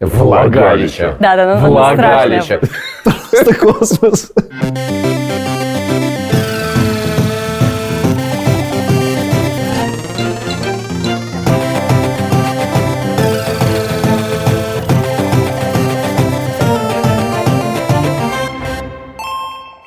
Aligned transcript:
Влагалище. 0.00 1.14
Да, 1.20 1.36
да, 1.36 1.60
ну, 1.60 1.66
ну 1.66 1.72
Влагалище. 1.72 2.58
Просто 3.04 3.54
космос. 3.54 4.32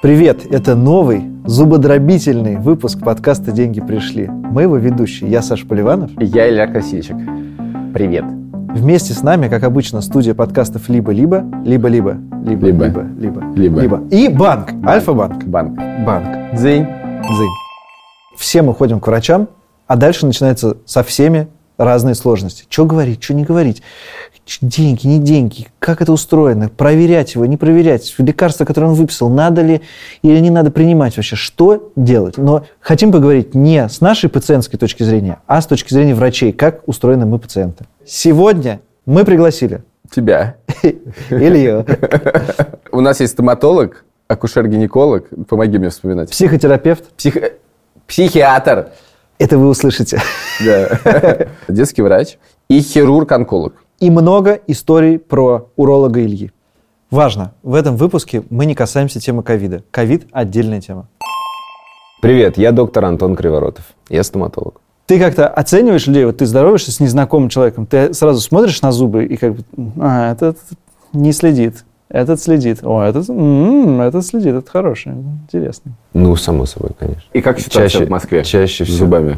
Привет! 0.03 0.45
Это 0.51 0.75
новый 0.75 1.23
зубодробительный 1.45 2.57
выпуск 2.57 2.99
подкаста 2.99 3.51
«Деньги 3.51 3.79
пришли». 3.79 4.27
Мы 4.27 4.63
его 4.63 4.77
ведущие. 4.77 5.31
Я 5.31 5.41
Саша 5.41 5.65
Поливанов. 5.65 6.11
Я 6.19 6.49
Илья 6.49 6.67
Красильщик. 6.67 7.15
Привет. 7.95 8.25
Вместе 8.73 9.13
с 9.13 9.21
нами, 9.21 9.49
как 9.49 9.63
обычно, 9.63 10.01
студия 10.01 10.33
подкастов 10.33 10.89
«Либо-либо», 10.89 11.43
«Либо-либо», 11.63 12.17
Либо. 12.43 12.65
«Либо-либо», 12.65 13.03
«Либо», 13.19 13.41
Либо. 13.55 13.81
«Либо». 13.81 14.03
И 14.09 14.27
банк, 14.29 14.71
Альфа-банк. 14.83 15.43
Банк. 15.43 15.77
Банк. 16.03 16.55
Дзынь. 16.55 16.87
Дзынь. 17.21 17.49
Все 18.35 18.63
мы 18.63 18.73
ходим 18.73 18.99
к 18.99 19.05
врачам, 19.05 19.47
а 19.85 19.95
дальше 19.95 20.25
начинаются 20.25 20.77
со 20.85 21.03
всеми 21.03 21.49
разные 21.77 22.15
сложности. 22.15 22.65
Что 22.69 22.85
говорить, 22.85 23.23
что 23.23 23.33
не 23.33 23.43
говорить. 23.43 23.81
Деньги, 24.61 25.07
не 25.07 25.19
деньги, 25.19 25.67
как 25.79 26.01
это 26.01 26.11
устроено, 26.11 26.67
проверять 26.67 27.33
его, 27.35 27.45
не 27.45 27.55
проверять, 27.55 28.13
лекарства, 28.17 28.65
которые 28.65 28.89
он 28.91 28.95
выписал, 28.97 29.29
надо 29.29 29.61
ли 29.61 29.81
или 30.21 30.37
не 30.39 30.49
надо 30.49 30.69
принимать 30.69 31.15
вообще, 31.15 31.37
что 31.37 31.93
делать. 31.95 32.37
Но 32.37 32.65
хотим 32.81 33.13
поговорить 33.13 33.55
не 33.55 33.87
с 33.87 34.01
нашей 34.01 34.29
пациентской 34.29 34.77
точки 34.77 35.03
зрения, 35.03 35.39
а 35.47 35.61
с 35.61 35.65
точки 35.65 35.93
зрения 35.93 36.13
врачей, 36.13 36.51
как 36.51 36.85
устроены 36.89 37.25
мы 37.25 37.39
пациенты. 37.39 37.85
Сегодня 38.05 38.81
мы 39.05 39.23
пригласили 39.23 39.81
Тебя. 40.13 40.57
Илью, 41.29 41.85
У 42.91 42.99
нас 42.99 43.21
есть 43.21 43.31
стоматолог, 43.33 44.03
акушер-гинеколог. 44.27 45.27
Помоги 45.47 45.77
мне 45.77 45.89
вспоминать. 45.89 46.29
психотерапевт, 46.31 47.05
Псих- 47.17 47.53
Психиатр. 48.07 48.89
Это 49.39 49.57
вы 49.57 49.67
услышите, 49.69 50.21
Да. 50.63 51.47
Детский 51.67 52.01
врач. 52.01 52.37
И 52.69 52.81
хирург-онколог. 52.81 53.73
и 53.99 54.09
много 54.09 54.59
историй 54.67 55.19
про 55.19 55.69
уролога 55.75 56.21
Ильи. 56.21 56.51
Важно, 57.11 57.53
в 57.61 57.75
этом 57.75 57.95
выпуске 57.95 58.43
мы 58.49 58.65
не 58.65 58.73
касаемся 58.75 59.19
темы 59.19 59.43
ковида. 59.43 59.83
Ковид– 59.91 60.27
отдельная 60.31 60.81
тема. 60.81 61.07
Привет, 62.21 62.57
я 62.57 62.71
доктор 62.71 63.05
Антон 63.05 63.35
Криворотов. 63.35 63.83
Я 64.09 64.23
стоматолог. 64.23 64.79
Ты 65.05 65.19
как-то 65.19 65.47
оцениваешь 65.47 66.07
людей, 66.07 66.25
вот 66.25 66.37
ты 66.37 66.45
здороваешься 66.45 66.91
с 66.91 66.99
незнакомым 67.01 67.49
человеком, 67.49 67.85
ты 67.85 68.13
сразу 68.13 68.39
смотришь 68.39 68.81
на 68.81 68.91
зубы 68.93 69.25
и 69.25 69.35
как 69.35 69.55
бы, 69.55 69.63
а, 69.99 70.31
этот 70.31 70.57
не 71.11 71.33
следит, 71.33 71.83
этот 72.13 72.39
следит, 72.41 72.79
о, 72.83 73.01
этот, 73.03 73.27
м, 73.29 73.99
этот 73.99 74.25
следит, 74.25 74.53
это 74.55 74.71
хороший, 74.71 75.11
интересный. 75.11 75.91
Ну, 76.13 76.33
само 76.37 76.65
собой, 76.65 76.91
конечно. 76.97 77.23
И 77.33 77.41
как 77.41 77.59
ситуация 77.59 77.89
Чаще- 77.89 78.05
в 78.05 78.09
Москве? 78.09 78.43
чаще 78.45 78.85
с 78.85 78.87
всего. 78.87 78.99
зубами. 78.99 79.37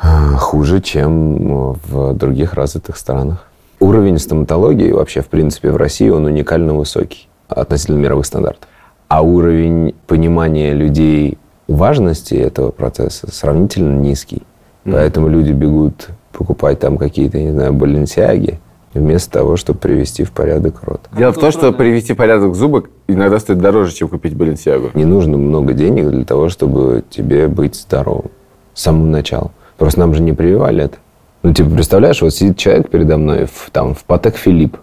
А, 0.00 0.36
Хуже, 0.36 0.80
чем 0.80 1.72
в 1.72 2.12
других 2.14 2.52
развитых 2.54 2.96
странах. 2.98 3.46
Уровень 3.80 4.18
стоматологии 4.18 4.92
вообще, 4.92 5.22
в 5.22 5.26
принципе, 5.28 5.70
в 5.70 5.76
России, 5.76 6.08
он 6.10 6.26
уникально 6.26 6.74
высокий 6.74 7.28
относительно 7.48 7.96
мировых 7.96 8.26
стандартов. 8.26 8.68
А 9.08 9.22
уровень 9.22 9.94
понимания 10.06 10.74
людей 10.74 11.38
важности 11.68 12.34
этого 12.34 12.70
процесса 12.72 13.30
сравнительно 13.32 13.98
низкий. 13.98 14.42
Поэтому 14.84 15.28
люди 15.28 15.50
бегут 15.52 16.08
покупать 16.32 16.78
там 16.78 16.96
какие-то, 16.98 17.38
не 17.38 17.50
знаю, 17.52 17.72
баленсиаги, 17.72 18.60
вместо 18.98 19.30
того, 19.30 19.56
чтобы 19.56 19.78
привести 19.78 20.24
в 20.24 20.32
порядок 20.32 20.82
рот. 20.82 21.00
Дело 21.16 21.32
в 21.32 21.38
том, 21.38 21.50
что 21.50 21.72
привести 21.72 22.14
порядок 22.14 22.54
зубок 22.54 22.90
иногда 23.08 23.38
стоит 23.38 23.58
дороже, 23.58 23.94
чем 23.94 24.08
купить 24.08 24.34
Баленсиагу. 24.34 24.90
Не 24.94 25.04
нужно 25.04 25.36
много 25.36 25.72
денег 25.72 26.08
для 26.10 26.24
того, 26.24 26.48
чтобы 26.48 27.04
тебе 27.08 27.48
быть 27.48 27.74
здоровым. 27.74 28.30
С 28.74 28.82
самого 28.82 29.06
начала. 29.06 29.50
Просто 29.78 30.00
нам 30.00 30.14
же 30.14 30.22
не 30.22 30.32
прививали 30.32 30.84
это. 30.84 30.98
Ну, 31.42 31.52
типа, 31.52 31.70
представляешь, 31.70 32.22
вот 32.22 32.34
сидит 32.34 32.56
человек 32.58 32.90
передо 32.90 33.16
мной 33.18 33.46
в, 33.46 33.70
там, 33.70 33.94
в 33.94 34.04
Патек 34.04 34.36
Филипп, 34.36 34.78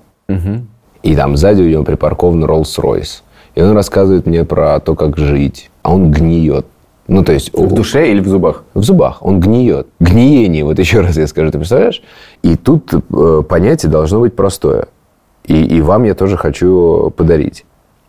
и 1.03 1.15
там 1.15 1.35
сзади 1.35 1.61
у 1.61 1.67
него 1.67 1.83
припаркован 1.83 2.45
Роллс-Ройс. 2.45 3.21
И 3.55 3.61
он 3.61 3.75
рассказывает 3.75 4.25
мне 4.25 4.45
про 4.45 4.79
то, 4.79 4.95
как 4.95 5.17
жить. 5.17 5.69
А 5.83 5.93
он 5.93 6.11
гниет. 6.11 6.65
Ну, 7.13 7.23
то 7.23 7.31
есть... 7.31 7.53
В 7.53 7.73
душе 7.73 8.09
или 8.09 8.19
в 8.19 8.27
зубах? 8.27 8.63
В 8.73 8.81
зубах. 8.81 9.19
Он 9.21 9.39
гниет. 9.39 9.87
Гниение, 9.99 10.63
вот 10.63 10.79
еще 10.79 11.01
раз 11.01 11.15
я 11.15 11.27
скажу, 11.27 11.51
ты 11.51 11.59
представляешь? 11.59 12.01
И 12.41 12.55
тут 12.55 12.91
э, 12.91 13.43
понятие 13.47 13.91
должно 13.91 14.19
быть 14.19 14.35
простое. 14.35 14.87
И, 15.45 15.63
и 15.63 15.81
вам 15.81 16.05
я 16.05 16.15
тоже 16.15 16.37
хочу 16.37 17.13
подарить. 17.15 17.65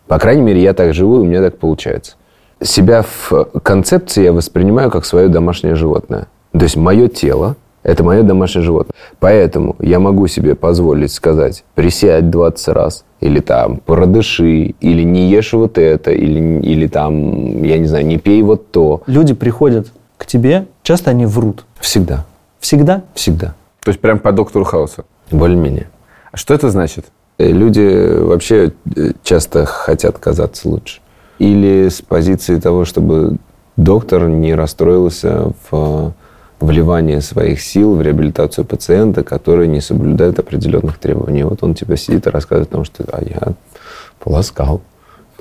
По 0.07 0.17
крайней 0.17 0.41
мере, 0.41 0.59
я 0.59 0.73
так 0.73 0.95
живу, 0.95 1.17
и 1.17 1.19
у 1.19 1.25
меня 1.25 1.41
так 1.41 1.59
получается. 1.59 2.15
Себя 2.63 3.03
в 3.03 3.45
концепции 3.61 4.23
я 4.23 4.33
воспринимаю 4.33 4.89
как 4.89 5.05
свое 5.05 5.27
домашнее 5.27 5.75
животное. 5.75 6.27
То 6.51 6.63
есть 6.63 6.75
мое 6.75 7.07
тело– 7.07 7.57
это 7.85 8.03
мое 8.03 8.23
домашнее 8.23 8.63
животное. 8.63 8.95
Поэтому 9.19 9.75
я 9.79 9.99
могу 9.99 10.25
себе 10.27 10.55
позволить 10.55 11.13
сказать, 11.13 11.63
присядь 11.75 12.31
20 12.31 12.67
раз, 12.69 13.05
или 13.21 13.39
там, 13.39 13.77
продыши, 13.77 14.73
или 14.81 15.03
не 15.03 15.29
ешь 15.29 15.53
вот 15.53 15.77
это, 15.77 16.11
или, 16.11 16.59
или 16.61 16.87
там, 16.87 17.63
я 17.63 17.77
не 17.77 17.85
знаю, 17.85 18.05
не 18.07 18.17
пей 18.17 18.41
вот 18.41 18.71
то. 18.71 19.03
Люди 19.05 19.35
приходят 19.35 19.87
к 20.17 20.25
тебе, 20.25 20.65
часто 20.81 21.11
они 21.11 21.27
врут. 21.27 21.65
Всегда. 21.79 22.25
Всегда? 22.59 23.03
Всегда. 23.13 23.53
То 23.83 23.89
есть 23.89 24.01
прям 24.01 24.17
по 24.17 24.31
доктору 24.31 24.65
Хауса. 24.65 25.05
Более-менее. 25.29 25.87
А 26.31 26.37
что 26.37 26.55
это 26.55 26.71
значит? 26.71 27.05
Э, 27.37 27.51
Люди 27.51 28.17
вообще 28.19 28.73
э, 28.95 29.11
часто 29.23 29.65
хотят 29.65 30.17
казаться 30.17 30.67
лучше. 30.67 31.01
Или 31.37 31.89
с 31.89 32.01
позиции 32.01 32.59
того, 32.59 32.83
чтобы 32.85 33.37
доктор 33.77 34.27
не 34.27 34.55
расстроился 34.55 35.51
в 35.69 36.13
вливание 36.59 37.21
своих 37.21 37.61
сил 37.61 37.95
в 37.95 38.01
реабилитацию 38.01 38.65
пациента, 38.65 39.23
который 39.23 39.67
не 39.67 39.81
соблюдает 39.81 40.39
определенных 40.39 40.97
требований. 40.97 41.43
Вот 41.43 41.63
он 41.63 41.73
тебе 41.73 41.97
сидит 41.97 42.27
и 42.27 42.29
рассказывает 42.29 42.69
о 42.69 42.75
том, 42.75 42.85
что 42.85 43.03
а 43.11 43.23
я 43.23 43.53
полоскал. 44.19 44.81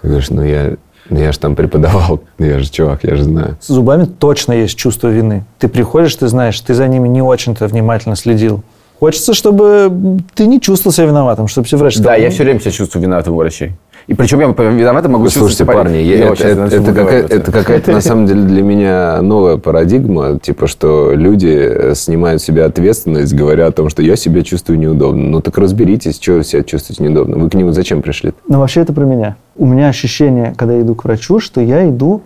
Ты 0.01 0.09
говоришь, 0.09 0.31
ну 0.31 0.43
я, 0.43 0.77
ну 1.09 1.21
я 1.21 1.33
же 1.33 1.39
там 1.39 1.55
преподавал, 1.57 2.21
ну 2.39 2.47
я 2.47 2.59
же 2.59 2.71
чувак, 2.71 3.05
я 3.05 3.17
же 3.17 3.25
знаю. 3.25 3.57
С 3.61 3.69
зубами 3.69 4.05
точно 4.05 4.53
есть 4.53 4.77
чувство 4.77 5.09
вины. 5.09 5.45
Ты 5.59 5.69
приходишь, 5.69 6.15
ты 6.17 6.29
знаешь, 6.29 6.61
ты 6.61 6.75
за 6.75 6.89
ними 6.89 7.09
не 7.09 7.23
очень-то 7.23 7.67
внимательно 7.67 8.17
следил. 8.17 8.63
Хочется, 9.01 9.35
чтобы 9.35 10.21
ты 10.35 10.47
не 10.47 10.61
чувствовал 10.61 10.95
себя 10.95 11.07
виноватым, 11.07 11.49
чтобы 11.49 11.67
все 11.67 11.77
врач 11.77 11.99
Да, 11.99 12.15
я 12.15 12.27
«Ну, 12.27 12.31
все 12.31 12.45
время 12.45 12.61
себя 12.61 12.71
чувствую 12.71 13.03
виноватым 13.03 13.35
у 13.35 13.37
врачей. 13.37 13.73
И 14.07 14.13
причем 14.15 14.41
я 14.41 14.49
виноватым 14.49 15.13
могу 15.13 15.29
Слушайте, 15.29 15.65
парни, 15.65 15.97
Я 15.97 16.27
это, 16.29 16.55
начну 16.57 16.79
это 16.79 16.93
какая- 16.93 17.23
это 17.23 17.53
какая-то 17.53 17.93
на 17.93 18.01
самом 18.03 18.27
деле 18.27 18.43
для 18.43 18.63
меня 18.63 19.23
новая 19.23 19.57
парадигма, 19.57 20.39
типа, 20.39 20.67
что 20.67 21.13
люди 21.15 21.49
э, 21.49 21.95
снимают 21.95 22.43
с 22.43 22.45
себя 22.45 22.67
ответственность, 22.67 23.33
говоря 23.35 23.67
о 23.67 23.73
том, 23.73 23.89
что 23.89 24.03
я 24.03 24.17
себя 24.17 24.43
чувствую 24.43 24.79
неудобно. 24.79 25.23
Ну 25.31 25.41
так 25.41 25.57
разберитесь, 25.57 26.21
что 26.21 26.35
вы 26.35 26.45
себя 26.45 26.63
чувствуете 26.63 27.03
неудобно. 27.03 27.39
Вы 27.39 27.49
к 27.49 27.55
нему 27.55 27.73
зачем 27.73 28.03
пришли? 28.03 28.35
Но 28.47 28.61
вообще 28.61 28.83
это 28.83 28.93
про 28.93 29.05
меня. 29.05 29.37
У 29.57 29.67
меня 29.67 29.89
ощущение, 29.89 30.53
когда 30.57 30.75
я 30.75 30.83
иду 30.83 30.95
к 30.95 31.05
врачу, 31.05 31.41
что 31.41 31.63
я 31.63 31.89
иду, 31.89 32.23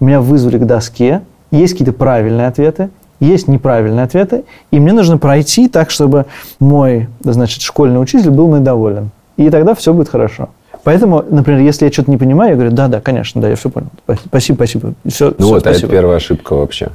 меня 0.00 0.20
вызвали 0.20 0.58
к 0.58 0.66
доске, 0.66 1.22
есть 1.50 1.72
какие-то 1.72 1.92
правильные 1.94 2.46
ответы, 2.48 2.90
есть 3.20 3.48
неправильные 3.48 4.04
ответы, 4.04 4.44
и 4.70 4.80
мне 4.80 4.92
нужно 4.92 5.16
пройти 5.16 5.68
так, 5.68 5.90
чтобы 5.90 6.26
мой, 6.60 7.08
значит, 7.20 7.62
школьный 7.62 8.02
учитель 8.02 8.30
был 8.30 8.48
мной 8.48 8.60
доволен. 8.60 9.10
И 9.38 9.48
тогда 9.48 9.74
все 9.74 9.94
будет 9.94 10.08
хорошо. 10.08 10.50
Поэтому, 10.84 11.24
например, 11.28 11.60
если 11.60 11.84
я 11.86 11.92
что-то 11.92 12.10
не 12.10 12.16
понимаю, 12.16 12.50
я 12.50 12.56
говорю, 12.56 12.72
да, 12.72 12.88
да, 12.88 13.00
конечно, 13.00 13.40
да, 13.40 13.48
я 13.48 13.56
все 13.56 13.70
понял. 13.70 13.88
Спасибо, 14.26 14.56
спасибо. 14.56 14.94
Все, 15.06 15.26
Ну 15.28 15.34
все, 15.38 15.46
вот, 15.46 15.66
а 15.66 15.70
это 15.70 15.78
спасибо. 15.78 15.92
первая 15.92 16.16
ошибка 16.16 16.54
вообще. 16.54 16.88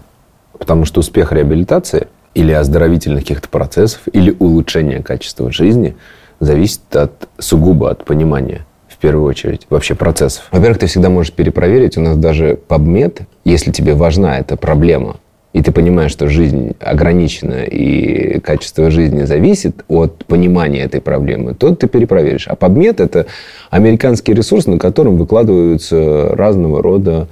Потому 0.57 0.85
что 0.85 0.99
успех 0.99 1.31
реабилитации 1.31 2.07
или 2.33 2.51
оздоровительных 2.51 3.21
каких-то 3.21 3.47
процессов, 3.49 4.01
или 4.11 4.35
улучшение 4.39 5.01
качества 5.01 5.51
жизни 5.51 5.95
зависит 6.39 6.95
от, 6.95 7.29
сугубо 7.39 7.89
от 7.89 8.05
понимания, 8.05 8.65
в 8.89 8.97
первую 8.97 9.25
очередь, 9.25 9.65
вообще 9.69 9.95
процессов. 9.95 10.45
Во-первых, 10.51 10.79
ты 10.79 10.87
всегда 10.87 11.09
можешь 11.09 11.31
перепроверить. 11.31 11.97
У 11.97 12.01
нас 12.01 12.17
даже 12.17 12.59
PubMed, 12.67 13.21
если 13.45 13.71
тебе 13.71 13.93
важна 13.93 14.37
эта 14.37 14.57
проблема, 14.57 15.17
и 15.53 15.61
ты 15.61 15.71
понимаешь, 15.71 16.11
что 16.11 16.27
жизнь 16.27 16.75
ограничена 16.79 17.63
и 17.63 18.39
качество 18.39 18.91
жизни 18.91 19.23
зависит 19.23 19.83
от 19.87 20.25
понимания 20.25 20.81
этой 20.81 21.01
проблемы, 21.01 21.53
то 21.53 21.73
ты 21.73 21.87
перепроверишь. 21.87 22.47
А 22.47 22.53
PubMed– 22.53 22.95
это 23.03 23.25
американский 23.69 24.33
ресурс, 24.33 24.67
на 24.67 24.77
котором 24.77 25.17
выкладываются 25.17 26.29
разного 26.35 26.83
рода 26.83 27.27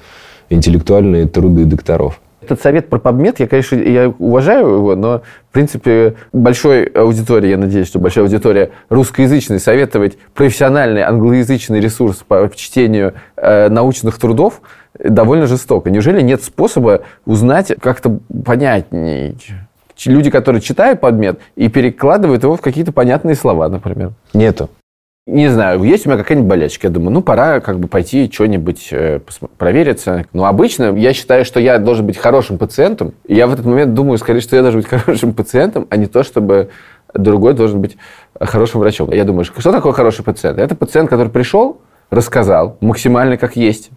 интеллектуальные 0.49 1.27
труды 1.27 1.65
докторов. 1.65 2.19
Этот 2.41 2.61
совет 2.61 2.89
про 2.89 2.99
PubMed, 2.99 3.35
я, 3.39 3.47
конечно, 3.47 3.75
я 3.75 4.13
уважаю 4.19 4.75
его, 4.75 4.95
но, 4.95 5.23
в 5.49 5.53
принципе, 5.53 6.15
большой 6.31 6.85
аудитории, 6.85 7.49
я 7.49 7.57
надеюсь, 7.57 7.87
что 7.87 7.97
большая 7.97 8.25
аудитория 8.25 8.69
русскоязычной 8.89 9.59
советовать 9.59 10.17
профессиональный 10.35 11.01
англоязычный 11.01 11.79
ресурс 11.79 12.17
по 12.27 12.51
чтению 12.53 13.13
э, 13.35 13.69
научных 13.69 14.19
трудов 14.19 14.61
довольно 14.99 15.47
жестоко. 15.47 15.89
Неужели 15.89 16.21
нет 16.21 16.43
способа 16.43 17.01
узнать 17.25 17.73
как-то 17.81 18.19
понятнее? 18.45 19.35
Люди, 20.05 20.29
которые 20.29 20.61
читают 20.61 20.99
предмет 20.99 21.39
и 21.55 21.69
перекладывают 21.69 22.43
его 22.43 22.57
в 22.57 22.61
какие-то 22.61 22.91
понятные 22.91 23.35
слова, 23.35 23.69
например. 23.69 24.11
Нету. 24.33 24.69
Не 25.27 25.47
знаю, 25.47 25.81
есть 25.81 26.05
у 26.05 26.09
меня 26.09 26.19
какая-нибудь 26.19 26.47
болячка. 26.47 26.85
Я 26.87 26.93
думаю, 26.93 27.11
ну, 27.11 27.21
пора 27.23 27.59
как 27.59 27.79
бы 27.79 27.87
пойти 27.87 28.29
что-нибудь 28.31 28.89
э, 28.91 29.21
провериться. 29.57 30.25
Но 30.33 30.45
обычно 30.45 30.95
я 30.95 31.13
считаю, 31.13 31.45
что 31.45 31.59
я 31.59 31.79
должен 31.79 32.05
быть 32.05 32.17
хорошим 32.17 32.59
пациентом. 32.59 33.13
И 33.25 33.33
я 33.33 33.47
в 33.47 33.53
этот 33.53 33.65
момент 33.65 33.95
думаю, 33.95 34.19
скорее, 34.19 34.41
что 34.41 34.55
я 34.55 34.61
должен 34.61 34.81
быть 34.81 34.89
хорошим 34.89 35.33
пациентом, 35.33 35.87
а 35.89 35.97
не 35.97 36.05
то, 36.05 36.23
чтобы 36.23 36.69
другой 37.15 37.53
должен 37.53 37.81
быть 37.81 37.97
хорошим 38.39 38.81
врачом. 38.81 39.11
Я 39.11 39.23
думаю, 39.23 39.45
что 39.45 39.71
такое 39.71 39.93
хороший 39.93 40.23
пациент? 40.23 40.59
Это 40.59 40.75
пациент, 40.75 41.09
который 41.09 41.29
пришел, 41.29 41.81
рассказал 42.11 42.77
максимально 42.79 43.37
как 43.37 43.55
есть, 43.55 43.89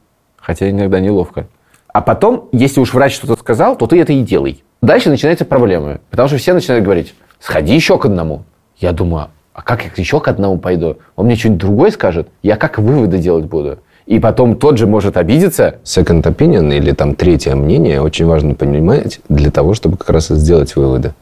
хотя 0.49 0.71
иногда 0.71 0.99
неловко. 0.99 1.47
А 1.93 2.01
потом, 2.01 2.49
если 2.53 2.81
уж 2.81 2.95
врач 2.95 3.15
что-то 3.15 3.37
сказал, 3.39 3.77
то 3.77 3.87
ты 3.87 4.01
это 4.01 4.15
и 4.15 4.23
делай. 4.23 4.65
Дальше 4.81 5.11
начинаются 5.11 5.45
проблемы, 5.45 6.01
потому 6.11 6.29
что 6.29 6.39
все 6.39 6.55
начинают 6.55 6.85
говорить, 6.85 7.15
сходи 7.39 7.75
еще 7.75 7.99
к 7.99 8.07
одному. 8.07 8.45
Я 8.79 8.93
думаю, 8.93 9.29
а 9.53 9.61
как 9.61 9.85
я 9.85 9.91
еще 9.95 10.21
к 10.21 10.29
одному 10.29 10.57
пойду? 10.57 10.97
Он 11.17 11.27
мне 11.27 11.37
что-нибудь 11.37 11.61
другое 11.61 11.91
скажет? 11.91 12.29
Я 12.43 12.57
как 12.57 12.79
выводы 12.79 13.19
делать 13.19 13.45
буду? 13.45 13.81
И 14.07 14.19
потом 14.21 14.57
тот 14.57 14.79
же 14.79 14.87
может 14.87 15.19
обидеться. 15.19 15.81
Second 15.85 16.23
opinion 16.23 16.75
или 16.75 16.93
там 16.93 17.15
третье 17.15 17.55
мнение 17.55 18.01
очень 18.01 18.25
важно 18.25 18.55
понимать 18.55 19.21
для 19.29 19.51
того, 19.51 19.75
чтобы 19.75 19.99
как 19.99 20.09
раз 20.09 20.29
сделать 20.29 20.77
выводы. 20.77 21.13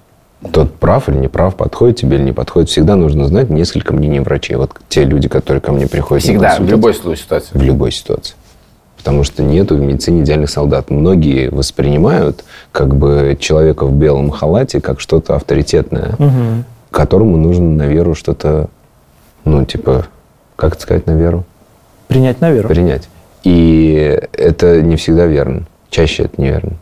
Тот 0.52 0.73
прав 0.75 1.08
или 1.08 1.17
не 1.17 1.28
прав, 1.28 1.56
подходит 1.56 1.96
тебе 1.96 2.19
или 2.19 2.25
не 2.25 2.32
подходит. 2.32 2.69
Всегда 2.69 2.94
нужно 2.94 3.26
знать 3.26 3.50
несколько 3.50 3.93
мнений 3.93 4.20
врачей. 4.20 4.55
Вот 4.55 4.78
те 4.88 5.05
люди, 5.05 5.28
которые 5.28 5.61
ко 5.61 5.73
мне 5.73 5.88
приходят 5.88 6.23
Всегда, 6.23 6.56
в 6.61 6.69
любой 6.69 6.94
ситуации. 6.94 7.58
в 7.58 7.62
любой 7.62 7.90
ситуации. 7.90 8.34
Потому 9.06 9.23
что 9.23 9.44
нету 9.44 9.76
в 9.76 9.81
медицине 9.81 10.23
идеальных 10.23 10.50
солдат. 10.50 10.91
Многие 10.91 11.49
воспринимают 11.49 12.43
как 12.73 12.97
бы 12.97 13.37
человека 13.38 13.87
в 13.87 13.93
белом 13.93 14.31
халате 14.31 14.81
как 14.81 14.99
что-то 14.99 15.37
авторитетное, 15.37 16.17
которому 16.91 17.37
нужно 17.37 17.67
на 17.67 17.87
веру 17.87 18.17
что-то, 18.17 18.67
ну, 19.44 19.64
типа, 19.64 20.06
как 20.56 20.73
это 20.73 20.82
сказать, 20.82 21.06
на 21.06 21.12
веру? 21.12 21.44
Принять 22.08 22.41
на 22.41 22.50
веру. 22.50 22.67
Принять. 22.67 23.08
И 23.44 24.20
это 24.32 24.82
не 24.82 24.97
всегда 24.97 25.26
верно. 25.26 25.69
Чаще 25.88 26.25
это 26.25 26.43
неверно. 26.43 26.73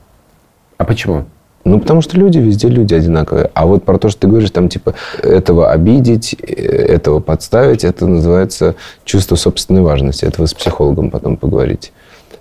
А 0.78 0.86
почему? 0.86 1.24
Ну, 1.64 1.78
потому 1.78 2.00
что 2.00 2.16
люди 2.16 2.38
везде 2.38 2.68
люди 2.68 2.94
одинаковые. 2.94 3.50
А 3.52 3.66
вот 3.66 3.84
про 3.84 3.98
то, 3.98 4.08
что 4.08 4.22
ты 4.22 4.28
говоришь, 4.28 4.50
там, 4.50 4.70
типа, 4.70 4.94
этого 5.22 5.70
обидеть, 5.70 6.32
этого 6.32 7.20
подставить, 7.20 7.84
это 7.84 8.06
называется 8.06 8.76
чувство 9.04 9.36
собственной 9.36 9.82
важности. 9.82 10.24
Это 10.24 10.40
вы 10.40 10.46
с 10.46 10.54
психологом 10.54 11.10
потом 11.10 11.36
поговорите. 11.36 11.90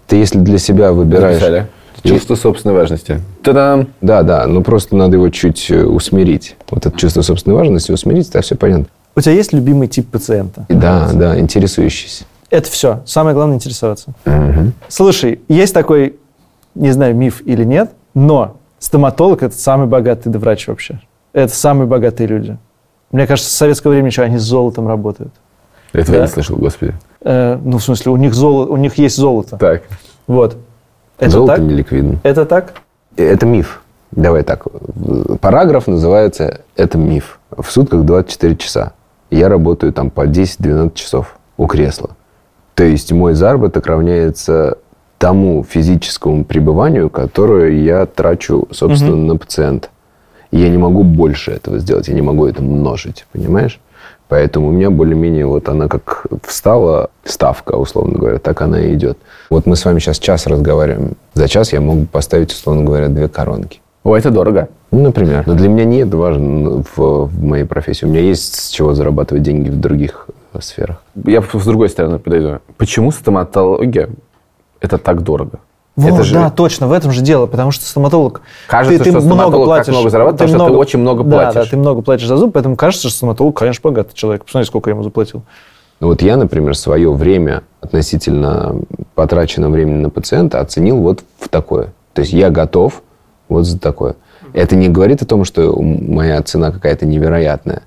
Ты 0.08 0.18
если 0.18 0.40
для 0.40 0.58
себя 0.58 0.92
выбираешь... 0.92 1.36
Записали. 1.36 1.68
Чувство 2.04 2.36
собственной 2.36 2.76
важности. 2.76 3.22
Та-дам! 3.44 3.88
Да, 4.02 4.24
да, 4.24 4.46
но 4.46 4.62
просто 4.62 4.94
надо 4.96 5.16
его 5.16 5.30
чуть 5.30 5.72
э, 5.72 5.86
усмирить. 5.86 6.58
Вот 6.70 6.86
это 6.86 6.98
чувство 6.98 7.22
собственной 7.22 7.56
важности 7.56 7.94
усмирить, 7.94 8.30
да, 8.32 8.42
все 8.42 8.56
понятно. 8.56 8.88
У 9.16 9.22
тебя 9.22 9.34
есть 9.34 9.54
любимый 9.54 9.88
тип 9.88 10.10
пациента? 10.10 10.66
И 10.68 10.74
Да, 10.74 11.10
да, 11.14 11.40
интересующийся. 11.40 12.26
Это 12.50 12.70
все. 12.70 13.02
Самое 13.06 13.34
главное 13.34 13.56
интересоваться. 13.56 14.14
Слушай, 14.90 15.40
есть 15.48 15.74
такой, 15.74 16.18
не 16.76 16.92
знаю, 16.92 17.16
миф 17.16 17.42
или 17.46 17.64
нет, 17.64 17.92
но 18.14 18.58
стоматолог 18.80 19.42
это 19.42 19.56
самый 19.56 19.88
богатый 19.88 20.30
врач 20.34 20.68
вообще. 20.68 21.00
Это 21.32 21.56
самые 21.56 21.88
богатые 21.88 22.28
люди. 22.28 22.58
Мне 23.12 23.28
кажется, 23.28 23.50
с 23.50 23.54
советского 23.54 23.92
времени 23.92 24.10
еще 24.10 24.24
они 24.24 24.38
с 24.38 24.44
золотом 24.44 24.88
работают. 24.88 25.32
Этого 25.94 26.16
я 26.16 26.22
Да. 26.22 26.28
не 26.28 26.32
слышал, 26.32 26.58
господи. 26.58 26.94
Э, 27.24 27.58
ну, 27.64 27.78
в 27.78 27.84
смысле, 27.84 28.12
у 28.12 28.18
них, 28.18 28.34
золо, 28.34 28.66
у 28.66 28.78
них 28.78 28.98
есть 28.98 29.16
золото. 29.16 29.58
Так. 29.58 29.84
Вот. 30.28 30.58
Это 31.18 31.32
Золото 31.32 31.56
так? 31.56 31.62
не 31.62 31.74
ликвидно. 31.74 32.20
Это 32.24 32.46
так? 32.46 32.74
Это 33.16 33.46
миф. 33.46 33.82
Давай 34.12 34.44
так. 34.44 34.66
Параграф 35.42 35.88
называется 35.88 36.62
«Это 36.76 36.98
миф». 36.98 37.40
В 37.56 37.70
сутках 37.72 38.04
24 38.04 38.56
часа. 38.58 38.94
Я 39.32 39.50
работаю 39.50 39.94
там 39.94 40.10
по 40.10 40.28
10-12 40.28 40.94
часов 40.94 41.38
у 41.58 41.66
кресла. 41.68 42.12
То 42.76 42.84
есть 42.84 43.12
мой 43.12 43.34
заработок 43.34 43.86
равняется 43.88 44.78
тому 45.18 45.64
физическому 45.64 46.44
пребыванию, 46.44 47.10
которое 47.10 47.72
я 47.82 48.06
трачу, 48.06 48.68
собственно, 48.72 49.16
на 49.16 49.38
пациента. 49.38 49.88
И 50.52 50.60
я 50.60 50.70
не 50.70 50.78
могу 50.78 51.04
больше 51.04 51.52
этого 51.52 51.80
сделать, 51.80 52.08
я 52.08 52.14
не 52.14 52.22
могу 52.22 52.46
это 52.46 52.62
множить, 52.62 53.26
понимаешь? 53.32 53.80
Поэтому 54.30 54.70
у 54.70 54.72
меня 54.72 54.90
более-менее 54.90 55.46
вот 55.46 55.70
она 55.70 55.88
как 55.88 56.26
встала, 56.44 57.10
ставка, 57.24 57.76
условно 57.76 58.18
говоря, 58.18 58.40
так 58.40 58.62
она 58.62 58.82
и 58.82 58.94
идет. 58.94 59.18
Вот 59.50 59.66
мы 59.66 59.76
с 59.76 59.86
вами 59.86 60.00
сейчас 60.00 60.20
час 60.20 60.48
разговариваем. 60.48 61.16
За 61.34 61.48
час 61.48 61.74
я 61.74 61.82
могу 61.82 62.06
поставить, 62.06 62.52
условно 62.52 62.84
говоря, 62.84 63.10
две 63.10 63.28
коронки. 63.28 63.80
О, 64.04 64.18
это 64.18 64.32
дорого. 64.32 64.68
Ну, 64.92 65.02
например. 65.02 65.44
Но 65.48 65.56
для 65.56 65.70
меня 65.70 65.86
не 65.86 65.98
это 66.00 66.18
важно 66.18 66.84
в, 66.96 67.28
в 67.28 67.44
моей 67.44 67.64
профессии. 67.64 68.06
У 68.06 68.10
меня 68.10 68.20
есть 68.20 68.56
с 68.56 68.70
чего 68.70 68.94
зарабатывать 68.94 69.44
деньги 69.44 69.70
в 69.70 69.80
других 69.80 70.28
э, 70.54 70.60
сферах. 70.62 71.02
Я 71.26 71.42
с 71.42 71.66
другой 71.66 71.90
стороны 71.90 72.20
подойду. 72.20 72.60
Почему 72.78 73.12
стоматология 73.12 74.10
это 74.82 74.98
так 74.98 75.22
дорого? 75.24 75.60
Вот, 75.96 76.14
это 76.14 76.24
же 76.24 76.34
да, 76.34 76.50
точно, 76.50 76.88
в 76.88 76.92
этом 76.92 77.12
же 77.12 77.22
дело, 77.22 77.46
потому 77.46 77.70
что 77.70 77.86
стоматолог... 77.86 78.42
Кажется, 78.68 79.04
что 79.04 79.22
стоматолог 79.22 79.78
так 79.78 79.88
много 79.90 80.10
зарабатывает, 80.10 80.52
потому 80.52 80.66
что 80.70 80.74
ты 80.74 80.80
очень 80.80 81.00
много 81.00 81.24
Да, 81.24 81.30
платишь. 81.30 81.54
да, 81.54 81.66
ты 81.66 81.78
много 81.78 82.02
платишь 82.02 82.28
за 82.28 82.38
зуб, 82.38 82.54
поэтому 82.54 82.76
кажется, 82.76 83.10
что 83.10 83.18
стоматолог, 83.18 83.58
конечно, 83.58 83.82
богатый 83.84 84.16
человек. 84.16 84.44
Посмотри, 84.44 84.66
сколько 84.66 84.90
я 84.90 84.94
ему 84.94 85.04
заплатил. 85.04 85.44
Ну, 86.00 86.08
Вот 86.08 86.24
я, 86.24 86.36
например, 86.36 86.76
свое 86.76 87.14
время 87.14 87.62
относительно 87.80 88.76
потраченного 89.14 89.72
времени 89.72 90.02
на 90.02 90.10
пациента 90.10 90.60
оценил 90.60 90.98
вот 90.98 91.24
в 91.40 91.48
такое. 91.48 91.94
То 92.14 92.22
есть 92.22 92.34
я 92.34 92.50
готов 92.50 93.04
вот 93.48 93.66
за 93.66 93.80
такое. 93.80 94.16
Это 94.54 94.76
не 94.76 94.90
говорит 94.90 95.22
о 95.22 95.26
том, 95.26 95.46
что 95.46 95.80
моя 95.80 96.42
цена 96.42 96.72
какая-то 96.72 97.06
невероятная. 97.06 97.84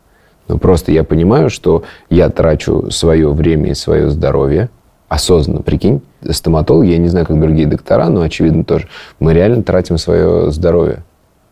Но 0.48 0.58
просто 0.58 0.92
я 0.92 1.02
понимаю, 1.02 1.50
что 1.50 1.82
я 2.08 2.30
трачу 2.30 2.90
свое 2.90 3.32
время 3.32 3.70
и 3.70 3.74
свое 3.74 4.10
здоровье 4.10 4.70
осознанно, 5.08 5.62
прикинь. 5.62 6.02
Стоматологи, 6.28 6.88
я 6.88 6.98
не 6.98 7.08
знаю, 7.08 7.26
как 7.26 7.40
другие 7.40 7.68
доктора, 7.68 8.08
но, 8.08 8.22
очевидно, 8.22 8.64
тоже. 8.64 8.88
Мы 9.20 9.34
реально 9.34 9.62
тратим 9.62 9.98
свое 9.98 10.50
здоровье. 10.50 11.04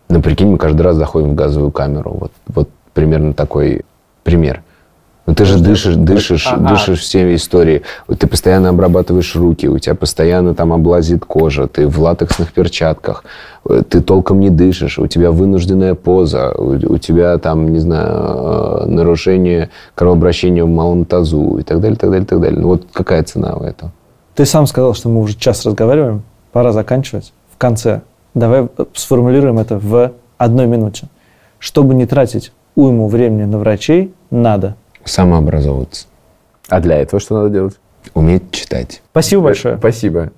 Ну, 0.08 0.20
прикинь, 0.20 0.48
мы 0.48 0.58
каждый 0.58 0.82
раз 0.82 0.96
заходим 0.96 1.30
в 1.30 1.34
газовую 1.34 1.70
камеру. 1.70 2.16
Вот, 2.18 2.32
вот 2.48 2.68
примерно 2.92 3.32
такой 3.32 3.84
пример. 4.24 4.62
Ну, 5.26 5.34
ты 5.34 5.46
же 5.46 5.58
дышишь, 5.58 5.94
дышишь, 5.94 6.46
А, 6.50 6.58
дышишь 6.58 7.00
всеми 7.00 7.34
истории. 7.34 7.82
Вот 8.06 8.18
Ты 8.18 8.26
постоянно 8.26 8.68
обрабатываешь 8.68 9.34
руки, 9.34 9.66
у 9.66 9.78
тебя 9.78 9.94
постоянно 9.94 10.54
там 10.54 10.72
облазит 10.72 11.24
кожа, 11.24 11.66
ты 11.66 11.88
в 11.88 11.98
латексных 11.98 12.52
перчатках, 12.52 13.24
э, 13.66 13.82
ты 13.88 14.02
толком 14.02 14.40
не 14.40 14.50
дышишь, 14.50 14.98
у 14.98 15.06
тебя 15.06 15.30
вынужденная 15.30 15.94
поза, 15.94 16.52
у, 16.52 16.72
у 16.94 16.98
тебя 16.98 17.38
там, 17.38 17.72
не 17.72 17.78
знаю, 17.78 18.10
э, 18.10 18.86
нарушение 18.86 19.70
кровообращения 19.94 20.62
в 20.62 20.68
малом 20.68 21.06
тазу 21.06 21.56
и 21.56 21.62
так 21.62 21.80
далее, 21.80 21.96
так 21.96 22.10
далее, 22.10 22.26
так 22.26 22.40
далее. 22.40 22.60
Ну, 22.60 22.68
вот 22.68 22.86
какая 22.92 23.22
цена 23.22 23.54
у 23.56 23.62
этого? 23.62 23.92
Ты 24.34 24.44
сам 24.44 24.66
сказал, 24.66 24.92
что 24.92 25.08
мы 25.08 25.20
уже 25.20 25.36
час 25.36 25.64
разговариваем, 25.64 26.22
пора 26.52 26.72
заканчивать. 26.72 27.32
В 27.50 27.56
конце 27.56 28.02
давай 28.34 28.68
сформулируем 28.94 29.58
это 29.58 29.78
в 29.78 30.12
одной 30.36 30.66
минуте. 30.66 31.08
Чтобы 31.58 31.94
не 31.94 32.04
тратить 32.04 32.52
уйму 32.74 33.08
времени 33.08 33.44
на 33.44 33.58
врачей, 33.58 34.12
надо. 34.30 34.76
Самообразовываться. 35.04 36.06
А 36.68 36.80
для 36.80 36.96
этого 36.96 37.20
что 37.20 37.34
надо 37.34 37.50
делать? 37.50 37.76
Уметь 38.14 38.50
читать. 38.52 39.02
Спасибо 39.10 39.42
большое. 39.42 39.78
Спасибо. 39.78 40.30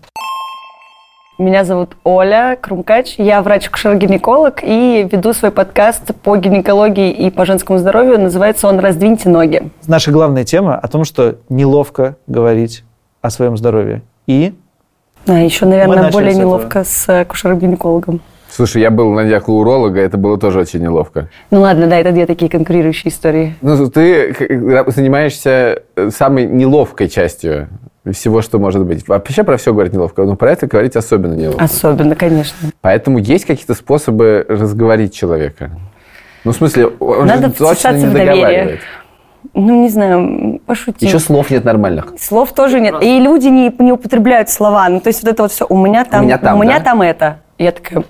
Меня 1.39 1.65
зовут 1.65 1.99
Оля 2.03 2.57
Крумкач, 2.59 3.17
я 3.19 3.43
врач-акушер-гинеколог 3.43 4.61
и 4.63 5.07
веду 5.13 5.35
свой 5.35 5.51
подкаст 5.51 6.15
по 6.23 6.35
гинекологии 6.39 7.11
и 7.11 7.31
по 7.31 7.45
женскому 7.45 7.79
здоровью. 7.79 8.19
Называется 8.19 8.67
он 8.69 8.79
«Раздвиньте 8.79 9.29
ноги». 9.29 9.71
Наша 9.87 10.13
главная 10.13 10.45
тема 10.45 10.77
о 10.77 10.89
том, 10.89 11.05
что 11.05 11.37
неловко 11.51 12.17
говорить 12.27 12.85
о 13.21 13.29
своем 13.29 13.59
здоровье. 13.59 14.01
И 14.27 14.55
А 15.27 15.35
еще, 15.35 15.67
наверное, 15.67 16.11
более 16.11 16.35
неловко 16.35 16.85
с 16.85 17.07
акушером-гинекологом. 17.07 18.21
Слушай, 18.51 18.83
я 18.83 18.91
был 18.91 19.13
на 19.13 19.25
днях 19.25 19.49
у 19.49 19.59
уролога, 19.59 20.01
это 20.01 20.17
было 20.17 20.39
тоже 20.39 20.61
очень 20.61 20.81
неловко. 20.81 21.29
Ну 21.51 21.61
ладно, 21.61 21.87
да, 21.87 21.97
это 21.99 22.13
две 22.13 22.27
такие 22.27 22.51
конкурирующие 22.51 23.13
истории. 23.13 23.55
Ну, 23.61 23.89
ты 23.89 24.35
занимаешься 24.87 25.83
э, 25.97 26.11
самой 26.11 26.47
неловкой 26.47 27.09
частью 27.09 27.69
всего, 28.13 28.41
что 28.41 28.59
может 28.59 28.85
быть. 28.85 29.07
Вообще 29.09 29.43
про 29.45 29.57
все 29.57 29.73
говорить 29.73 29.93
неловко, 29.93 30.23
но 30.25 30.37
про 30.37 30.53
это 30.53 30.67
говорить 30.67 30.97
особенно 30.97 31.35
неловко. 31.35 31.65
Особенно, 31.65 32.15
конечно. 32.15 32.57
Поэтому 32.81 33.19
есть 33.19 33.45
какие-то 33.45 33.75
способы 33.75 34.47
разговорить 34.49 35.13
человека. 35.15 35.73
Ну, 36.45 36.53
в 36.53 36.57
смысле, 36.57 36.87
он 37.01 37.27
Надо 37.27 37.49
же 37.49 37.55
точно 37.55 37.93
не 37.93 38.07
договаривает. 38.07 38.81
Ну, 39.55 39.83
не 39.83 39.89
знаю, 39.89 40.61
пошути. 40.67 41.07
Еще 41.07 41.19
слов 41.19 41.51
нет 41.51 41.65
нормальных. 41.65 42.15
Слов 42.19 42.53
тоже 42.53 42.81
нет. 42.81 42.97
И 43.03 43.19
люди 43.19 43.49
не, 43.49 43.75
не 43.79 43.93
употребляют 43.93 44.49
слова. 44.49 44.89
Ну, 44.89 45.01
то 45.01 45.09
есть 45.09 45.23
вот 45.23 45.33
это 45.33 45.43
вот 45.43 45.53
все, 45.53 45.67
у 45.69 45.77
меня 45.77 46.05
там, 46.05 46.23
У 46.23 46.25
меня 46.25 46.39
там, 46.39 46.61
да? 46.61 46.81
там 46.81 47.03
это. 47.03 47.39
Я 47.59 47.73
такая, 47.73 47.99
«М, 48.01 48.05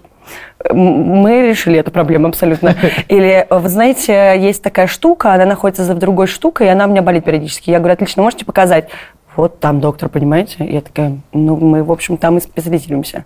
мы 0.72 1.48
решили 1.48 1.78
эту 1.78 1.90
проблему 1.90 2.28
абсолютно. 2.28 2.74
Или, 3.08 3.46
вы 3.50 3.68
знаете, 3.68 4.34
есть 4.38 4.62
такая 4.62 4.86
штука, 4.86 5.34
она 5.34 5.44
находится 5.44 5.84
за 5.84 5.94
другой 5.94 6.26
штукой, 6.26 6.66
и 6.66 6.70
она 6.70 6.86
у 6.86 6.88
меня 6.88 7.02
болит 7.02 7.24
периодически. 7.24 7.70
Я 7.70 7.78
говорю, 7.78 7.94
отлично, 7.94 8.22
можете 8.22 8.44
показать? 8.44 8.88
вот 9.36 9.60
там 9.60 9.80
доктор, 9.80 10.08
понимаете? 10.08 10.66
Я 10.66 10.80
такая, 10.80 11.18
ну, 11.32 11.56
мы, 11.56 11.84
в 11.84 11.92
общем, 11.92 12.16
там 12.16 12.38
и 12.38 12.40
специализируемся. 12.40 13.24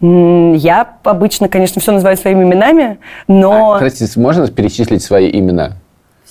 Я 0.00 0.96
обычно, 1.04 1.48
конечно, 1.48 1.80
все 1.80 1.92
называю 1.92 2.16
своими 2.16 2.42
именами, 2.42 2.98
но... 3.28 3.74
А, 3.74 3.78
Простите, 3.78 4.18
можно 4.18 4.48
перечислить 4.48 5.02
свои 5.02 5.30
имена? 5.30 5.72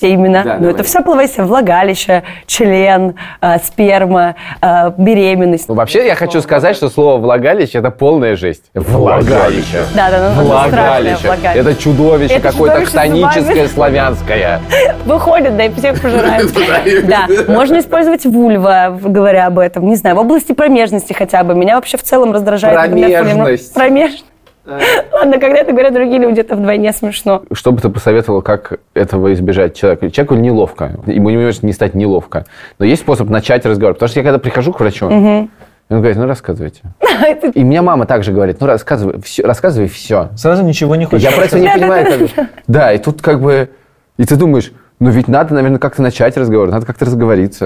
Все 0.02 0.16
имена. 0.16 0.44
Да, 0.44 0.54
Но 0.56 0.60
давай. 0.60 0.74
это 0.74 0.84
вся 0.84 1.02
половая 1.02 1.28
система. 1.28 1.48
Влагалище, 1.48 2.24
член, 2.48 3.14
э, 3.40 3.60
сперма, 3.64 4.36
э, 4.60 4.92
беременность. 4.98 5.70
Ну, 5.70 5.76
вообще, 5.76 6.08
я 6.08 6.16
хочу 6.16 6.42
сказать, 6.42 6.76
что 6.76 6.90
слово 6.90 7.20
«влагалище»— 7.20 7.78
это 7.80 7.92
полная 7.92 8.36
жесть. 8.36 8.64
Влагалище. 8.74 9.84
Да, 9.96 10.10
да, 10.10 10.34
ну, 10.36 10.42
Влагалище. 10.44 11.28
влагалище. 11.28 11.60
Это 11.60 11.76
чудовище 11.76 12.34
Это 12.34 12.52
какое-то 12.52 12.86
хтоническое, 12.86 13.68
славянское. 13.68 14.60
Выходит, 15.06 15.56
да, 15.56 15.66
и 15.66 15.74
всех 15.74 16.02
пожирает. 16.02 16.52
Да, 17.04 17.28
можно 17.48 17.80
использовать 17.80 18.26
вульва, 18.26 18.98
говоря 19.02 19.48
об 19.48 19.60
этом. 19.60 19.86
Не 19.88 19.96
знаю, 19.96 20.16
в 20.16 20.20
области 20.20 20.54
промежности 20.54 21.14
хотя 21.14 21.44
бы. 21.44 21.54
Меня 21.54 21.76
вообще 21.76 21.98
в 21.98 22.04
целом 22.04 22.32
раздражает. 22.32 22.76
Промежность. 22.76 23.74
Промежность. 23.74 24.26
Ладно, 24.66 25.40
когда 25.40 25.58
это 25.58 25.72
говорят 25.72 25.94
другие 25.94 26.20
люди, 26.20 26.40
это 26.40 26.56
вдвойне 26.56 26.92
смешно. 26.94 27.44
Что 27.52 27.72
бы 27.72 27.82
ты 27.82 27.90
посоветовал, 27.90 28.42
как 28.42 28.80
этого 28.94 29.34
избежать 29.34 29.76
человеку? 29.76 30.10
Человеку 30.10 30.36
неловко, 30.36 30.92
ему 31.08 31.30
не 31.30 31.38
может 31.38 31.64
не 31.64 31.74
стать 31.74 31.96
неловко. 31.96 32.46
Но 32.80 32.86
есть 32.86 33.02
способ 33.02 33.30
начать 33.30 33.66
разговор. 33.66 33.96
Потому 33.96 34.10
что 34.10 34.20
я 34.20 34.24
когда 34.24 34.40
прихожу 34.40 34.72
к 34.74 34.80
врачу, 34.80 35.08
он 35.08 35.50
говорит, 35.90 36.18
ну 36.18 36.26
рассказывайте. 36.28 36.82
Это- 37.00 37.48
И 37.48 37.64
мне 37.64 37.82
мама 37.82 38.06
также 38.06 38.32
говорит, 38.32 38.58
ну 38.62 38.68
рассказывай, 38.68 39.20
все, 39.22 39.44
рассказывай 39.44 39.88
все. 39.90 40.30
Сразу 40.38 40.64
ничего 40.64 40.96
не 40.96 41.06
хочешь. 41.06 41.28
Я 41.30 41.36
просто 41.36 41.60
не 41.60 41.68
понимаю, 41.70 42.30
как 42.36 42.48
Да, 42.68 42.94
и 42.94 42.98
тут 42.98 43.22
как 43.22 43.42
бы... 43.42 43.70
И 44.18 44.26
ты 44.26 44.36
думаешь, 44.36 44.72
ну 45.00 45.10
ведь 45.10 45.28
надо, 45.28 45.54
наверное, 45.56 45.80
как-то 45.80 46.02
начать 46.04 46.38
разговор, 46.38 46.70
надо 46.70 46.86
как-то 46.86 47.06
разговориться. 47.06 47.66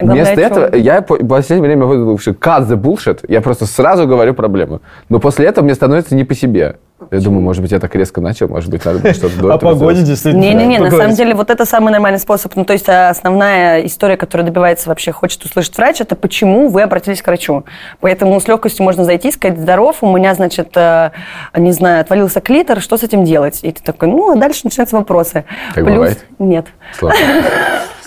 Главное, 0.00 0.24
Вместо 0.24 0.40
этого 0.40 0.74
я 0.76 1.02
по- 1.02 1.16
в 1.16 1.28
последнее 1.28 1.68
время 1.68 1.84
выдал, 1.84 2.18
что 2.18 2.30
cut 2.30 2.66
the 2.66 2.76
bullshit, 2.76 3.20
я 3.28 3.40
просто 3.42 3.66
сразу 3.66 4.06
говорю 4.06 4.32
проблему. 4.34 4.80
Но 5.10 5.20
после 5.20 5.46
этого 5.46 5.64
мне 5.64 5.74
становится 5.74 6.14
не 6.14 6.24
по 6.24 6.34
себе. 6.34 6.76
Я 7.10 7.20
думаю, 7.20 7.40
может 7.42 7.62
быть, 7.62 7.72
я 7.72 7.80
так 7.80 7.94
резко 7.94 8.20
начал, 8.20 8.48
может 8.48 8.70
быть, 8.70 8.84
надо 8.84 8.98
было 8.98 9.14
что-то 9.14 9.36
до 9.40 9.54
этого 9.54 9.72
погоде 9.72 10.02
действительно. 10.02 10.42
Не-не-не, 10.42 10.78
на 10.78 10.90
самом 10.90 11.14
деле 11.14 11.34
вот 11.34 11.50
это 11.50 11.64
самый 11.64 11.90
нормальный 11.90 12.18
способ. 12.18 12.54
Ну, 12.56 12.64
то 12.64 12.74
есть 12.74 12.88
а, 12.88 13.08
основная 13.08 13.86
история, 13.86 14.16
которая 14.18 14.46
добивается 14.46 14.88
вообще, 14.90 15.10
хочет 15.10 15.42
услышать 15.44 15.76
врач, 15.76 16.00
это 16.00 16.14
почему 16.14 16.68
вы 16.68 16.82
обратились 16.82 17.22
к 17.22 17.26
врачу. 17.26 17.64
Поэтому 18.00 18.38
с 18.38 18.46
легкостью 18.48 18.84
можно 18.84 19.04
зайти, 19.04 19.32
сказать, 19.32 19.58
здоров, 19.58 19.96
у 20.02 20.14
меня, 20.14 20.34
значит, 20.34 20.76
э, 20.76 21.10
не 21.56 21.72
знаю, 21.72 22.02
отвалился 22.02 22.40
клитор, 22.40 22.80
что 22.80 22.96
с 22.98 23.02
этим 23.02 23.24
делать? 23.24 23.60
И 23.62 23.72
ты 23.72 23.82
такой, 23.82 24.08
ну, 24.08 24.32
а 24.32 24.36
дальше 24.36 24.60
начинаются 24.64 24.96
вопросы. 24.96 25.44
Так 25.74 25.84
бывает? 25.84 26.24
Нет. 26.38 26.66
Слава. 26.98 27.14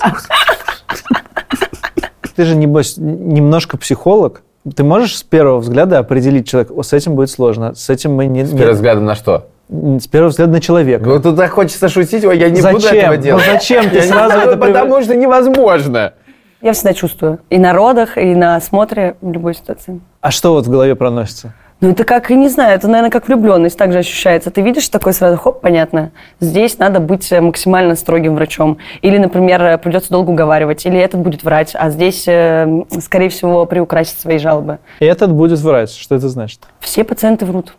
Ты 2.35 2.45
же, 2.45 2.55
небось, 2.55 2.95
немножко 2.97 3.77
психолог. 3.77 4.41
Ты 4.75 4.83
можешь 4.83 5.17
с 5.17 5.23
первого 5.23 5.59
взгляда 5.59 5.99
определить 5.99 6.47
человека, 6.47 6.73
«О, 6.73 6.83
с 6.83 6.93
этим 6.93 7.15
будет 7.15 7.29
сложно, 7.29 7.75
с 7.75 7.89
этим 7.89 8.13
мы 8.15 8.27
не... 8.27 8.45
С 8.45 8.51
первым 8.51 8.75
взглядом 8.75 9.05
на 9.05 9.15
что? 9.15 9.47
С 9.69 10.07
первого 10.07 10.29
взгляда 10.29 10.53
на 10.53 10.61
человека. 10.61 11.03
Ну, 11.05 11.21
тут 11.21 11.35
так 11.35 11.51
хочется 11.51 11.89
шутить, 11.89 12.23
ой, 12.23 12.37
я 12.37 12.49
не 12.49 12.61
буду 12.61 12.79
Зачем? 12.79 12.97
этого 12.97 13.15
Ну, 13.15 13.21
делать. 13.21 13.43
зачем 13.51 13.89
ты 13.89 14.01
сразу 14.01 14.35
буду, 14.39 14.51
это 14.51 14.57
Потому 14.57 15.01
что 15.01 15.15
невозможно. 15.15 16.13
Я 16.61 16.71
всегда 16.71 16.93
чувствую. 16.93 17.39
И 17.49 17.57
на 17.59 17.73
родах, 17.73 18.17
и 18.17 18.35
на 18.35 18.55
осмотре 18.55 19.15
в 19.21 19.31
любой 19.31 19.53
ситуации. 19.53 19.99
А 20.21 20.31
что 20.31 20.53
вот 20.53 20.65
в 20.65 20.71
голове 20.71 20.95
проносится? 20.95 21.53
Ну, 21.83 21.89
это 21.89 22.05
как, 22.05 22.29
я 22.29 22.37
не 22.37 22.47
знаю, 22.47 22.75
это, 22.75 22.87
наверное, 22.87 23.11
как 23.11 23.27
влюбленность 23.27 23.77
также 23.77 23.99
ощущается. 23.99 24.51
Ты 24.51 24.61
видишь 24.61 24.87
такой 24.87 25.11
сразу, 25.11 25.35
хоп, 25.35 25.59
понятно. 25.59 26.13
Здесь 26.39 26.79
надо 26.79 27.01
быть 27.01 27.29
э, 27.29 27.41
максимально 27.41 27.97
строгим 27.97 28.35
врачом. 28.35 28.77
Или, 29.01 29.17
например, 29.17 29.61
э, 29.61 29.77
придется 29.77 30.09
долго 30.09 30.29
уговаривать. 30.31 30.85
Или 30.85 30.97
этот 30.97 31.19
будет 31.19 31.43
врать, 31.43 31.73
а 31.73 31.89
здесь, 31.89 32.23
э, 32.25 32.83
скорее 33.01 33.27
всего, 33.27 33.65
приукрасит 33.65 34.17
свои 34.17 34.37
жалобы. 34.37 34.79
И 35.01 35.05
этот 35.05 35.33
будет 35.33 35.59
врать. 35.59 35.91
Что 35.91 36.15
это 36.15 36.29
значит? 36.29 36.61
Все 36.79 37.03
пациенты 37.03 37.45
врут. 37.45 37.73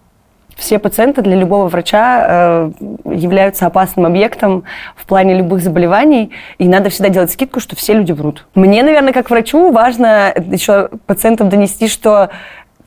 Все 0.54 0.78
пациенты 0.78 1.22
для 1.22 1.36
любого 1.36 1.68
врача 1.68 2.26
э, 2.28 2.70
являются 3.06 3.64
опасным 3.64 4.04
объектом 4.04 4.64
в 4.96 5.06
плане 5.06 5.34
любых 5.34 5.62
заболеваний, 5.62 6.30
и 6.58 6.68
надо 6.68 6.90
всегда 6.90 7.08
делать 7.08 7.32
скидку, 7.32 7.58
что 7.58 7.74
все 7.74 7.94
люди 7.94 8.12
врут. 8.12 8.46
Мне, 8.54 8.82
наверное, 8.82 9.14
как 9.14 9.30
врачу 9.30 9.72
важно 9.72 10.32
еще 10.36 10.90
пациентам 11.06 11.48
донести, 11.48 11.88
что 11.88 12.30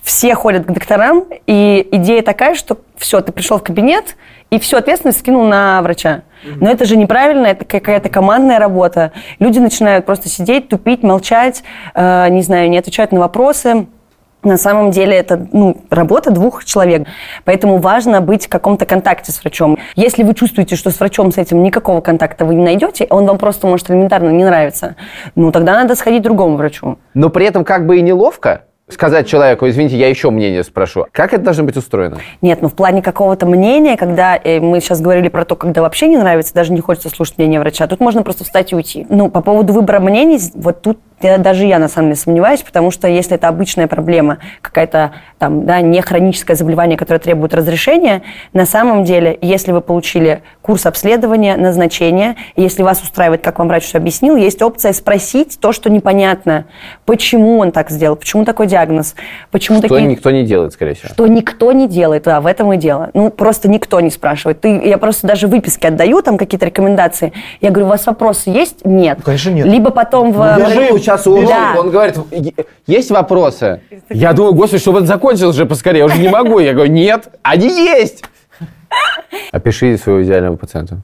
все 0.07 0.35
ходят 0.35 0.65
к 0.65 0.71
докторам, 0.71 1.25
и 1.47 1.85
идея 1.91 2.21
такая, 2.21 2.55
что 2.55 2.77
все, 2.95 3.19
ты 3.19 3.33
пришел 3.33 3.57
в 3.57 3.63
кабинет, 3.63 4.15
и 4.49 4.57
всю 4.57 4.77
ответственность 4.77 5.19
скинул 5.19 5.45
на 5.45 5.81
врача. 5.81 6.21
Но 6.45 6.69
это 6.69 6.85
же 6.85 6.95
неправильно, 6.95 7.47
это 7.47 7.65
какая-то 7.65 8.07
командная 8.07 8.57
работа. 8.57 9.11
Люди 9.39 9.59
начинают 9.59 10.05
просто 10.05 10.29
сидеть, 10.29 10.69
тупить, 10.69 11.03
молчать, 11.03 11.61
э, 11.93 12.29
не 12.29 12.41
знаю, 12.41 12.69
не 12.69 12.77
отвечать 12.77 13.11
на 13.11 13.19
вопросы. 13.19 13.87
На 14.43 14.55
самом 14.55 14.91
деле 14.91 15.17
это 15.17 15.45
ну, 15.51 15.81
работа 15.89 16.31
двух 16.31 16.63
человек. 16.63 17.05
Поэтому 17.43 17.79
важно 17.79 18.21
быть 18.21 18.45
в 18.45 18.49
каком-то 18.49 18.85
контакте 18.85 19.33
с 19.33 19.41
врачом. 19.41 19.77
Если 19.97 20.23
вы 20.23 20.33
чувствуете, 20.35 20.77
что 20.77 20.89
с 20.89 21.01
врачом 21.01 21.33
с 21.33 21.37
этим 21.37 21.61
никакого 21.63 21.99
контакта 21.99 22.45
вы 22.45 22.55
не 22.55 22.63
найдете, 22.63 23.07
он 23.09 23.25
вам 23.25 23.37
просто 23.37 23.67
может 23.67 23.91
элементарно 23.91 24.29
не 24.29 24.45
нравиться, 24.45 24.95
ну 25.35 25.51
тогда 25.51 25.73
надо 25.73 25.95
сходить 25.95 26.21
к 26.21 26.23
другому 26.23 26.55
врачу. 26.55 26.97
Но 27.13 27.29
при 27.29 27.45
этом 27.45 27.65
как 27.65 27.85
бы 27.85 27.97
и 27.97 28.01
неловко 28.01 28.61
сказать 28.89 29.27
человеку, 29.27 29.67
извините, 29.67 29.97
я 29.97 30.07
еще 30.09 30.29
мнение 30.29 30.63
спрошу. 30.63 31.05
Как 31.11 31.33
это 31.33 31.43
должно 31.43 31.63
быть 31.63 31.75
устроено? 31.77 32.17
Нет, 32.41 32.61
ну 32.61 32.69
в 32.69 32.73
плане 32.73 33.01
какого-то 33.01 33.45
мнения, 33.45 33.97
когда 33.97 34.39
э, 34.41 34.59
мы 34.59 34.79
сейчас 34.79 35.01
говорили 35.01 35.27
про 35.27 35.45
то, 35.45 35.55
когда 35.55 35.81
вообще 35.81 36.07
не 36.07 36.17
нравится, 36.17 36.53
даже 36.53 36.71
не 36.71 36.79
хочется 36.81 37.09
слушать 37.09 37.37
мнение 37.37 37.59
врача, 37.59 37.85
тут 37.87 37.99
можно 37.99 38.23
просто 38.23 38.43
встать 38.45 38.71
и 38.71 38.75
уйти. 38.75 39.05
Ну, 39.09 39.29
по 39.29 39.41
поводу 39.41 39.73
выбора 39.73 39.99
мнений, 39.99 40.39
вот 40.55 40.81
тут 40.81 40.99
я- 41.21 41.37
даже 41.37 41.65
я 41.65 41.79
на 41.79 41.87
самом 41.89 42.09
деле 42.09 42.15
сомневаюсь, 42.21 42.61
потому 42.61 42.91
что 42.91 43.07
если 43.07 43.35
это 43.35 43.47
обычная 43.47 43.87
проблема, 43.87 44.37
какая-то 44.61 45.11
там, 45.37 45.65
да, 45.65 45.81
не 45.81 46.01
хроническое 46.01 46.55
заболевание, 46.55 46.97
которое 46.97 47.19
требует 47.19 47.53
разрешения, 47.53 48.21
на 48.53 48.65
самом 48.65 49.03
деле, 49.03 49.37
если 49.41 49.71
вы 49.71 49.81
получили 49.81 50.43
курс 50.61 50.85
обследования, 50.85 51.57
назначение, 51.57 52.35
если 52.55 52.83
вас 52.83 53.01
устраивает, 53.01 53.41
как 53.41 53.59
вам 53.59 53.67
врач 53.67 53.83
все 53.83 53.97
объяснил, 53.97 54.35
есть 54.35 54.61
опция 54.61 54.93
спросить 54.93 55.57
то, 55.59 55.71
что 55.73 55.89
непонятно. 55.89 56.65
Почему 57.05 57.57
он 57.59 57.71
так 57.71 57.89
сделал, 57.89 58.15
почему 58.15 58.45
такой 58.45 58.67
диагноз, 58.67 58.76
почему 59.51 59.79
Что 59.79 59.87
такие... 59.89 60.07
никто 60.07 60.31
не 60.31 60.43
делает, 60.43 60.73
скорее 60.73 60.93
всего. 60.93 61.09
Что 61.09 61.27
никто 61.27 61.71
не 61.71 61.87
делает, 61.87 62.23
да, 62.23 62.41
в 62.41 62.45
этом 62.45 62.71
и 62.73 62.77
дело. 62.77 63.09
Ну, 63.13 63.29
просто 63.29 63.69
никто 63.69 63.99
не 63.99 64.09
спрашивает. 64.09 64.61
Ты, 64.61 64.87
я 64.87 64.97
просто 64.97 65.27
даже 65.27 65.47
выписки 65.47 65.85
отдаю, 65.85 66.21
там 66.21 66.37
какие-то 66.37 66.65
рекомендации. 66.65 67.33
Я 67.61 67.69
говорю, 67.71 67.87
у 67.87 67.89
вас 67.89 68.05
вопросы 68.05 68.49
есть? 68.49 68.85
Нет. 68.85 69.17
Ну, 69.19 69.23
конечно, 69.23 69.49
нет. 69.51 69.65
Либо 69.65 69.91
потом 69.91 70.31
в... 70.31 70.37
Я 70.37 70.89
был 70.89 70.97
сейчас 70.99 71.25
у 71.27 71.45
Да. 71.45 71.75
он 71.77 71.89
говорит, 71.89 72.15
«Е- 72.31 72.53
есть 72.85 73.11
вопросы? 73.11 73.81
Я 74.09 74.33
думаю, 74.33 74.53
господи, 74.53 74.81
чтобы 74.81 74.99
он 74.99 75.05
закончил 75.07 75.49
уже 75.49 75.65
поскорее, 75.65 75.99
я 75.99 76.05
уже 76.05 76.19
не 76.19 76.29
могу. 76.29 76.59
Я 76.59 76.73
говорю, 76.73 76.91
нет, 76.91 77.27
они 77.43 77.67
есть. 77.67 78.23
Опиши 79.51 79.97
своего 79.97 80.23
идеального 80.23 80.55
пациента. 80.55 80.97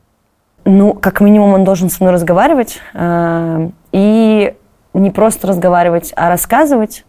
Ну, 0.65 0.93
как 0.93 1.19
минимум, 1.19 1.53
он 1.53 1.63
должен 1.63 1.89
со 1.89 2.01
мной 2.03 2.13
разговаривать. 2.13 2.79
э, 2.93 3.69
и 3.91 4.53
не 4.93 5.11
просто 5.11 5.47
разговаривать, 5.47 6.13
а 6.15 6.29
рассказывать. 6.29 7.03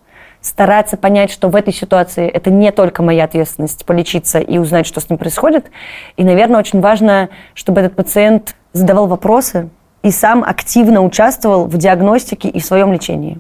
Стараться 0.54 0.98
понять, 0.98 1.30
что 1.30 1.48
в 1.48 1.56
этой 1.56 1.72
ситуации 1.72 2.28
это 2.28 2.50
не 2.50 2.70
только 2.70 3.02
моя 3.02 3.24
ответственность 3.24 3.86
полечиться 3.86 4.38
и 4.40 4.58
узнать, 4.58 4.84
что 4.86 5.00
с 5.00 5.08
ним 5.08 5.18
происходит. 5.18 5.70
И, 6.18 6.22
наверное, 6.22 6.60
очень 6.60 6.82
важно, 6.82 7.30
чтобы 7.54 7.80
этот 7.80 7.96
пациент 7.96 8.54
задавал 8.74 9.06
вопросы 9.06 9.70
и 10.02 10.10
сам 10.10 10.44
активно 10.44 11.00
участвовал 11.02 11.64
в 11.64 11.78
диагностике 11.78 12.50
и 12.50 12.60
в 12.60 12.64
своем 12.66 12.92
лечении. 12.92 13.38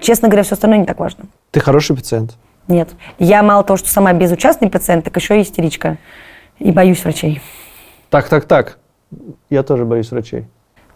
Честно 0.00 0.26
говоря, 0.26 0.42
все 0.42 0.54
остальное 0.56 0.80
не 0.80 0.86
так 0.86 0.98
важно. 0.98 1.26
Ты 1.52 1.60
хороший 1.60 1.94
пациент. 1.94 2.34
Нет. 2.66 2.88
Я 3.20 3.44
мало 3.44 3.62
того, 3.62 3.76
что 3.76 3.88
сама 3.88 4.12
безучастный 4.12 4.68
пациент, 4.68 5.04
так 5.04 5.14
еще 5.16 5.38
и 5.38 5.42
истеричка. 5.42 5.98
И 6.58 6.72
боюсь 6.72 7.04
врачей. 7.04 7.40
Так, 8.10 8.28
так, 8.28 8.46
так. 8.46 8.78
Я 9.50 9.62
тоже 9.62 9.84
боюсь 9.84 10.10
врачей. 10.10 10.46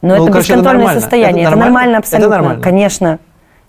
Но 0.03 0.17
Ну, 0.17 0.25
это 0.25 0.33
короче, 0.33 0.39
это 0.41 0.63
бесконтрольное 0.63 0.79
нормально. 0.79 1.01
состояние. 1.01 1.43
Это 1.45 1.51
Это 1.53 1.59
нормально? 1.59 1.75
нормально, 1.75 1.91
Это 1.91 1.99
абсолютно. 1.99 2.37
нормально? 2.37 2.63
Конечно. 2.63 3.19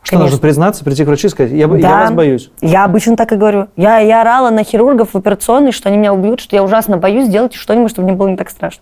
Что, 0.01 0.18
нужно 0.18 0.38
признаться, 0.38 0.84
прийти 0.84 1.03
к 1.03 1.08
врачу 1.08 1.27
и 1.27 1.29
сказать, 1.29 1.51
я, 1.51 1.68
бо- 1.68 1.75
я 1.75 1.82
Да. 1.82 2.00
вас 2.01 2.12
боюсь. 2.12 2.51
Я 2.62 2.86
обычно 2.86 3.15
так 3.15 3.32
и 3.32 3.36
говорю. 3.36 3.68
Я, 3.75 4.00
я 4.00 4.22
орала 4.22 4.50
на 4.50 4.63
хирургов 4.63 5.10
в 5.13 5.18
операционной, 5.18 5.72
что 5.72 5.89
они 5.89 5.98
меня 5.98 6.13
убьют, 6.13 6.39
что 6.39 6.56
я 6.56 6.63
ужасно 6.63 6.98
боюсь, 6.98 7.27
сделайте 7.27 7.58
что-нибудь, 7.58 7.91
чтобы 7.91 8.08
мне 8.08 8.18
было 8.18 8.27
не 8.29 8.38
так 8.38 8.50
страшно. 8.50 8.82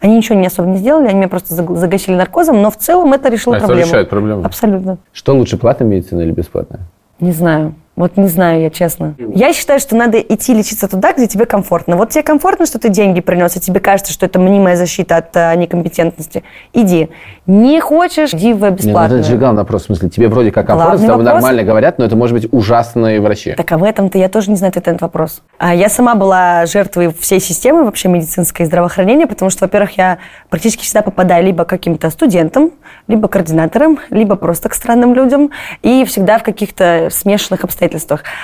Они 0.00 0.16
ничего 0.16 0.38
не 0.38 0.46
особо 0.46 0.68
не 0.68 0.76
сделали, 0.78 1.06
они 1.08 1.16
меня 1.18 1.28
просто 1.28 1.54
заг- 1.54 1.76
загасили 1.76 2.14
наркозом, 2.14 2.62
но 2.62 2.70
в 2.70 2.76
целом 2.76 3.12
это 3.12 3.28
решило 3.28 3.54
А 3.54 3.58
это 3.58 3.66
проблему. 3.66 3.88
решает 3.88 4.08
проблему. 4.10 4.44
Абсолютно. 4.44 4.98
Что 5.12 5.34
лучше, 5.34 5.56
платная 5.58 5.88
медицина 5.88 6.20
или 6.22 6.30
бесплатная? 6.32 6.80
Не 7.20 7.32
знаю. 7.32 7.74
Вот 7.98 8.16
не 8.16 8.28
знаю 8.28 8.62
я, 8.62 8.70
честно. 8.70 9.16
Я 9.34 9.52
считаю, 9.52 9.80
что 9.80 9.96
надо 9.96 10.20
идти 10.20 10.54
лечиться 10.54 10.86
туда, 10.86 11.12
где 11.12 11.26
тебе 11.26 11.46
комфортно. 11.46 11.96
Вот 11.96 12.10
тебе 12.10 12.22
комфортно, 12.22 12.64
что 12.64 12.78
ты 12.78 12.90
деньги 12.90 13.20
принес, 13.20 13.56
и 13.56 13.60
тебе 13.60 13.80
кажется, 13.80 14.12
что 14.12 14.24
это 14.24 14.38
мнимая 14.38 14.76
защита 14.76 15.16
от 15.16 15.36
а, 15.36 15.52
некомпетентности. 15.56 16.44
Иди. 16.72 17.08
Не 17.46 17.80
хочешь, 17.80 18.32
иди 18.34 18.52
в 18.52 18.62
Не, 18.62 18.70
ну 18.70 18.76
бесплатную. 18.76 19.20
это 19.20 19.28
же 19.28 19.36
главный 19.36 19.62
вопрос. 19.62 19.82
В 19.82 19.86
смысле, 19.86 20.10
тебе 20.10 20.28
вроде 20.28 20.52
как 20.52 20.68
комфортно, 20.68 20.98
с 20.98 21.00
тобой 21.00 21.24
вопрос- 21.24 21.42
нормально 21.42 21.64
говорят, 21.64 21.98
но 21.98 22.04
это 22.04 22.14
может 22.14 22.36
быть 22.36 22.46
ужасные 22.52 23.20
врачи. 23.20 23.54
Так 23.54 23.72
а 23.72 23.78
в 23.78 23.82
этом-то 23.82 24.16
я 24.16 24.28
тоже 24.28 24.50
не 24.50 24.56
знаю 24.56 24.68
ответ 24.68 24.86
на 24.86 24.90
этот 24.90 25.02
вопрос. 25.02 25.42
А 25.58 25.74
я 25.74 25.88
сама 25.88 26.14
была 26.14 26.66
жертвой 26.66 27.12
всей 27.18 27.40
системы 27.40 27.82
вообще 27.82 28.06
медицинской 28.06 28.66
здравоохранения, 28.66 29.26
потому 29.26 29.50
что, 29.50 29.64
во-первых, 29.64 29.98
я 29.98 30.18
практически 30.50 30.84
всегда 30.84 31.02
попадаю 31.02 31.44
либо 31.44 31.64
к 31.64 31.68
каким-то 31.68 32.10
студентам, 32.10 32.70
либо 33.08 33.26
координаторам, 33.26 33.98
либо 34.10 34.36
просто 34.36 34.68
к 34.68 34.74
странным 34.74 35.14
людям, 35.14 35.50
и 35.82 36.04
всегда 36.04 36.38
в 36.38 36.44
каких-то 36.44 37.08
смешанных 37.10 37.64
обстоятельствах. 37.64 37.87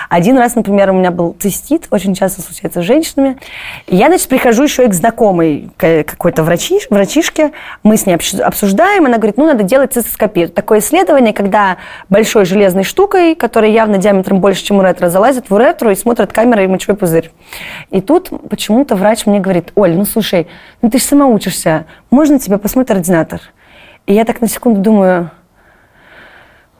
Один 0.08 0.38
раз, 0.38 0.54
например, 0.54 0.90
у 0.90 0.94
меня 0.94 1.10
был 1.10 1.36
цистит, 1.38 1.86
очень 1.90 2.14
часто 2.14 2.42
случается 2.42 2.82
с 2.82 2.84
женщинами. 2.84 3.38
И 3.86 3.96
я, 3.96 4.08
значит, 4.08 4.28
прихожу 4.28 4.64
еще 4.64 4.84
и 4.84 4.88
к 4.88 4.94
знакомой 4.94 5.70
какой-то 5.76 6.42
врачи, 6.42 6.80
врачишке, 6.90 7.52
мы 7.82 7.96
с 7.96 8.06
ней 8.06 8.16
обсуждаем, 8.42 9.06
она 9.06 9.16
говорит, 9.16 9.36
ну, 9.36 9.46
надо 9.46 9.62
делать 9.62 9.92
цистоскопию. 9.92 10.48
Такое 10.48 10.80
исследование, 10.80 11.32
когда 11.32 11.76
большой 12.08 12.44
железной 12.44 12.84
штукой, 12.84 13.34
которая 13.34 13.70
явно 13.70 13.98
диаметром 13.98 14.40
больше, 14.40 14.64
чем 14.64 14.78
уретра, 14.78 15.08
залазит 15.08 15.50
в 15.50 15.54
уретру 15.54 15.90
и 15.90 15.94
смотрит 15.94 16.32
камерой 16.32 16.66
мочевой 16.66 16.96
пузырь. 16.96 17.30
И 17.90 18.00
тут 18.00 18.30
почему-то 18.48 18.96
врач 18.96 19.26
мне 19.26 19.40
говорит, 19.40 19.72
Оль, 19.74 19.94
ну, 19.94 20.04
слушай, 20.04 20.46
ну, 20.82 20.90
ты 20.90 20.98
же 20.98 21.04
сама 21.04 21.26
учишься, 21.26 21.86
можно 22.10 22.38
тебя 22.38 22.58
посмотрит 22.58 22.92
ординатор? 22.92 23.40
И 24.06 24.12
я 24.12 24.24
так 24.24 24.40
на 24.40 24.48
секунду 24.48 24.80
думаю, 24.80 25.30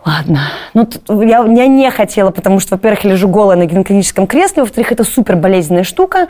Ладно. 0.07 0.41
Ну, 0.75 0.87
я, 1.23 1.39
я 1.45 1.67
не 1.67 1.91
хотела, 1.91 2.31
потому 2.31 2.61
что, 2.61 2.75
во-первых, 2.75 3.05
я 3.05 3.13
лежу 3.13 3.27
голая 3.27 3.57
на 3.57 3.65
гинекологическом 3.65 4.27
кресле, 4.27 4.63
во-вторых, 4.63 4.93
это 4.93 5.03
супер 5.03 5.37
болезненная 5.37 5.85
штука, 5.85 6.29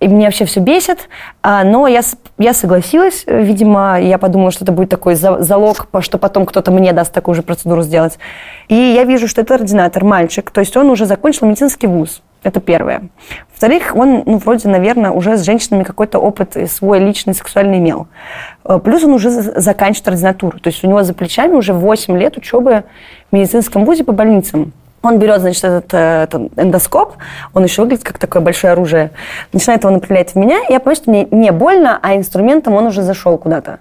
и 0.00 0.08
меня 0.08 0.26
вообще 0.26 0.46
все 0.46 0.60
бесит. 0.60 1.10
А, 1.42 1.62
но 1.62 1.86
я, 1.86 2.00
я 2.38 2.54
согласилась, 2.54 3.24
видимо, 3.26 4.00
я 4.00 4.16
подумала, 4.16 4.50
что 4.50 4.64
это 4.64 4.72
будет 4.72 4.88
такой 4.88 5.16
за- 5.16 5.42
залог, 5.42 5.88
что 6.00 6.16
потом 6.16 6.46
кто-то 6.46 6.70
мне 6.70 6.94
даст 6.94 7.12
такую 7.12 7.34
же 7.34 7.42
процедуру 7.42 7.82
сделать. 7.82 8.18
И 8.68 8.74
я 8.74 9.04
вижу, 9.04 9.28
что 9.28 9.42
это 9.42 9.56
ординатор, 9.56 10.02
мальчик, 10.02 10.50
то 10.50 10.60
есть 10.60 10.74
он 10.78 10.88
уже 10.88 11.04
закончил 11.04 11.46
медицинский 11.46 11.88
вуз. 11.88 12.22
Это 12.42 12.60
первое. 12.60 13.02
Во-вторых, 13.50 13.94
он, 13.94 14.22
ну, 14.24 14.38
вроде, 14.38 14.68
наверное, 14.68 15.10
уже 15.10 15.36
с 15.36 15.42
женщинами 15.42 15.82
какой-то 15.82 16.18
опыт 16.18 16.56
свой 16.70 16.98
личный 16.98 17.34
сексуальный 17.34 17.78
имел. 17.78 18.06
Э, 18.64 18.78
Плюс 18.82 19.04
он 19.04 19.12
уже 19.12 19.30
за- 19.30 19.60
заканчивает 19.60 20.08
ординатуру. 20.08 20.58
То 20.58 20.68
есть 20.68 20.82
у 20.82 20.88
него 20.88 21.02
за 21.02 21.12
плечами 21.12 21.52
уже 21.52 21.74
8 21.74 22.16
лет 22.16 22.38
учебы 22.38 22.84
в 23.30 23.34
медицинском 23.34 23.84
вузе 23.84 24.04
по 24.04 24.12
больницам. 24.12 24.72
Он 25.02 25.18
берет, 25.18 25.40
значит, 25.40 25.64
этот, 25.64 25.94
этот 25.94 26.58
эндоскоп, 26.58 27.14
он 27.54 27.64
еще 27.64 27.82
выглядит 27.82 28.04
как 28.04 28.18
такое 28.18 28.42
большое 28.42 28.74
оружие, 28.74 29.12
начинает 29.52 29.82
его 29.84 29.94
направлять 29.94 30.32
в 30.32 30.36
меня, 30.36 30.60
и 30.68 30.72
я 30.72 30.78
понимаю, 30.78 30.96
что 30.96 31.10
мне 31.10 31.28
не 31.30 31.52
больно, 31.52 31.98
а 32.02 32.16
инструментом 32.16 32.74
он 32.74 32.86
уже 32.86 33.00
зашел 33.02 33.38
куда-то. 33.38 33.78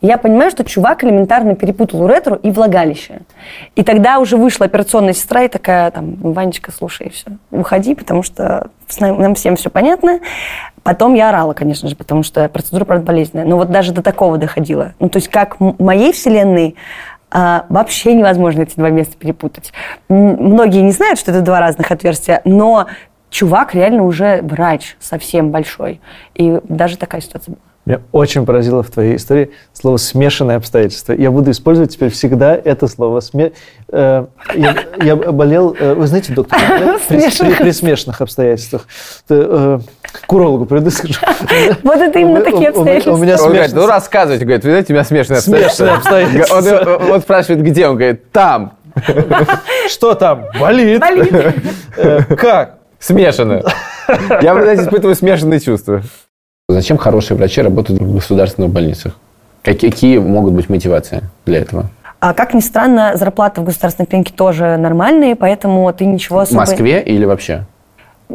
Я 0.00 0.16
понимаю, 0.16 0.50
что 0.50 0.64
чувак 0.64 1.02
элементарно 1.02 1.56
перепутал 1.56 2.02
уретру 2.02 2.36
и 2.36 2.50
влагалище. 2.50 3.22
И 3.74 3.82
тогда 3.82 4.20
уже 4.20 4.36
вышла 4.36 4.66
операционная 4.66 5.12
сестра 5.12 5.42
и 5.42 5.48
такая, 5.48 5.90
там, 5.90 6.14
Ванечка, 6.16 6.70
слушай, 6.70 7.10
все, 7.10 7.26
уходи, 7.50 7.94
потому 7.94 8.22
что 8.22 8.70
нам 9.00 9.34
всем 9.34 9.56
все 9.56 9.70
понятно. 9.70 10.20
Потом 10.84 11.14
я 11.14 11.30
орала, 11.30 11.52
конечно 11.52 11.88
же, 11.88 11.96
потому 11.96 12.22
что 12.22 12.48
процедура, 12.48 12.84
правда, 12.84 13.04
болезненная. 13.04 13.44
Но 13.44 13.56
вот 13.56 13.70
даже 13.70 13.92
до 13.92 14.02
такого 14.02 14.38
доходило. 14.38 14.94
Ну, 15.00 15.08
то 15.08 15.18
есть 15.18 15.28
как 15.28 15.56
моей 15.58 16.12
вселенной 16.12 16.76
а, 17.30 17.66
вообще 17.68 18.14
невозможно 18.14 18.62
эти 18.62 18.76
два 18.76 18.90
места 18.90 19.16
перепутать. 19.16 19.72
Многие 20.08 20.80
не 20.80 20.92
знают, 20.92 21.18
что 21.18 21.32
это 21.32 21.42
два 21.42 21.60
разных 21.60 21.90
отверстия, 21.90 22.40
но 22.44 22.86
чувак 23.30 23.74
реально 23.74 24.04
уже 24.04 24.40
врач 24.42 24.96
совсем 25.00 25.50
большой. 25.50 26.00
И 26.34 26.60
даже 26.64 26.96
такая 26.96 27.20
ситуация 27.20 27.54
была. 27.54 27.67
Меня 27.88 28.00
очень 28.12 28.44
поразило 28.44 28.82
в 28.82 28.90
твоей 28.90 29.16
истории 29.16 29.50
слово 29.72 29.96
«смешанные 29.96 30.58
обстоятельства». 30.58 31.14
Я 31.14 31.30
буду 31.30 31.50
использовать 31.52 31.90
теперь 31.90 32.10
всегда 32.10 32.54
это 32.54 32.86
слово. 32.86 33.20
Сме- 33.20 33.54
э, 33.90 34.26
я, 34.54 34.76
я 35.02 35.16
болел, 35.16 35.74
э, 35.78 35.94
вы 35.94 36.06
знаете, 36.06 36.34
доктор, 36.34 36.58
при, 37.08 37.18
при- 37.18 37.54
при 37.54 37.70
смешанных 37.70 38.20
обстоятельствах. 38.20 38.86
Ты, 39.26 39.36
э, 39.38 39.78
к 40.26 40.30
урологу 40.30 40.66
приду 40.66 40.90
скажу. 40.90 41.14
Вот 41.82 41.96
это 41.96 42.18
именно 42.18 42.42
такие 42.42 42.68
обстоятельства. 42.68 43.12
У 43.12 43.16
меня 43.16 43.36
Он 43.36 43.44
говорит, 43.48 43.70
смешно. 43.70 43.80
ну 43.80 43.86
рассказывайте, 43.88 44.44
говорит, 44.44 44.64
вы 44.64 44.70
знаете, 44.70 44.92
у 44.92 44.94
меня 44.96 45.04
смешные 45.04 45.40
Смешные 45.40 45.92
обстоятельства. 45.92 46.58
обстоятельства. 46.58 46.96
Он, 47.06 47.12
он 47.12 47.20
спрашивает, 47.22 47.62
где? 47.62 47.88
Он 47.88 47.96
говорит, 47.96 48.30
там. 48.32 48.74
Что 49.88 50.14
там? 50.14 50.44
Болит. 50.60 51.00
Болит. 51.00 51.32
Э, 51.96 52.20
Как? 52.36 52.80
Смешано. 52.98 53.62
Я, 54.42 54.52
знаете, 54.60 54.82
испытываю 54.82 55.14
смешанные 55.14 55.60
чувства. 55.60 56.02
Зачем 56.70 56.98
хорошие 56.98 57.34
врачи 57.38 57.62
работают 57.62 57.98
в 58.02 58.14
государственных 58.14 58.70
больницах? 58.70 59.16
Какие, 59.62 60.18
могут 60.18 60.52
быть 60.52 60.68
мотивации 60.68 61.22
для 61.46 61.60
этого? 61.60 61.86
А 62.20 62.34
как 62.34 62.52
ни 62.52 62.60
странно, 62.60 63.12
зарплаты 63.14 63.62
в 63.62 63.64
государственной 63.64 64.04
клинике 64.04 64.34
тоже 64.34 64.76
нормальные, 64.76 65.34
поэтому 65.34 65.90
ты 65.94 66.04
ничего 66.04 66.40
В 66.40 66.42
особо... 66.42 66.60
Москве 66.60 67.00
или 67.02 67.24
вообще? 67.24 67.64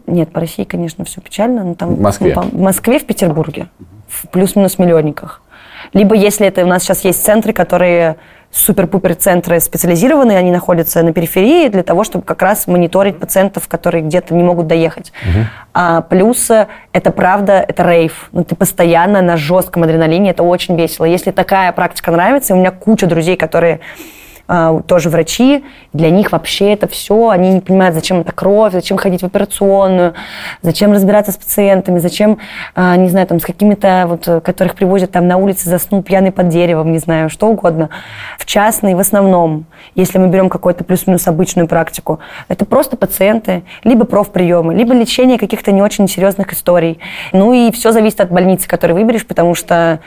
Нет, 0.08 0.32
по 0.32 0.40
России, 0.40 0.64
конечно, 0.64 1.06
все 1.06 1.22
печально. 1.22 1.64
Но 1.64 1.76
там, 1.76 1.94
В 1.94 2.02
Москве. 2.02 2.34
ну, 2.36 2.42
по- 2.42 2.48
в 2.48 2.60
Москве, 2.60 2.98
в 2.98 3.06
Петербурге. 3.06 3.68
В 4.08 4.28
плюс-минус 4.30 4.80
миллионниках. 4.80 5.44
Либо 5.94 6.16
если 6.16 6.48
это 6.48 6.64
у 6.64 6.68
нас 6.68 6.82
сейчас 6.82 7.02
есть 7.06 7.24
центры, 7.24 7.54
которые 7.54 8.16
супер-пупер 8.54 9.16
центры 9.16 9.60
специализированные, 9.60 10.38
они 10.38 10.52
находятся 10.52 11.02
на 11.02 11.12
периферии 11.12 11.68
для 11.70 11.84
того, 11.84 12.04
чтобы 12.04 12.24
как 12.24 12.42
раз 12.42 12.68
мониторить 12.68 13.20
пациентов, 13.20 13.68
которые 13.68 14.04
где-то 14.04 14.34
не 14.36 14.44
могут 14.44 14.68
доехать. 14.68 15.12
А 15.74 16.02
плюс 16.02 16.52
это 16.92 17.12
правда, 17.12 17.66
это 17.68 17.84
рейв. 17.84 18.30
Ну, 18.32 18.44
ты 18.44 18.56
постоянно 18.56 19.22
на 19.22 19.38
жестком 19.38 19.84
адреналине, 19.84 20.30
это 20.30 20.44
очень 20.44 20.78
весело. 20.78 21.06
Если 21.06 21.32
такая 21.32 21.72
практика 21.72 22.12
нравится, 22.12 22.54
и 22.54 22.56
у 22.56 22.60
меня 22.60 22.72
куча 22.72 23.08
друзей, 23.08 23.36
которые 23.36 23.80
тоже 24.88 25.10
врачи, 25.10 25.64
для 25.94 26.10
них 26.10 26.32
вообще 26.32 26.74
это 26.74 26.88
все, 26.88 27.30
они 27.30 27.50
не 27.50 27.62
понимают, 27.62 27.96
зачем 27.96 28.20
это 28.20 28.34
кровь, 28.34 28.74
зачем 28.74 28.98
ходить 28.98 29.22
в 29.22 29.26
операционную, 29.26 30.16
зачем 30.62 30.92
разбираться 30.92 31.32
с 31.32 31.38
пациентами, 31.38 32.00
зачем, 32.00 32.40
а, 32.76 32.96
не 32.98 33.10
знаю, 33.10 33.26
там, 33.28 33.40
с 33.40 33.46
какими-то, 33.46 34.06
вот, 34.08 34.44
которых 34.44 34.76
привозят 34.76 35.12
там 35.12 35.28
на 35.28 35.38
улице, 35.38 35.70
заснул 35.70 36.04
пьяный 36.04 36.32
под 36.32 36.50
деревом, 36.50 36.92
не 36.92 37.00
знаю, 37.00 37.30
что 37.30 37.48
угодно. 37.48 37.90
В 38.38 38.46
частной 38.46 38.96
в 38.96 39.00
основном, 39.00 39.66
если 39.96 40.18
мы 40.18 40.28
берем 40.28 40.50
какую-то 40.50 40.84
плюс-минус 40.84 41.28
обычную 41.28 41.68
практику, 41.68 42.20
это 42.48 42.66
просто 42.66 42.98
пациенты, 42.98 43.64
либо 43.84 44.06
профприемы, 44.06 44.76
либо 44.76 44.94
лечение 44.94 45.38
каких-то 45.38 45.72
не 45.72 45.82
очень 45.82 46.08
серьезных 46.08 46.54
историй. 46.54 47.00
Ну 47.32 47.54
и 47.54 47.72
все 47.72 47.92
зависит 47.92 48.22
от 48.22 48.32
больницы, 48.32 48.68
которую 48.68 49.00
выберешь, 49.00 49.26
потому 49.26 49.56
что 49.56 50.00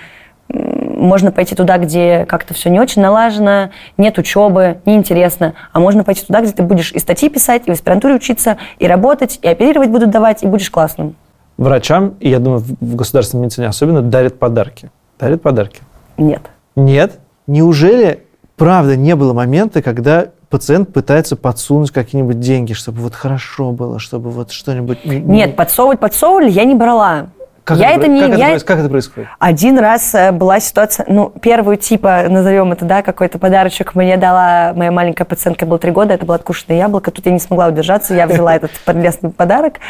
можно 0.96 1.30
пойти 1.30 1.54
туда, 1.54 1.78
где 1.78 2.24
как-то 2.26 2.54
все 2.54 2.70
не 2.70 2.80
очень 2.80 3.02
налажено, 3.02 3.70
нет 3.96 4.18
учебы, 4.18 4.78
неинтересно. 4.86 5.54
А 5.72 5.78
можно 5.78 6.02
пойти 6.02 6.24
туда, 6.26 6.40
где 6.40 6.52
ты 6.52 6.62
будешь 6.62 6.92
и 6.92 6.98
статьи 6.98 7.28
писать, 7.28 7.62
и 7.66 7.70
в 7.70 7.74
аспирантуре 7.74 8.14
учиться, 8.14 8.56
и 8.78 8.86
работать, 8.86 9.38
и 9.42 9.48
оперировать 9.48 9.90
будут 9.90 10.10
давать, 10.10 10.42
и 10.42 10.46
будешь 10.46 10.70
классным. 10.70 11.14
Врачам, 11.58 12.14
и 12.20 12.28
я 12.28 12.38
думаю, 12.38 12.60
в 12.60 12.96
государственной 12.96 13.44
медицине 13.44 13.68
особенно, 13.68 14.02
дарят 14.02 14.38
подарки. 14.38 14.90
Дарят 15.18 15.42
подарки. 15.42 15.80
Нет. 16.18 16.42
Нет. 16.74 17.18
Неужели, 17.46 18.24
правда, 18.56 18.96
не 18.96 19.14
было 19.14 19.32
момента, 19.32 19.82
когда 19.82 20.26
пациент 20.50 20.92
пытается 20.92 21.36
подсунуть 21.36 21.90
какие-нибудь 21.90 22.40
деньги, 22.40 22.72
чтобы 22.72 23.00
вот 23.00 23.14
хорошо 23.14 23.72
было, 23.72 23.98
чтобы 23.98 24.30
вот 24.30 24.50
что-нибудь... 24.50 25.04
Нет, 25.04 25.56
подсовывать 25.56 26.00
подсовывали 26.00 26.50
я 26.50 26.64
не 26.64 26.74
брала. 26.74 27.28
Как, 27.66 27.78
я 27.78 27.90
это, 27.90 28.02
это, 28.02 28.08
не... 28.08 28.20
как, 28.20 28.30
это, 28.30 28.38
я- 28.38 28.50
проис- 28.54 28.64
как 28.64 28.78
это 28.78 28.88
происходит? 28.88 29.28
Один 29.40 29.76
раз 29.80 30.14
э, 30.14 30.30
была 30.30 30.60
ситуация, 30.60 31.04
ну, 31.08 31.30
первую 31.30 31.76
типа, 31.76 32.26
назовем 32.28 32.70
это, 32.70 32.84
да, 32.84 33.02
какой-то 33.02 33.40
подарочек 33.40 33.96
мне 33.96 34.16
дала 34.16 34.72
моя 34.76 34.92
маленькая 34.92 35.24
пациентка, 35.24 35.66
было 35.66 35.80
три 35.80 35.90
года, 35.90 36.14
это 36.14 36.24
было 36.24 36.36
откушенное 36.36 36.78
яблоко, 36.78 37.10
тут 37.10 37.26
я 37.26 37.32
не 37.32 37.40
смогла 37.40 37.66
удержаться, 37.66 38.14
я 38.14 38.28
взяла 38.28 38.54
этот 38.54 38.70
подлесный 38.84 39.30
подарок. 39.30 39.80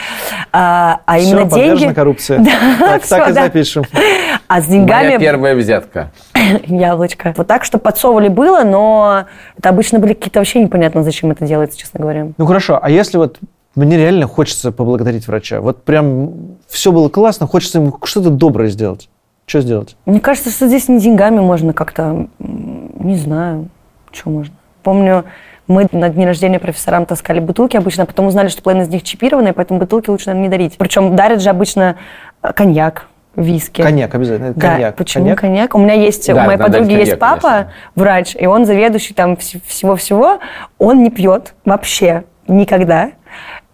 А, 0.52 1.00
а 1.04 1.18
именно 1.18 1.42
подвержена 1.42 1.76
деньги... 1.76 1.94
коррупция. 1.94 2.38
Да, 2.46 2.52
Так, 2.78 3.02
всё, 3.02 3.16
так 3.18 3.28
и 3.28 3.32
да. 3.34 3.42
запишем. 3.42 3.84
А 4.48 4.62
с 4.62 4.66
деньгами... 4.66 5.08
Моя 5.08 5.18
первая 5.18 5.54
взятка. 5.54 6.12
Яблочко. 6.66 7.34
Вот 7.36 7.46
так, 7.46 7.64
что 7.64 7.76
подсовывали 7.76 8.28
было, 8.28 8.62
но 8.62 9.26
это 9.58 9.68
обычно 9.68 9.98
были 9.98 10.14
какие-то 10.14 10.38
вообще 10.38 10.60
непонятно, 10.62 11.02
зачем 11.02 11.30
это 11.30 11.44
делается, 11.44 11.78
честно 11.78 12.00
говоря. 12.00 12.28
Ну 12.38 12.46
хорошо, 12.46 12.78
а 12.80 12.88
если 12.88 13.18
вот 13.18 13.38
мне 13.76 13.96
реально 13.96 14.26
хочется 14.26 14.72
поблагодарить 14.72 15.26
врача, 15.28 15.60
вот 15.60 15.82
прям 15.84 16.56
все 16.66 16.92
было 16.92 17.08
классно, 17.08 17.46
хочется 17.46 17.78
ему 17.78 17.96
что-то 18.04 18.30
доброе 18.30 18.68
сделать. 18.68 19.08
Что 19.46 19.60
сделать? 19.60 19.96
Мне 20.06 20.18
кажется, 20.18 20.50
что 20.50 20.66
здесь 20.66 20.88
не 20.88 20.98
деньгами 20.98 21.38
можно 21.40 21.72
как-то, 21.72 22.26
не 22.40 23.14
знаю, 23.16 23.68
что 24.10 24.30
можно. 24.30 24.54
Помню, 24.82 25.24
мы 25.68 25.86
на 25.92 26.08
дни 26.08 26.26
рождения 26.26 26.58
профессорам 26.58 27.06
таскали 27.06 27.38
бутылки 27.38 27.76
обычно, 27.76 28.04
а 28.04 28.06
потом 28.06 28.26
узнали, 28.26 28.48
что 28.48 28.62
половина 28.62 28.84
из 28.84 28.88
них 28.88 29.02
чипированные, 29.04 29.52
поэтому 29.52 29.78
бутылки 29.78 30.10
лучше, 30.10 30.26
наверное, 30.26 30.44
не 30.44 30.50
дарить. 30.50 30.76
Причем 30.78 31.14
дарят 31.14 31.40
же 31.42 31.50
обычно 31.50 31.96
э, 32.42 32.52
коньяк, 32.52 33.06
виски. 33.36 33.82
Коньяк 33.82 34.14
обязательно. 34.14 34.46
это 34.48 34.58
Да, 34.60 34.70
коньяк. 34.72 34.96
почему 34.96 35.24
Коньяк? 35.24 35.40
коньяк? 35.40 35.74
У 35.74 35.78
меня 35.78 35.94
есть, 35.94 36.26
Да, 36.32 36.42
у 36.42 36.46
моей 36.46 36.58
подруги 36.58 36.86
коньяк, 36.86 37.06
есть 37.06 37.18
папа, 37.18 37.42
конечно. 37.50 37.72
врач, 37.94 38.36
и 38.38 38.46
он 38.46 38.64
заведующий 38.64 39.14
там 39.14 39.34
вс- 39.34 39.60
всего-всего, 39.66 40.38
он 40.78 41.02
не 41.04 41.10
пьет 41.10 41.54
вообще. 41.64 42.24
никогда. 42.48 43.10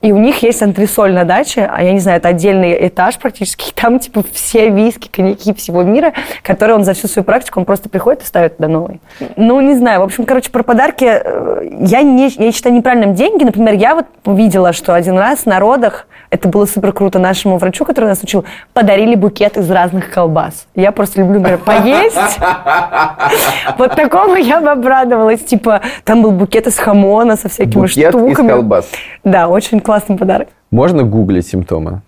И 0.02 0.10
у 0.10 0.18
них 0.18 0.42
есть 0.42 0.60
антресоль 0.62 1.12
на 1.12 1.24
даче, 1.24 1.70
а 1.72 1.82
я 1.82 1.92
не 1.92 2.00
знаю, 2.00 2.18
это 2.18 2.28
отдельный 2.28 2.88
этаж 2.88 3.18
практически. 3.18 3.72
Там, 3.80 4.00
типа, 4.00 4.24
все 4.32 4.68
виски, 4.68 5.08
коньяки 5.08 5.54
всего 5.54 5.82
мира, 5.84 6.12
которые 6.42 6.76
он 6.76 6.84
за 6.84 6.94
всю 6.94 7.06
свою 7.06 7.24
практику, 7.24 7.60
он 7.60 7.66
просто 7.66 7.88
приходит 7.88 8.22
и 8.22 8.26
ставит 8.26 8.56
туда 8.56 8.68
новый. 8.68 9.00
Ну, 9.36 9.60
не 9.60 9.74
знаю. 9.74 10.00
В 10.00 10.04
общем, 10.04 10.24
короче, 10.24 10.50
про 10.50 10.64
подарки 10.64 11.04
э, 11.04 11.68
я, 11.80 12.02
не, 12.02 12.28
я 12.28 12.52
считаю 12.52 12.74
неправильным 12.74 13.14
деньги. 13.14 13.44
Например, 13.44 13.74
я 13.74 13.94
вот 13.94 14.06
видела, 14.26 14.72
что 14.72 14.92
один 14.94 15.16
раз 15.16 15.46
на 15.46 15.60
родах, 15.60 16.06
это 16.32 16.48
было 16.48 16.64
супер 16.64 16.92
круто, 16.92 17.18
нашему 17.18 17.58
врачу, 17.58 17.84
который 17.84 18.06
нас 18.06 18.22
учил, 18.22 18.46
подарили 18.72 19.14
букет 19.14 19.58
из 19.58 19.70
разных 19.70 20.10
колбас. 20.10 20.66
Я 20.74 20.90
просто 20.90 21.20
люблю, 21.20 21.40
например, 21.40 21.58
поесть. 21.58 22.16
Вот 23.78 23.94
такому 23.94 24.36
я 24.36 24.60
бы 24.60 24.70
обрадовалась. 24.70 25.40
Типа, 25.44 25.82
там 26.04 26.22
был 26.22 26.30
букет 26.30 26.66
из 26.66 26.78
хамона 26.78 27.36
со 27.36 27.48
всякими 27.48 27.82
Букет 27.82 28.14
из 28.14 28.20
штуками. 28.20 28.48
колбас. 28.48 28.88
Да, 29.24 29.48
очень 29.48 29.80
классный 29.80 30.16
подарок. 30.16 30.48
Можно 30.70 31.02
гуглить 31.02 31.46
симптомы? 31.46 32.00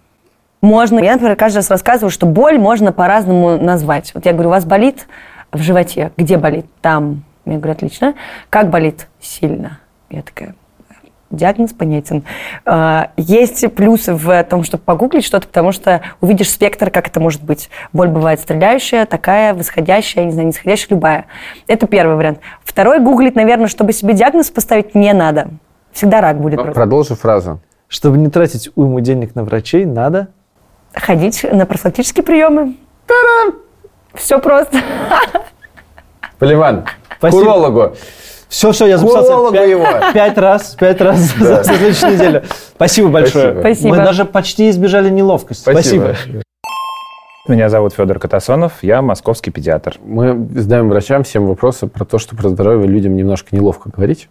Можно. 0.62 1.00
Я, 1.00 1.12
например, 1.12 1.36
каждый 1.36 1.58
раз 1.58 1.70
рассказываю, 1.70 2.10
что 2.10 2.24
боль 2.26 2.58
можно 2.58 2.92
по-разному 2.92 3.58
назвать. 3.58 4.12
Вот 4.14 4.24
я 4.24 4.32
говорю, 4.32 4.48
у 4.48 4.52
вас 4.52 4.64
болит 4.64 5.06
в 5.52 5.60
животе. 5.60 6.12
Где 6.16 6.38
болит? 6.38 6.64
Там. 6.80 7.24
Я 7.44 7.58
говорю, 7.58 7.72
отлично. 7.72 8.14
Как 8.48 8.70
болит? 8.70 9.06
Сильно. 9.20 9.80
Я 10.08 10.22
такая, 10.22 10.54
диагноз 11.34 11.72
понятен. 11.72 12.24
А, 12.64 13.10
Есть 13.16 13.72
плюсы 13.74 14.14
в 14.14 14.44
том, 14.44 14.64
чтобы 14.64 14.82
погуглить 14.82 15.24
что-то, 15.24 15.46
потому 15.46 15.72
что 15.72 16.00
увидишь 16.20 16.50
спектр, 16.50 16.90
как 16.90 17.08
это 17.08 17.20
может 17.20 17.42
быть. 17.42 17.70
Боль 17.92 18.08
бывает 18.08 18.40
стреляющая, 18.40 19.06
такая, 19.06 19.54
восходящая, 19.54 20.24
не 20.24 20.32
знаю, 20.32 20.48
нисходящая, 20.48 20.88
любая. 20.90 21.26
Это 21.66 21.86
первый 21.86 22.16
вариант. 22.16 22.40
Второй, 22.64 23.00
гуглить, 23.00 23.34
наверное, 23.34 23.68
чтобы 23.68 23.92
себе 23.92 24.14
диагноз 24.14 24.50
поставить, 24.50 24.94
не 24.94 25.12
надо. 25.12 25.48
Всегда 25.92 26.20
рак 26.20 26.40
будет. 26.40 26.60
Продолжи 26.74 27.14
фразу. 27.14 27.60
Чтобы 27.88 28.18
не 28.18 28.28
тратить 28.28 28.70
уйму 28.74 29.00
денег 29.00 29.34
на 29.34 29.44
врачей, 29.44 29.84
надо... 29.84 30.28
Ходить 30.94 31.44
на 31.50 31.66
профилактические 31.66 32.24
приемы. 32.24 32.76
Все 34.14 34.38
просто. 34.38 34.78
Поливан, 36.38 36.84
к 37.20 37.32
урологу. 37.32 37.94
Все, 38.54 38.70
все, 38.70 38.86
я 38.86 38.98
записался. 38.98 39.50
Пять- 39.50 39.68
его. 39.68 39.84
Пять 40.12 40.38
раз, 40.38 40.76
пять 40.78 41.00
раз 41.00 41.18
за 41.38 41.64
следующую 41.64 42.12
неделю. 42.12 42.42
Спасибо 42.76 43.08
большое. 43.08 43.58
Спасибо. 43.58 43.88
Мы 43.88 43.96
даже 43.96 44.24
почти 44.24 44.70
избежали 44.70 45.10
неловкости. 45.10 45.62
Спасибо. 45.62 46.14
Спасибо. 46.14 46.42
Меня 47.48 47.68
зовут 47.68 47.94
Федор 47.94 48.20
Катасонов, 48.20 48.74
я 48.82 49.02
московский 49.02 49.50
педиатр. 49.50 49.96
Мы 50.04 50.46
задаем 50.54 50.88
врачам 50.88 51.24
всем 51.24 51.46
вопросы 51.46 51.88
про 51.88 52.04
то, 52.04 52.18
что 52.18 52.36
про 52.36 52.48
здоровье 52.48 52.86
людям 52.86 53.16
немножко 53.16 53.56
неловко 53.56 53.90
говорить 53.90 54.28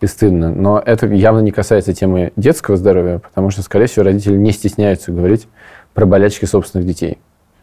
и 0.00 0.06
стыдно. 0.06 0.50
Но 0.50 0.82
это 0.84 1.06
явно 1.06 1.40
не 1.40 1.50
касается 1.50 1.92
темы 1.92 2.32
детского 2.36 2.78
здоровья, 2.78 3.18
потому 3.18 3.50
что, 3.50 3.60
скорее 3.60 3.86
всего, 3.86 4.06
родители 4.06 4.36
не 4.36 4.52
стесняются 4.52 5.12
говорить 5.12 5.46
про 5.92 6.06
болячки 6.06 6.46
собственных 6.46 6.86
детей. 6.88 7.18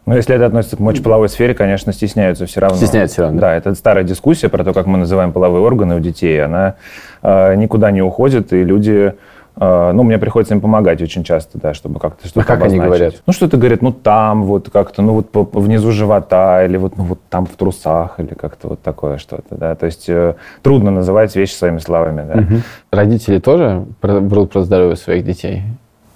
Но 0.06 0.16
если 0.16 0.36
это 0.36 0.46
относится 0.46 0.78
к 0.78 0.80
мочеполовой 0.80 1.30
сфере, 1.30 1.54
конечно, 1.54 1.92
стесняются 1.92 2.46
все 2.46 2.60
равно. 2.60 2.78
Стесняются 2.78 3.16
всё 3.16 3.22
равно, 3.24 3.40
Да, 3.42 3.56
это 3.56 3.74
старая 3.76 4.04
дискуссия 4.04 4.50
про 4.50 4.64
то, 4.64 4.74
как 4.74 4.86
мы 4.86 4.98
называем 4.98 5.32
половые 5.32 5.64
органы 5.64 5.96
у 5.96 6.00
детей. 6.00 6.44
Она 6.44 6.76
э, 7.24 7.56
никуда 7.56 7.90
не 7.92 8.02
уходит, 8.04 8.54
и 8.54 8.64
люди... 8.64 9.14
э, 9.58 9.92
ну, 9.94 10.04
мне 10.04 10.20
приходится 10.20 10.54
им 10.54 10.62
помогать 10.62 11.02
очень 11.02 11.24
часто, 11.24 11.58
да, 11.58 11.74
чтобы 11.74 12.00
как-то 12.00 12.28
что-то 12.28 12.42
А 12.42 12.44
как 12.44 12.64
они 12.64 12.78
говорят? 12.78 13.16
Ну, 13.26 13.34
что-то 13.34 13.58
говорят, 13.58 13.82
ну, 13.82 13.92
там 13.92 14.44
вот 14.44 14.70
как-то, 14.70 15.02
ну, 15.02 15.14
вот 15.14 15.30
по- 15.32 15.44
внизу 15.60 15.92
живота, 15.92 16.64
или 16.66 16.78
вот, 16.78 16.98
ну, 16.98 17.04
вот 17.06 17.20
там 17.30 17.46
в 17.48 17.56
трусах, 17.56 18.20
или 18.20 18.34
как-то 18.36 18.68
вот 18.68 18.82
такое 18.84 19.18
что-то, 19.18 19.56
да. 19.56 19.74
То 19.76 19.88
есть 19.88 20.06
э, 20.08 20.36
трудно 20.62 20.92
называть 20.92 21.36
вещи 21.36 21.54
своими 21.54 21.80
словами, 21.80 22.26
да. 22.28 22.44
Родители 22.92 23.40
тоже 23.40 23.86
про- 24.02 24.22
про 24.22 24.62
здоровье 24.62 24.98
своих 24.98 25.26
детей? 25.26 25.64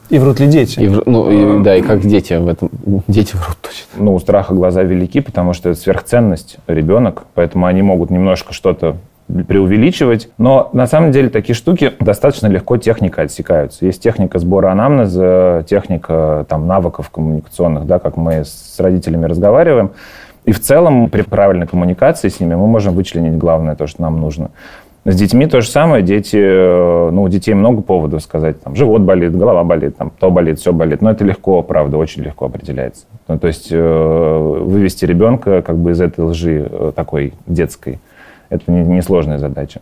И 0.10 0.18
врут 0.18 0.40
ли 0.40 0.48
дети? 0.48 0.80
И, 0.80 0.90
ну, 1.06 1.60
и- 1.60 1.64
да, 1.64 1.76
и 1.76 1.82
как 1.82 2.02
дети 2.02 2.34
в 2.34 2.48
этом... 2.48 2.70
Дети 3.08 3.36
врут 3.36 3.58
точно. 3.62 4.04
ну, 4.04 4.16
у 4.16 4.20
страха 4.20 4.54
глаза 4.54 4.84
велики, 4.84 5.22
потому 5.22 5.54
что 5.54 5.70
это 5.70 5.80
сверхценность 5.80 6.58
ребенок, 6.68 7.24
поэтому 7.36 7.68
они 7.68 7.82
могут 7.82 8.10
немножко 8.10 8.54
что-то 8.54 8.98
преувеличивать. 9.48 10.30
Но 10.40 10.70
на 10.74 10.88
самом 10.88 11.12
деле 11.12 11.30
такие 11.30 11.56
штуки 11.56 11.94
достаточно 12.00 12.48
легко 12.48 12.78
техника 12.78 13.22
отсекаются. 13.22 13.86
Есть 13.86 14.02
техника 14.02 14.40
сбора 14.40 14.72
анамнеза, 14.72 15.64
техника 15.70 16.46
там, 16.50 16.66
навыков 16.66 17.12
коммуникационных, 17.12 17.86
да, 17.86 18.00
как 18.00 18.18
мы 18.18 18.44
с 18.44 18.76
родителями 18.80 19.26
разговариваем. 19.26 19.92
И 20.46 20.52
в 20.52 20.60
целом 20.60 21.12
при 21.12 21.22
правильной 21.22 21.68
коммуникации 21.68 22.30
с 22.30 22.40
ними 22.40 22.56
мы 22.56 22.66
можем 22.66 22.96
вычленить 22.96 23.38
главное, 23.38 23.76
то, 23.76 23.86
что 23.86 24.02
нам 24.02 24.20
нужно. 24.20 24.50
С 25.06 25.16
детьми 25.16 25.48
то 25.48 25.62
же 25.62 25.70
самое. 25.70 26.04
Дети, 26.04 26.38
э, 26.38 27.10
ну, 27.12 27.24
у 27.24 27.30
детей 27.30 27.54
много 27.54 27.82
поводов 27.82 28.22
сказать. 28.22 28.62
Там, 28.62 28.76
живот 28.76 29.02
болит, 29.02 29.36
голова 29.36 29.64
болит, 29.64 29.98
там, 29.98 30.12
то 30.20 30.30
болит, 30.30 30.60
все 30.60 30.74
болит. 30.74 31.02
Но 31.02 31.12
это 31.12 31.24
легко, 31.24 31.62
правда, 31.64 31.98
очень 31.98 32.22
легко 32.24 32.46
определяется. 32.46 33.06
Ну, 33.28 33.40
то 33.40 33.48
есть 33.48 33.70
э, 33.72 33.78
вывести 34.62 35.06
ребенка 35.06 35.62
как 35.62 35.78
бы 35.78 35.92
из 35.92 36.02
этой 36.02 36.26
лжи 36.26 36.68
э, 36.70 36.92
такой 36.96 37.34
детской, 37.48 38.00
это 38.50 38.70
не- 38.72 38.84
несложная 38.84 39.38
задача. 39.38 39.80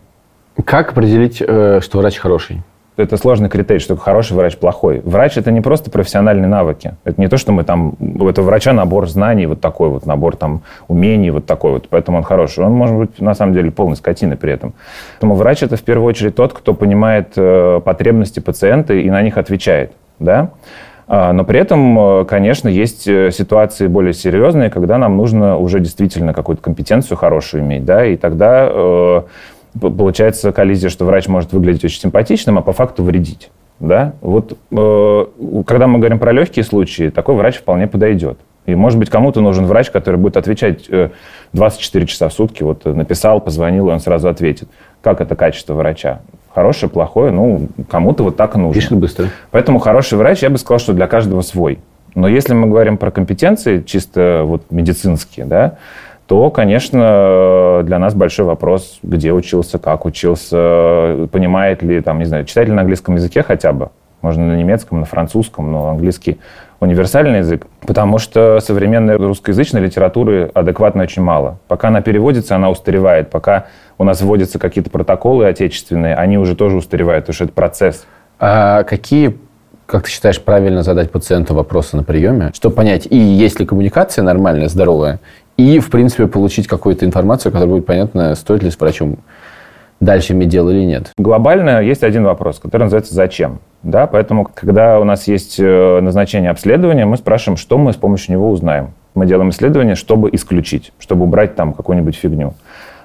Как 0.64 0.92
определить, 0.92 1.42
э, 1.46 1.80
что 1.82 1.98
врач 1.98 2.18
хороший? 2.18 2.62
Это 2.98 3.16
сложный 3.16 3.48
критерий, 3.48 3.78
что 3.78 3.96
хороший 3.96 4.32
врач, 4.32 4.56
плохой. 4.56 5.00
Врач– 5.04 5.36
это 5.36 5.52
не 5.52 5.60
просто 5.60 5.88
профессиональные 5.88 6.48
навыки. 6.48 6.96
Это 7.04 7.20
не 7.20 7.28
то, 7.28 7.36
что 7.36 7.52
мы 7.52 7.62
там... 7.62 7.94
У 8.00 8.26
этого 8.26 8.46
врача 8.46 8.72
набор 8.72 9.08
знаний 9.08 9.46
вот 9.46 9.60
такой 9.60 9.88
вот, 9.88 10.04
набор 10.04 10.34
там 10.34 10.62
умений 10.88 11.30
вот 11.30 11.46
такой 11.46 11.70
вот, 11.70 11.88
поэтому 11.88 12.18
он 12.18 12.24
хороший. 12.24 12.64
Он 12.64 12.72
может 12.72 12.96
быть, 12.96 13.20
на 13.20 13.34
самом 13.34 13.54
деле, 13.54 13.70
полной 13.70 13.94
скотиной 13.94 14.36
при 14.36 14.52
этом. 14.52 14.74
Поэтому 15.12 15.36
врач– 15.36 15.62
это 15.62 15.76
в 15.76 15.82
первую 15.82 16.08
очередь 16.08 16.34
тот, 16.34 16.52
кто 16.52 16.74
понимает 16.74 17.34
э, 17.36 17.80
потребности 17.84 18.40
пациента 18.40 18.94
и 18.94 19.08
на 19.08 19.22
них 19.22 19.38
отвечает. 19.38 19.92
Да? 20.18 20.50
А, 21.06 21.32
Но 21.32 21.44
при 21.44 21.60
этом, 21.60 21.96
э, 22.00 22.24
конечно, 22.24 22.68
есть 22.68 23.06
э, 23.06 23.30
ситуации 23.30 23.86
более 23.86 24.12
серьезные, 24.12 24.70
когда 24.70 24.98
нам 24.98 25.16
нужно 25.16 25.56
уже 25.56 25.78
действительно 25.78 26.34
какую-то 26.34 26.62
компетенцию 26.62 27.16
хорошую 27.16 27.62
иметь, 27.62 27.84
да, 27.84 28.04
и 28.04 28.16
тогда 28.16 29.24
получается 29.80 30.52
коллизия, 30.52 30.90
что 30.90 31.04
врач 31.04 31.28
может 31.28 31.52
выглядеть 31.52 31.84
очень 31.84 32.00
симпатичным, 32.00 32.58
а 32.58 32.62
по 32.62 32.72
факту 32.72 33.02
вредить. 33.02 33.50
Да? 33.80 34.14
Вот 34.20 34.56
э, 34.70 35.26
когда 35.66 35.86
мы 35.86 35.98
говорим 35.98 36.18
про 36.18 36.32
легкие 36.32 36.64
случаи, 36.64 37.10
такой 37.10 37.36
врач 37.36 37.56
вполне 37.56 37.86
подойдет. 37.86 38.38
И, 38.66 38.74
может 38.74 38.98
быть, 38.98 39.08
кому-то 39.08 39.40
нужен 39.40 39.64
врач, 39.64 39.90
который 39.90 40.16
будет 40.16 40.36
отвечать 40.36 40.90
э, 40.90 41.10
24 41.54 42.06
часа 42.06 42.28
в 42.28 42.32
сутки. 42.32 42.62
Вот 42.62 42.82
э, 42.84 42.92
написал, 42.92 43.40
позвонил, 43.40 43.88
и 43.88 43.92
он 43.92 44.00
сразу 44.00 44.28
ответит. 44.28 44.68
Как 45.00 45.20
это 45.20 45.36
качество 45.36 45.74
врача? 45.74 46.20
Хорошее, 46.54 46.90
плохое? 46.90 47.30
Ну, 47.30 47.68
кому-то 47.88 48.24
вот 48.24 48.36
так 48.36 48.56
и 48.56 48.58
нужно. 48.58 48.74
Пишет 48.74 48.98
быстро. 48.98 49.28
Поэтому 49.52 49.78
хороший 49.78 50.18
врач, 50.18 50.42
я 50.42 50.50
бы 50.50 50.58
сказал, 50.58 50.80
что 50.80 50.92
для 50.92 51.06
каждого 51.06 51.40
свой. 51.40 51.78
Но 52.14 52.26
если 52.26 52.52
мы 52.52 52.66
говорим 52.66 52.98
про 52.98 53.10
компетенции 53.10 53.80
чисто 53.80 54.42
вот 54.44 54.64
медицинские, 54.70 55.46
да, 55.46 55.78
то, 56.28 56.50
конечно, 56.50 57.80
для 57.84 57.98
нас 57.98 58.14
большой 58.14 58.44
вопрос, 58.44 58.98
где 59.02 59.32
учился, 59.32 59.78
как 59.78 60.04
учился, 60.04 61.26
понимает 61.32 61.82
ли, 61.82 62.02
там, 62.02 62.18
не 62.18 62.26
знаю, 62.26 62.44
читает 62.44 62.68
ли 62.68 62.74
на 62.74 62.82
английском 62.82 63.14
языке 63.14 63.42
хотя 63.42 63.72
бы. 63.72 63.88
Можно 64.20 64.46
на 64.46 64.56
немецком, 64.56 65.00
на 65.00 65.06
французском, 65.06 65.72
но 65.72 65.88
английский 65.88 66.38
универсальный 66.80 67.38
язык, 67.38 67.66
потому 67.86 68.18
что 68.18 68.60
современной 68.60 69.16
русскоязычной 69.16 69.80
литературы 69.80 70.50
адекватно 70.52 71.04
очень 71.04 71.22
мало. 71.22 71.60
Пока 71.66 71.88
она 71.88 72.02
переводится, 72.02 72.56
она 72.56 72.68
устаревает. 72.68 73.30
Пока 73.30 73.66
у 73.96 74.04
нас 74.04 74.20
вводятся 74.20 74.58
какие-то 74.58 74.90
протоколы 74.90 75.46
отечественные, 75.46 76.14
они 76.14 76.36
уже 76.36 76.54
тоже 76.56 76.76
устаревают, 76.76 77.24
потому 77.24 77.34
что 77.34 77.44
это 77.44 77.54
процесс. 77.54 78.06
А 78.38 78.82
какие, 78.82 79.38
как 79.86 80.04
ты 80.04 80.10
считаешь, 80.10 80.40
правильно 80.42 80.82
задать 80.82 81.10
пациенту 81.10 81.54
вопросы 81.54 81.96
на 81.96 82.02
приеме, 82.02 82.50
чтобы 82.52 82.74
понять, 82.74 83.06
и 83.08 83.16
есть 83.16 83.58
ли 83.60 83.64
коммуникация 83.64 84.22
нормальная, 84.22 84.68
здоровая, 84.68 85.20
и, 85.58 85.80
в 85.80 85.90
принципе, 85.90 86.26
получить 86.26 86.66
какую-то 86.66 87.04
информацию, 87.04 87.52
которая 87.52 87.74
будет 87.74 87.86
понятна, 87.86 88.34
стоит 88.34 88.62
ли 88.62 88.70
с 88.70 88.78
врачом 88.80 89.18
дальше 90.00 90.32
иметь 90.32 90.48
дело 90.48 90.70
или 90.70 90.84
нет. 90.84 91.10
Глобально 91.18 91.82
есть 91.82 92.04
один 92.04 92.24
вопрос, 92.24 92.60
который 92.60 92.84
называется 92.84 93.14
«зачем?». 93.14 93.58
Да? 93.82 94.06
Поэтому, 94.06 94.48
когда 94.54 95.00
у 95.00 95.04
нас 95.04 95.26
есть 95.26 95.58
э, 95.58 96.00
назначение 96.00 96.50
обследования, 96.50 97.04
мы 97.04 97.16
спрашиваем, 97.16 97.56
что 97.56 97.76
мы 97.76 97.92
с 97.92 97.96
помощью 97.96 98.32
него 98.32 98.50
узнаем. 98.50 98.92
Мы 99.14 99.26
делаем 99.26 99.50
исследование, 99.50 99.96
чтобы 99.96 100.30
исключить, 100.32 100.92
чтобы 101.00 101.24
убрать 101.24 101.56
там 101.56 101.72
какую-нибудь 101.72 102.14
фигню. 102.14 102.54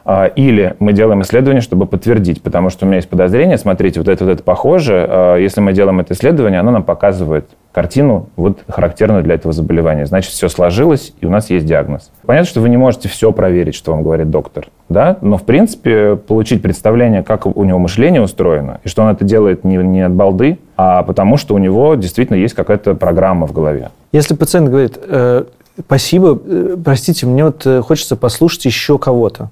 А, 0.06 0.26
Или 0.26 0.76
мы 0.80 0.94
делаем 0.94 1.22
исследование, 1.22 1.62
чтобы 1.62 1.86
подтвердить, 1.86 2.42
потому 2.42 2.70
что 2.70 2.86
у 2.86 2.88
меня 2.88 2.98
есть 2.98 3.10
подозрение, 3.10 3.58
смотрите, 3.58 4.00
вот 4.00 4.10
это, 4.10 4.26
вот 4.26 4.32
это 4.32 4.44
похоже. 4.44 5.06
А, 5.10 5.38
Если 5.38 5.62
мы 5.62 5.74
делаем 5.74 6.00
это 6.00 6.14
исследование, 6.14 6.60
оно 6.60 6.72
нам 6.72 6.84
показывает 6.84 7.50
картину, 7.72 8.30
вот 8.36 8.60
характерную 8.68 9.24
для 9.24 9.36
этого 9.36 9.52
заболевания. 9.54 10.06
Значит, 10.06 10.32
все 10.32 10.48
сложилось, 10.48 11.14
и 11.20 11.26
у 11.26 11.30
нас 11.30 11.50
есть 11.50 11.66
диагноз. 11.66 12.12
Понятно, 12.26 12.48
что 12.48 12.62
вы 12.62 12.70
не 12.70 12.78
можете 12.78 13.10
все 13.10 13.32
проверить, 13.32 13.76
что 13.76 13.92
вам 13.92 14.04
говорит 14.04 14.30
доктор, 14.30 14.68
да? 14.90 15.18
но, 15.22 15.38
в 15.38 15.44
принципе, 15.44 16.16
получить 16.16 16.62
представление, 16.62 17.24
как 17.24 17.48
у 17.48 17.64
него 17.64 17.80
мышление 17.80 18.22
устроено, 18.22 18.80
и 18.84 18.88
что 18.88 19.02
он 19.02 19.10
это 19.10 19.26
делает 19.26 19.64
не, 19.64 19.78
не 19.78 20.02
от 20.02 20.12
балды, 20.12 20.60
а 20.78 21.02
потому 21.04 21.38
что 21.38 21.56
у 21.56 21.58
него 21.58 21.96
действительно 21.96 22.38
есть 22.38 22.54
какая-то 22.54 22.94
программа 22.94 23.48
в 23.48 23.54
голове. 23.54 23.90
Если 24.12 24.36
пациент 24.36 24.70
говорит, 24.70 25.00
«Э, 25.08 25.46
спасибо, 25.80 26.40
э, 26.46 26.78
простите, 26.84 27.26
мне 27.26 27.46
вот 27.46 27.66
э, 27.66 27.82
хочется 27.82 28.16
послушать 28.16 28.66
еще 28.66 29.00
кого-то, 29.00 29.50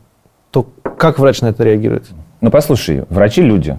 то 0.52 0.68
как 0.98 1.20
врач 1.20 1.42
на 1.42 1.48
это 1.48 1.64
реагирует? 1.64 2.10
Ну, 2.42 2.52
послушай, 2.52 3.06
врачи 3.10 3.42
люди. 3.42 3.78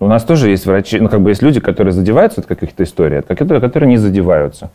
У 0.00 0.08
нас 0.08 0.24
тоже 0.24 0.50
есть 0.50 0.66
врачи, 0.66 0.98
ну, 0.98 1.08
как 1.08 1.20
бы 1.20 1.30
есть 1.30 1.42
люди, 1.42 1.60
которые 1.60 1.92
задеваются 1.92 2.40
от 2.40 2.46
каких-то 2.46 2.82
историй, 2.82 3.20
от 3.20 3.26
каких-то, 3.26 3.60
которые 3.60 3.88
не 3.88 3.98
задеваются. 3.98 4.70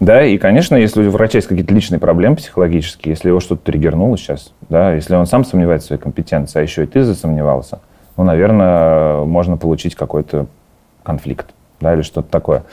Да, 0.00 0.22
и, 0.22 0.36
конечно, 0.36 0.76
если 0.76 1.06
у 1.06 1.10
врача 1.10 1.38
есть 1.38 1.48
какие-то 1.48 1.72
личные 1.72 1.98
проблемы 1.98 2.36
психологические, 2.36 3.12
если 3.14 3.28
его 3.28 3.40
что-то 3.40 3.64
триггернуло 3.64 4.18
сейчас, 4.18 4.52
да, 4.68 4.92
если 4.92 5.14
он 5.14 5.24
сам 5.24 5.46
сомневается 5.46 5.86
в 5.86 5.88
своей 5.88 6.02
компетенции, 6.02 6.58
а 6.58 6.62
еще 6.62 6.84
и 6.84 6.86
ты 6.86 7.04
засомневался, 7.04 7.80
ну, 8.18 8.24
наверное, 8.24 9.24
можно 9.24 9.56
получить 9.56 9.94
какой-то 9.94 10.46
конфликт, 11.02 11.46
да, 11.80 11.94
или 11.94 12.02
что-то 12.02 12.30
такое, 12.30 12.64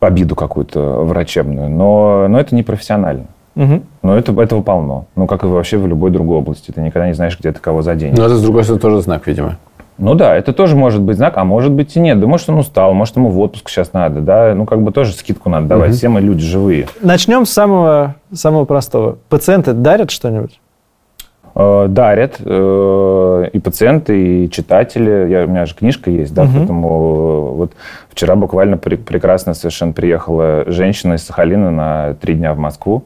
обиду 0.00 0.34
какую-то 0.34 1.04
врачебную. 1.04 1.70
Но, 1.70 2.26
но 2.26 2.40
это 2.40 2.56
не 2.56 2.64
профессионально. 2.64 3.26
Но 3.54 4.16
это, 4.16 4.32
этого 4.40 4.62
полно. 4.62 5.06
Ну, 5.16 5.26
как 5.26 5.44
и 5.44 5.46
вообще 5.46 5.78
в 5.78 5.86
любой 5.86 6.10
другой 6.10 6.38
области. 6.38 6.70
Ты 6.72 6.80
никогда 6.80 7.06
не 7.06 7.14
знаешь, 7.14 7.38
где 7.38 7.52
ты 7.52 7.60
кого 7.60 7.82
заденешь. 7.82 8.18
Но 8.18 8.24
это, 8.24 8.34
с 8.36 8.42
другой 8.42 8.64
стороны, 8.64 8.80
тоже 8.80 9.00
знак, 9.00 9.26
видимо. 9.26 9.56
Ну 9.96 10.14
да, 10.14 10.34
это 10.34 10.52
тоже 10.52 10.74
может 10.74 11.00
быть 11.02 11.16
знак, 11.18 11.34
а 11.36 11.44
может 11.44 11.70
быть 11.70 11.94
и 11.94 12.00
нет. 12.00 12.18
Да 12.18 12.26
может 12.26 12.48
он 12.50 12.58
устал, 12.58 12.92
может 12.94 13.14
ему 13.14 13.28
в 13.28 13.38
отпуск 13.38 13.68
сейчас 13.68 13.92
надо, 13.92 14.20
да. 14.20 14.52
Ну 14.54 14.66
как 14.66 14.82
бы 14.82 14.90
тоже 14.90 15.12
скидку 15.12 15.48
надо 15.50 15.68
давать. 15.68 15.94
Все 15.94 16.08
мы 16.08 16.20
люди 16.20 16.42
живые. 16.42 16.88
Начнем 17.00 17.46
с 17.46 17.50
самого, 17.50 18.16
самого 18.32 18.64
простого. 18.64 19.18
Пациенты 19.28 19.72
дарят 19.72 20.10
что-нибудь? 20.10 20.58
Э, 21.54 21.86
дарят 21.88 22.40
э, 22.40 23.48
и 23.52 23.58
пациенты, 23.60 24.46
и 24.46 24.50
читатели. 24.50 25.28
Я, 25.30 25.44
у 25.44 25.46
меня 25.46 25.64
же 25.66 25.76
книжка 25.76 26.10
есть, 26.10 26.34
да, 26.34 26.42
Мгм. 26.42 26.52
поэтому 26.56 26.88
э, 26.88 27.56
вот 27.56 27.72
вчера 28.10 28.34
буквально 28.34 28.74
пре- 28.74 28.96
прекрасно 28.96 29.54
совершенно 29.54 29.92
приехала 29.92 30.64
женщина 30.66 31.14
из 31.14 31.24
Сахалина 31.24 31.70
на 31.70 32.14
три 32.14 32.34
дня 32.34 32.52
в 32.54 32.58
Москву 32.58 33.04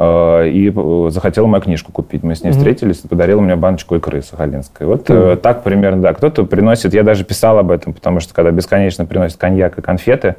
и 0.00 0.72
э, 0.74 1.10
захотела 1.10 1.46
мою 1.46 1.62
книжку 1.62 1.92
купить. 1.92 2.22
Мы 2.22 2.34
с 2.34 2.42
ней 2.42 2.50
Мгм. 2.50 2.58
встретились, 2.58 2.98
подарила 2.98 3.40
мне 3.40 3.56
баночку 3.56 3.94
икры 3.96 4.22
сахалинской. 4.22 4.86
Вот 4.86 5.04
э, 5.08 5.36
так 5.36 5.62
примерно, 5.62 6.02
да. 6.02 6.14
Кто-то 6.14 6.44
приносит, 6.44 6.94
я 6.94 7.02
даже 7.02 7.24
писал 7.24 7.58
об 7.58 7.70
этом, 7.70 7.92
потому 7.92 8.20
что 8.20 8.32
когда 8.34 8.50
бесконечно 8.50 9.04
приносят 9.04 9.38
коньяк 9.38 9.78
и 9.78 9.82
конфеты, 9.82 10.36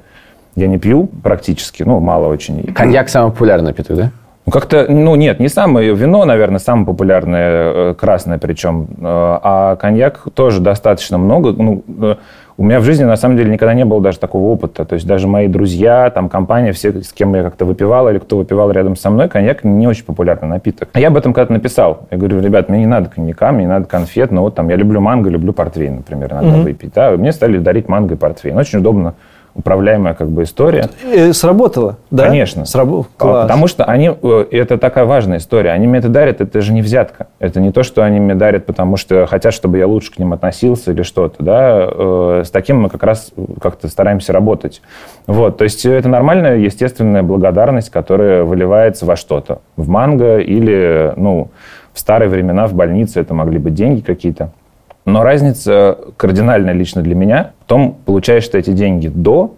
я 0.56 0.68
не 0.68 0.78
пью 0.78 1.08
практически, 1.24 1.84
ну, 1.84 2.00
мало 2.00 2.28
очень. 2.28 2.74
Коньяк 2.74 3.10
самый 3.10 3.32
популярный 3.32 3.68
напиток, 3.68 3.96
да? 3.98 4.12
Ну, 4.46 4.52
как-то, 4.52 4.86
ну, 4.90 5.16
нет, 5.16 5.40
не 5.40 5.48
самое 5.48 5.94
вино, 5.96 6.26
наверное, 6.26 6.60
самое 6.60 6.86
популярное, 6.86 7.92
э, 7.92 7.94
красное 7.98 8.38
причем, 8.40 8.88
э, 8.90 8.96
а 9.02 9.78
коньяк 9.78 10.26
тоже 10.34 10.60
достаточно 10.60 11.18
много. 11.18 11.54
Ну, 11.54 11.84
э, 12.02 12.16
у 12.58 12.64
меня 12.64 12.80
в 12.82 12.84
жизни, 12.84 13.06
на 13.06 13.16
самом 13.16 13.38
деле, 13.38 13.52
никогда 13.52 13.74
не 13.74 13.86
было 13.86 14.02
даже 14.02 14.20
такого 14.20 14.52
опыта. 14.52 14.84
То 14.84 14.96
есть 14.96 15.08
даже 15.08 15.28
мои 15.28 15.48
друзья, 15.48 16.10
там, 16.10 16.28
компания, 16.28 16.74
все, 16.74 17.02
с 17.02 17.14
кем 17.14 17.34
я 17.36 17.44
как-то 17.44 17.64
выпивал 17.64 18.10
или 18.10 18.20
кто 18.20 18.38
выпивал 18.38 18.70
рядом 18.72 18.98
со 18.98 19.10
мной, 19.10 19.30
коньяк 19.30 19.64
не 19.64 19.88
очень 19.88 20.04
популярный 20.04 20.50
напиток. 20.50 20.90
А 20.92 21.00
я 21.00 21.08
об 21.08 21.16
этом 21.16 21.34
когда-то 21.34 21.54
написал. 21.54 22.08
Я 22.12 22.18
говорю, 22.18 22.42
ребят, 22.42 22.68
мне 22.68 22.80
не 22.80 22.86
надо 22.86 23.10
коньяка, 23.10 23.52
мне 23.54 23.64
не 23.64 23.70
надо 23.70 23.86
конфет, 23.86 24.32
но 24.32 24.42
вот 24.42 24.56
там 24.56 24.68
я 24.70 24.76
люблю 24.76 25.00
манго, 25.00 25.30
люблю 25.30 25.54
портвейн, 25.54 25.98
например, 25.98 26.34
надо 26.34 26.48
Мгм. 26.48 26.64
выпить. 26.64 26.94
Да? 26.94 27.12
Мне 27.12 27.32
стали 27.32 27.60
дарить 27.60 27.88
манго 27.88 28.16
и 28.16 28.18
портвейн. 28.18 28.58
Очень 28.58 28.80
удобно 28.80 29.16
управляемая 29.56 30.14
как 30.14 30.30
бы 30.30 30.44
история. 30.44 30.90
Сработало, 31.34 31.98
да? 32.12 32.26
Конечно. 32.26 32.64
Срабо- 32.64 33.06
А, 33.18 33.22
Класс. 33.22 33.44
Потому 33.44 33.68
что 33.68 33.84
они, 33.86 34.12
э, 34.22 34.46
это 34.52 34.78
такая 34.78 35.06
важная 35.06 35.38
история. 35.38 35.72
Они 35.72 35.88
мне 35.88 36.00
это 36.00 36.10
дарят, 36.10 36.42
это 36.42 36.62
же 36.62 36.74
не 36.74 36.82
взятка. 36.82 37.28
Это 37.40 37.60
не 37.60 37.72
то, 37.72 37.84
что 37.84 38.04
они 38.04 38.20
мне 38.20 38.36
дарят, 38.36 38.66
потому 38.66 38.98
что 38.98 39.26
хотят, 39.28 39.54
чтобы 39.54 39.78
я 39.78 39.88
лучше 39.88 40.12
к 40.12 40.20
ним 40.20 40.34
относился 40.34 40.92
или 40.92 41.04
что-то. 41.04 41.44
Да? 41.44 41.88
Э, 41.92 42.42
С 42.46 42.50
таким 42.52 42.82
мы 42.82 42.90
как 42.90 43.04
раз 43.04 43.32
как-то 43.62 43.88
стараемся 43.88 44.34
работать. 44.34 44.82
Вот. 45.28 45.58
То 45.58 45.64
есть 45.64 45.86
это 45.86 46.10
нормальная, 46.10 46.58
естественная 46.58 47.24
благодарность, 47.24 47.90
которая 47.90 48.44
выливается 48.44 49.06
во 49.06 49.16
что-то. 49.16 49.60
В 49.78 49.88
манго 49.88 50.40
или, 50.40 51.14
ну, 51.16 51.50
в 51.94 52.00
старые 52.00 52.28
времена 52.30 52.66
в 52.68 52.74
больнице 52.74 53.20
это 53.22 53.34
могли 53.34 53.60
быть 53.60 53.76
деньги 53.76 54.02
какие-то. 54.02 54.50
Но 55.06 55.24
разница 55.24 55.98
кардинальная 56.18 56.74
лично 56.74 57.02
для 57.02 57.16
меня 57.16 57.52
в 57.66 57.66
том, 57.66 57.98
получаешь 58.06 58.48
ты 58.48 58.60
эти 58.60 58.72
деньги 58.72 59.10
до 59.10 59.56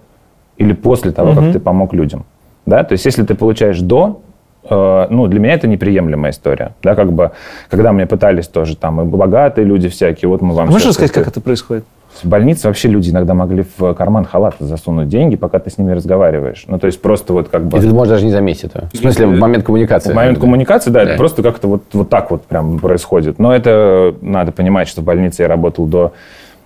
или 0.58 0.73
после 0.73 1.12
того, 1.12 1.31
Мгм. 1.34 1.43
как 1.43 1.53
ты 1.53 1.60
помог 1.60 1.93
людям. 1.93 2.25
Да? 2.65 2.84
То 2.84 2.93
есть 2.93 3.05
если 3.05 3.23
ты 3.23 3.36
получаешь 3.36 3.79
до, 3.79 4.21
э, 4.67 5.08
ну, 5.10 5.27
для 5.27 5.39
меня 5.39 5.53
это 5.53 5.67
неприемлемая 5.67 6.31
история. 6.31 6.73
Да, 6.81 6.95
как 6.95 7.12
бы, 7.13 7.31
когда 7.69 7.91
мне 7.91 8.08
пытались 8.08 8.47
тоже 8.47 8.75
там 8.75 9.01
и 9.01 9.03
богатые 9.05 9.65
люди 9.65 9.88
всякие, 9.89 10.29
вот 10.29 10.41
мы 10.41 10.55
вам... 10.55 10.67
А 10.67 10.71
можешь 10.71 10.88
рассказать, 10.88 11.12
как 11.12 11.27
это 11.27 11.41
происходит? 11.41 11.86
В 12.23 12.28
больнице 12.28 12.67
вообще 12.67 12.88
люди 12.88 13.10
иногда 13.10 13.34
могли 13.34 13.65
в 13.78 13.93
карман 13.93 14.25
халата 14.25 14.65
засунуть 14.65 15.10
деньги, 15.10 15.36
пока 15.36 15.60
ты 15.60 15.69
с 15.69 15.78
ними 15.78 15.91
разговариваешь. 15.91 16.63
Ну, 16.67 16.80
то 16.80 16.88
есть 16.88 17.01
просто 17.01 17.34
вот 17.34 17.49
как 17.49 17.65
бы... 17.65 17.78
И 17.78 17.82
ты 17.82 17.88
можешь 17.88 18.13
даже 18.13 18.25
не 18.25 18.32
заметить 18.32 18.65
этого. 18.65 18.89
В 18.93 18.97
смысле, 18.97 19.28
в 19.28 19.38
момент 19.39 19.65
коммуникации. 19.65 20.12
В 20.12 20.15
момент 20.15 20.39
коммуникации, 20.39 20.91
да, 20.91 21.04
Да. 21.04 21.10
это 21.12 21.17
просто 21.17 21.43
как-то 21.43 21.67
вот, 21.67 21.84
вот 21.93 22.10
так 22.10 22.32
вот 22.32 22.43
прям 22.45 22.80
происходит. 22.80 23.38
Но 23.39 23.54
это 23.54 24.15
надо 24.21 24.51
понимать, 24.51 24.88
что 24.88 25.01
в 25.01 25.04
больнице 25.04 25.43
я 25.43 25.47
работал 25.49 25.86
до 25.88 26.13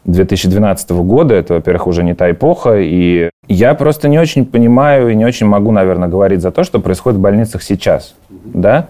2012 0.06 0.92
года. 0.92 1.34
Это, 1.36 1.56
во-первых, 1.56 1.88
уже 1.88 2.04
не 2.04 2.14
та 2.14 2.30
эпоха. 2.32 2.78
И 2.80 3.30
я 3.48 3.74
просто 3.74 4.08
не 4.08 4.20
очень 4.20 4.46
понимаю 4.46 5.10
и 5.10 5.16
не 5.16 5.26
очень 5.26 5.48
могу, 5.48 5.72
наверное, 5.72 6.08
говорить 6.08 6.42
за 6.42 6.52
то, 6.52 6.64
что 6.64 6.80
происходит 6.80 7.18
в 7.20 7.22
больницах 7.22 7.64
сейчас. 7.64 8.16
Да? 8.30 8.88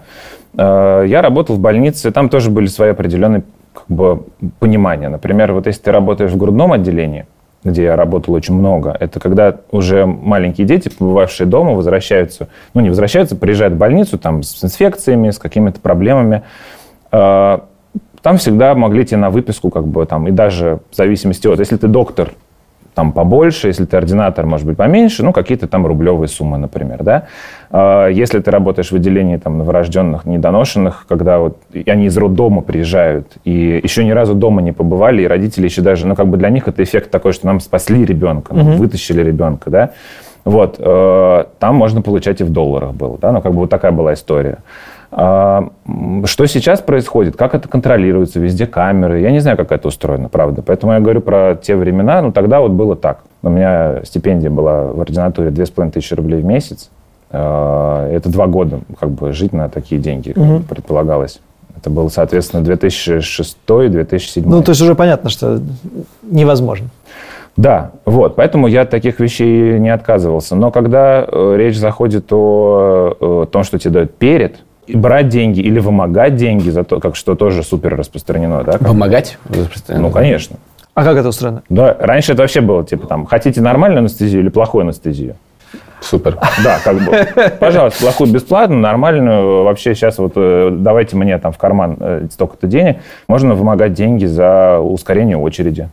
Э, 0.56 1.04
Я 1.06 1.22
работал 1.22 1.56
в 1.56 1.60
больнице, 1.60 2.10
там 2.10 2.28
тоже 2.28 2.50
были 2.50 2.66
свои 2.66 2.90
определенные 2.90 3.42
как 3.72 3.84
бы, 3.88 4.24
понимания. 4.58 5.08
Например, 5.08 5.52
вот 5.52 5.66
если 5.66 5.82
ты 5.82 5.92
работаешь 5.92 6.30
в 6.30 6.36
грудном 6.36 6.72
отделении, 6.72 7.26
где 7.62 7.84
я 7.84 7.96
работал 7.96 8.34
очень 8.34 8.54
много, 8.54 8.96
это 8.98 9.20
когда 9.20 9.56
уже 9.70 10.06
маленькие 10.06 10.66
дети, 10.66 10.88
побывавшие 10.88 11.46
дома, 11.46 11.72
возвращаются, 11.72 12.48
ну, 12.74 12.80
не 12.80 12.88
возвращаются, 12.88 13.36
приезжают 13.36 13.74
в 13.74 13.78
больницу 13.78 14.18
там 14.18 14.42
с 14.42 14.64
инфекциями, 14.64 15.30
с 15.30 15.38
какими-то 15.38 15.80
проблемами. 15.80 16.42
Э, 17.12 17.58
Там 18.22 18.36
всегда 18.36 18.74
могли 18.74 19.04
тебе 19.04 19.18
на 19.18 19.30
выписку, 19.30 19.70
как 19.70 19.86
бы 19.86 20.04
там, 20.06 20.28
и 20.28 20.30
даже 20.30 20.80
в 20.90 20.96
зависимости 20.96 21.48
от, 21.48 21.58
если 21.58 21.76
ты 21.76 21.86
доктор, 21.88 22.32
там 23.00 23.12
побольше, 23.12 23.68
если 23.68 23.86
ты 23.86 23.96
ординатор, 23.96 24.44
может 24.44 24.66
быть, 24.66 24.76
поменьше, 24.76 25.24
ну, 25.24 25.32
какие-то 25.32 25.66
там 25.66 25.86
рублевые 25.86 26.28
суммы, 26.28 26.58
например, 26.58 27.02
да. 27.02 27.22
А 27.70 28.08
Если 28.08 28.40
ты 28.40 28.50
работаешь 28.50 28.92
в 28.92 28.94
отделении 28.94 29.38
там 29.38 29.56
новорожденных, 29.56 30.26
недоношенных, 30.26 31.06
когда 31.08 31.38
вот 31.38 31.56
они 31.86 32.06
из 32.06 32.18
роддома 32.18 32.60
приезжают, 32.60 33.38
и 33.44 33.80
еще 33.82 34.04
ни 34.04 34.10
разу 34.10 34.34
дома 34.34 34.60
не 34.60 34.72
побывали, 34.72 35.22
и 35.22 35.26
родители 35.26 35.64
еще 35.64 35.80
даже, 35.80 36.06
ну, 36.06 36.14
как 36.14 36.26
бы 36.26 36.36
для 36.36 36.50
них 36.50 36.68
это 36.68 36.82
эффект 36.82 37.10
такой, 37.10 37.32
что 37.32 37.46
нам 37.46 37.60
спасли 37.60 38.04
ребенка, 38.04 38.52
нам 38.52 38.72
вытащили 38.76 39.22
ребенка, 39.22 39.70
да. 39.70 39.90
Вот, 40.44 40.76
э, 40.78 41.44
там 41.58 41.76
можно 41.76 42.02
получать 42.02 42.42
и 42.42 42.44
в 42.44 42.50
долларах 42.50 42.92
было, 42.92 43.16
да, 43.16 43.32
ну, 43.32 43.40
как 43.40 43.52
бы 43.52 43.60
вот 43.60 43.70
такая 43.70 43.92
была 43.92 44.12
история. 44.12 44.58
А, 45.12 45.68
Что 46.24 46.46
сейчас 46.46 46.80
происходит? 46.80 47.36
Как 47.36 47.54
это 47.54 47.68
контролируется? 47.68 48.38
Везде 48.38 48.66
камеры. 48.66 49.20
Я 49.20 49.30
не 49.30 49.40
знаю, 49.40 49.56
как 49.56 49.72
это 49.72 49.88
устроено, 49.88 50.28
правда. 50.28 50.62
Поэтому 50.62 50.92
я 50.92 51.00
говорю 51.00 51.20
про 51.20 51.58
те 51.60 51.74
времена. 51.76 52.22
Ну, 52.22 52.32
тогда 52.32 52.60
вот 52.60 52.72
было 52.72 52.94
так. 52.96 53.20
У 53.42 53.48
меня 53.48 54.00
стипендия 54.04 54.50
была 54.50 54.84
в 54.84 55.00
ординатуре 55.00 55.50
2500 55.50 56.18
рублей 56.18 56.40
в 56.42 56.44
месяц. 56.44 56.90
А, 57.30 58.08
Это 58.10 58.30
два 58.30 58.46
года 58.46 58.80
как 58.98 59.10
бы 59.10 59.32
жить 59.32 59.52
на 59.52 59.68
такие 59.68 60.00
деньги, 60.00 60.32
как 60.32 60.44
бы 60.44 60.60
предполагалось. 60.60 61.40
Это 61.76 61.88
был, 61.90 62.10
соответственно, 62.10 62.62
2006-2007. 62.66 64.42
Ну, 64.44 64.62
то 64.62 64.70
есть 64.70 64.82
уже 64.82 64.94
понятно, 64.94 65.30
что 65.30 65.60
невозможно. 66.22 66.88
Да, 67.56 67.92
вот, 68.04 68.36
поэтому 68.36 68.68
я 68.68 68.82
от 68.82 68.90
таких 68.90 69.18
вещей 69.18 69.78
не 69.78 69.88
отказывался. 69.90 70.56
Но 70.56 70.70
когда 70.70 71.24
э, 71.26 71.54
речь 71.56 71.76
заходит 71.76 72.26
о, 72.32 73.16
э, 73.20 73.46
том, 73.50 73.64
что 73.64 73.78
тебе 73.78 73.92
дают 73.94 74.14
перед, 74.14 74.60
брать 74.94 75.28
деньги 75.28 75.60
или 75.60 75.78
вымогать 75.78 76.36
деньги, 76.36 76.70
за 76.70 76.84
то, 76.84 77.00
как 77.00 77.16
что 77.16 77.34
тоже 77.34 77.62
супер 77.62 77.96
распространено, 77.96 78.62
да? 78.64 78.72
как- 78.72 78.88
Помогать? 78.88 79.38
Ну, 79.88 80.10
конечно. 80.10 80.56
А 80.94 81.04
как 81.04 81.16
это 81.16 81.28
устроено? 81.28 81.62
Да, 81.68 81.96
раньше 81.98 82.32
это 82.32 82.42
вообще 82.42 82.60
было, 82.60 82.84
типа, 82.84 83.06
там, 83.06 83.24
хотите 83.26 83.60
нормальную 83.60 84.00
анестезию 84.00 84.42
или 84.42 84.48
плохую 84.48 84.82
анестезию? 84.82 85.36
Супер. 86.00 86.38
Да, 86.64 86.78
как 86.82 86.96
бы. 86.96 87.26
Пожалуйста, 87.60 88.00
плохую 88.02 88.32
бесплатно, 88.32 88.76
нормальную. 88.76 89.64
Вообще 89.64 89.94
сейчас 89.94 90.18
вот 90.18 90.32
э, 90.34 90.70
давайте 90.72 91.14
мне 91.16 91.36
там 91.38 91.52
в 91.52 91.58
карман 91.58 91.96
э, 92.00 92.26
столько-то 92.32 92.66
денег. 92.66 92.98
Можно 93.28 93.54
вымогать 93.54 93.92
деньги 93.92 94.24
за 94.24 94.78
ускорение 94.80 95.36
очереди. 95.36 95.88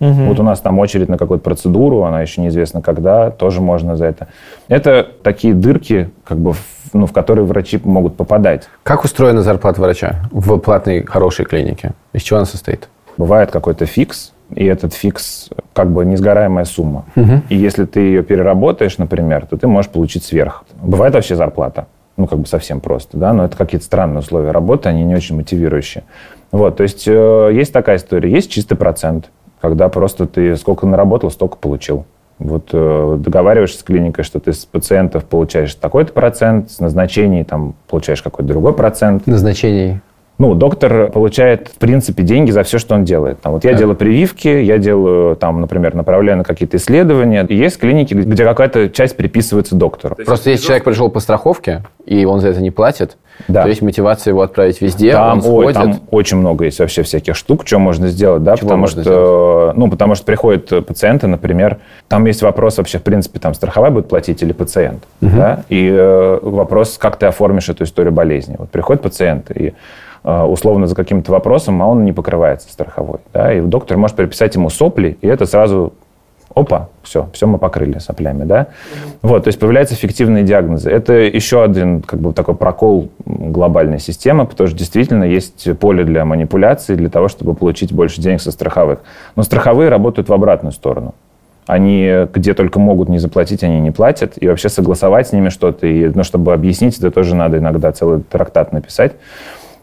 Вот 0.00 0.38
у 0.40 0.42
нас 0.42 0.60
там 0.60 0.78
очередь 0.80 1.08
на 1.08 1.16
какую-то 1.16 1.42
процедуру, 1.44 2.02
она 2.02 2.20
еще 2.20 2.40
неизвестно 2.42 2.82
когда, 2.82 3.30
тоже 3.30 3.60
можно 3.62 3.96
за 3.96 4.06
это. 4.06 4.26
Это 4.68 5.06
такие 5.22 5.54
дырки, 5.54 6.10
как 6.24 6.36
бы, 6.38 6.52
в, 6.52 6.58
ну, 6.94 7.06
в 7.06 7.12
которые 7.12 7.44
врачи 7.44 7.78
могут 7.84 8.16
попадать. 8.16 8.68
Как 8.82 9.04
устроена 9.04 9.42
зарплата 9.42 9.80
врача 9.80 10.22
в 10.30 10.56
платной 10.58 11.02
хорошей 11.04 11.44
клинике? 11.44 11.90
Из 12.14 12.22
чего 12.22 12.38
она 12.38 12.46
состоит? 12.46 12.88
Бывает 13.16 13.50
какой-то 13.50 13.84
фикс, 13.84 14.32
и 14.54 14.64
этот 14.64 14.94
фикс 14.94 15.50
как 15.72 15.90
бы 15.90 16.04
несгораемая 16.04 16.64
сумма. 16.64 17.04
И 17.48 17.56
если 17.56 17.84
ты 17.84 18.00
ее 18.00 18.22
переработаешь, 18.22 18.96
например, 18.98 19.46
то 19.46 19.56
ты 19.56 19.66
можешь 19.66 19.90
получить 19.90 20.24
сверх. 20.24 20.64
Бывает 20.80 21.14
вообще 21.14 21.36
зарплата. 21.36 21.86
Ну, 22.16 22.28
как 22.28 22.38
бы 22.38 22.46
совсем 22.46 22.80
просто, 22.80 23.16
да, 23.16 23.32
но 23.32 23.44
это 23.44 23.56
какие-то 23.56 23.84
странные 23.84 24.20
условия 24.20 24.52
работы, 24.52 24.88
они 24.88 25.02
не 25.02 25.16
очень 25.16 25.34
мотивирующие. 25.34 26.04
Вот, 26.52 26.76
то 26.76 26.84
есть 26.84 27.08
э, 27.08 27.50
есть 27.52 27.72
такая 27.72 27.96
история, 27.96 28.30
есть 28.30 28.52
чистый 28.52 28.76
процент, 28.76 29.30
когда 29.60 29.88
просто 29.88 30.28
ты 30.28 30.54
сколько 30.54 30.86
наработал, 30.86 31.32
столько 31.32 31.56
получил. 31.56 32.06
Вот 32.38 32.70
э, 32.72 33.16
договариваешься 33.18 33.78
с 33.78 33.82
клиникой, 33.82 34.24
что 34.24 34.40
ты 34.40 34.52
с 34.52 34.64
пациентов 34.64 35.24
получаешь 35.24 35.74
такой-то 35.74 36.12
процент, 36.12 36.70
с 36.70 36.80
назначений 36.80 37.44
там 37.44 37.74
получаешь 37.88 38.22
какой-то 38.22 38.48
другой 38.48 38.74
процент. 38.74 39.26
Назначений. 39.26 40.00
Ну, 40.36 40.54
доктор 40.54 41.12
получает, 41.12 41.68
в 41.68 41.78
принципе, 41.78 42.24
деньги 42.24 42.50
за 42.50 42.64
все, 42.64 42.78
что 42.78 42.96
он 42.96 43.04
делает. 43.04 43.40
Там, 43.40 43.52
вот 43.52 43.62
я 43.64 43.70
Так. 43.70 43.78
делаю 43.78 43.94
прививки, 43.96 44.48
я 44.48 44.78
делаю, 44.78 45.36
там, 45.36 45.60
например, 45.60 45.94
направляю 45.94 46.38
на 46.38 46.42
какие-то 46.44 46.76
исследования. 46.76 47.46
И 47.48 47.54
есть 47.56 47.78
клиники, 47.78 48.14
где 48.14 48.44
какая-то 48.44 48.88
часть 48.90 49.16
приписывается 49.16 49.76
доктору. 49.76 50.16
Просто 50.26 50.50
если 50.50 50.66
человек 50.66 50.82
пришел 50.84 51.08
по 51.08 51.20
страховке, 51.20 51.84
и 52.04 52.24
он 52.24 52.40
за 52.40 52.48
это 52.48 52.60
не 52.60 52.72
платит, 52.72 53.16
Да. 53.46 53.62
то 53.62 53.68
есть 53.68 53.80
мотивация 53.80 54.32
его 54.32 54.42
отправить 54.42 54.80
везде, 54.80 55.12
Там, 55.12 55.38
он 55.38 55.44
ой, 55.46 55.72
сходит. 55.72 55.74
там 55.92 56.00
очень 56.10 56.36
много 56.38 56.64
есть 56.64 56.80
вообще 56.80 57.02
всяких 57.04 57.36
штук, 57.36 57.62
что 57.64 57.78
можно 57.78 58.08
сделать, 58.08 58.42
да, 58.42 58.56
Чего 58.56 58.66
потому 58.68 58.80
можно 58.80 59.02
что, 59.02 59.72
ну, 59.76 59.88
потому 59.88 60.16
что 60.16 60.24
приходят 60.26 60.70
э, 60.72 60.82
пациенты, 60.82 61.28
например, 61.28 61.78
там 62.08 62.24
есть 62.26 62.42
вопрос 62.42 62.78
вообще, 62.78 62.98
в 62.98 63.02
принципе, 63.02 63.38
там 63.38 63.54
страховая 63.54 63.90
будет 63.92 64.08
платить 64.08 64.42
или 64.42 64.52
пациент, 64.52 65.04
да, 65.20 65.62
и 65.68 65.88
э, 65.90 66.38
вопрос, 66.42 66.98
как 66.98 67.16
ты 67.18 67.26
оформишь 67.26 67.68
эту 67.68 67.84
историю 67.84 68.12
болезни. 68.12 68.56
Вот 68.58 68.70
приходит 68.70 69.00
пациент 69.02 69.50
и 69.52 69.74
условно 70.24 70.86
за 70.86 70.94
каким-то 70.94 71.30
вопросом, 71.30 71.82
а 71.82 71.86
он 71.86 72.04
не 72.04 72.12
покрывается 72.12 72.70
страховой, 72.70 73.18
да, 73.32 73.52
и 73.52 73.60
доктор 73.60 73.98
может 73.98 74.16
приписать 74.16 74.54
ему 74.54 74.70
сопли, 74.70 75.18
и 75.20 75.26
это 75.28 75.44
сразу 75.44 75.92
опа, 76.54 76.88
все, 77.02 77.28
все 77.32 77.46
мы 77.46 77.58
покрыли 77.58 77.98
соплями, 77.98 78.44
да. 78.44 78.68
Вот, 79.22 79.44
то 79.44 79.48
есть 79.48 79.58
появляются 79.58 79.94
фиктивные 79.94 80.44
диагнозы. 80.44 80.90
Это 80.90 81.14
еще 81.14 81.62
один 81.62 82.00
как 82.00 82.20
бы 82.20 82.32
такой 82.32 82.54
прокол 82.54 83.10
глобальной 83.26 83.98
системы, 83.98 84.46
потому 84.46 84.68
что 84.68 84.78
действительно 84.78 85.24
есть 85.24 85.68
поле 85.78 86.04
для 86.04 86.24
манипуляции, 86.24 86.94
для 86.94 87.08
того, 87.10 87.28
чтобы 87.28 87.54
получить 87.54 87.92
больше 87.92 88.20
денег 88.20 88.40
со 88.40 88.52
страховых. 88.52 89.00
Но 89.36 89.42
страховые 89.42 89.88
работают 89.88 90.28
в 90.28 90.32
обратную 90.32 90.72
сторону. 90.72 91.14
Они 91.66 92.26
где 92.32 92.52
только 92.54 92.78
могут 92.78 93.08
не 93.08 93.18
заплатить, 93.18 93.64
они 93.64 93.80
не 93.80 93.90
платят. 93.90 94.34
И 94.36 94.46
вообще 94.46 94.68
согласовать 94.68 95.28
с 95.28 95.32
ними 95.32 95.48
что-то, 95.48 95.86
и, 95.86 96.08
ну, 96.14 96.22
чтобы 96.22 96.52
объяснить, 96.52 96.98
это 96.98 97.10
тоже 97.10 97.34
надо 97.34 97.58
иногда 97.58 97.90
целый 97.90 98.20
трактат 98.20 98.72
написать. 98.72 99.12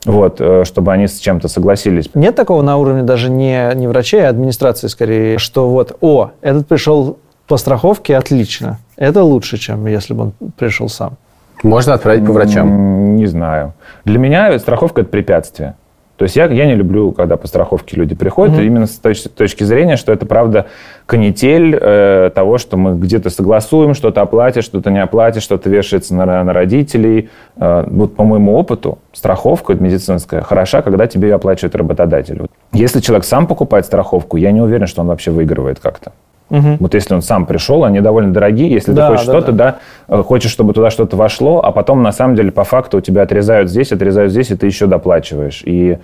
Вот, 0.06 0.42
э, 0.42 0.64
чтобы 0.66 0.92
они 0.94 1.08
с 1.08 1.20
чем-то 1.20 1.48
согласились. 1.48 2.10
Нет 2.16 2.36
такого 2.36 2.62
на 2.62 2.78
уровне 2.78 3.04
даже 3.04 3.30
не, 3.30 3.72
не 3.76 3.88
врачей, 3.88 4.26
а 4.26 4.30
администрации 4.30 4.88
скорее, 4.88 5.38
что 5.38 5.70
вот, 5.70 5.96
о, 6.02 6.32
этот 6.42 6.68
пришел 6.68 7.20
по 7.48 7.58
страховке, 7.58 8.18
отлично. 8.18 8.80
Это 8.96 9.24
лучше, 9.24 9.58
чем 9.58 9.86
если 9.86 10.14
бы 10.14 10.24
он 10.24 10.34
пришел 10.58 10.90
сам. 10.90 11.18
Можно 11.64 11.94
отправить 11.94 12.26
по 12.26 12.32
врачам. 12.34 13.16
Не 13.16 13.28
знаю. 13.28 13.74
Для 14.06 14.18
меня 14.18 14.58
страховка– 14.58 15.02
это 15.02 15.10
препятствие. 15.10 15.76
То 16.22 16.26
есть 16.26 16.36
я, 16.36 16.46
я 16.46 16.68
не 16.68 16.76
люблю, 16.76 17.14
когда 17.14 17.36
по 17.36 17.48
страховке 17.48 17.98
люди 17.98 18.14
приходят, 18.14 18.60
именно 18.60 18.86
с 18.86 19.02
точ- 19.04 19.28
точки 19.28 19.64
зрения, 19.64 19.96
что 19.96 20.12
это, 20.12 20.28
правда, 20.28 20.68
канитель 21.08 21.76
э, 21.76 22.30
того, 22.36 22.60
что 22.60 22.78
мы 22.78 22.96
где-то 22.96 23.32
согласуем, 23.32 23.96
что-то 23.96 24.22
оплатишь, 24.22 24.66
что-то 24.66 24.92
не 24.92 25.02
оплатишь, 25.02 25.42
что-то 25.42 25.68
вешается 25.68 26.14
на, 26.14 26.44
на 26.44 26.54
родителей. 26.54 27.32
Э, 27.56 27.86
вот 27.88 28.16
по 28.16 28.24
моему 28.24 28.56
опыту 28.56 29.00
страховка 29.14 29.74
медицинская 29.74 30.42
хороша, 30.44 30.84
когда 30.84 31.08
тебе 31.08 31.30
ее 31.30 31.36
оплачивает 31.38 31.76
работодатель. 31.76 32.38
Вот 32.42 32.52
Если 32.72 33.00
человек 33.00 33.26
сам 33.26 33.48
покупает 33.48 33.88
страховку, 33.88 34.38
я 34.38 34.52
не 34.52 34.62
уверен, 34.62 34.86
что 34.86 35.02
он 35.02 35.08
вообще 35.08 35.32
выигрывает 35.32 35.80
как-то. 35.80 36.12
Вот 36.52 36.94
если 36.94 37.14
он 37.14 37.22
сам 37.22 37.46
пришел, 37.46 37.84
они 37.86 38.02
довольно 38.02 38.34
дорогие. 38.34 38.70
Если 38.72 38.92
Да, 38.92 39.08
ты 39.08 39.14
хочешь 39.14 39.26
да, 39.28 39.32
что-то, 39.34 39.52
да, 39.54 39.76
э, 40.10 40.22
хочешь, 40.24 40.52
чтобы 40.52 40.74
туда 40.74 40.90
что-то 40.90 41.16
вошло, 41.16 41.62
а 41.64 41.72
потом, 41.72 42.04
на 42.04 42.12
самом 42.12 42.36
деле, 42.36 42.52
по 42.52 42.64
факту 42.66 42.98
у 42.98 43.02
тебя 43.02 43.22
отрезают 43.22 43.70
здесь, 43.70 43.92
отрезают 43.92 44.32
здесь, 44.32 44.52
и 44.52 44.56
ты 44.56 44.66
еще 44.68 44.86
доплачиваешь. 44.88 45.64
И 45.66 45.98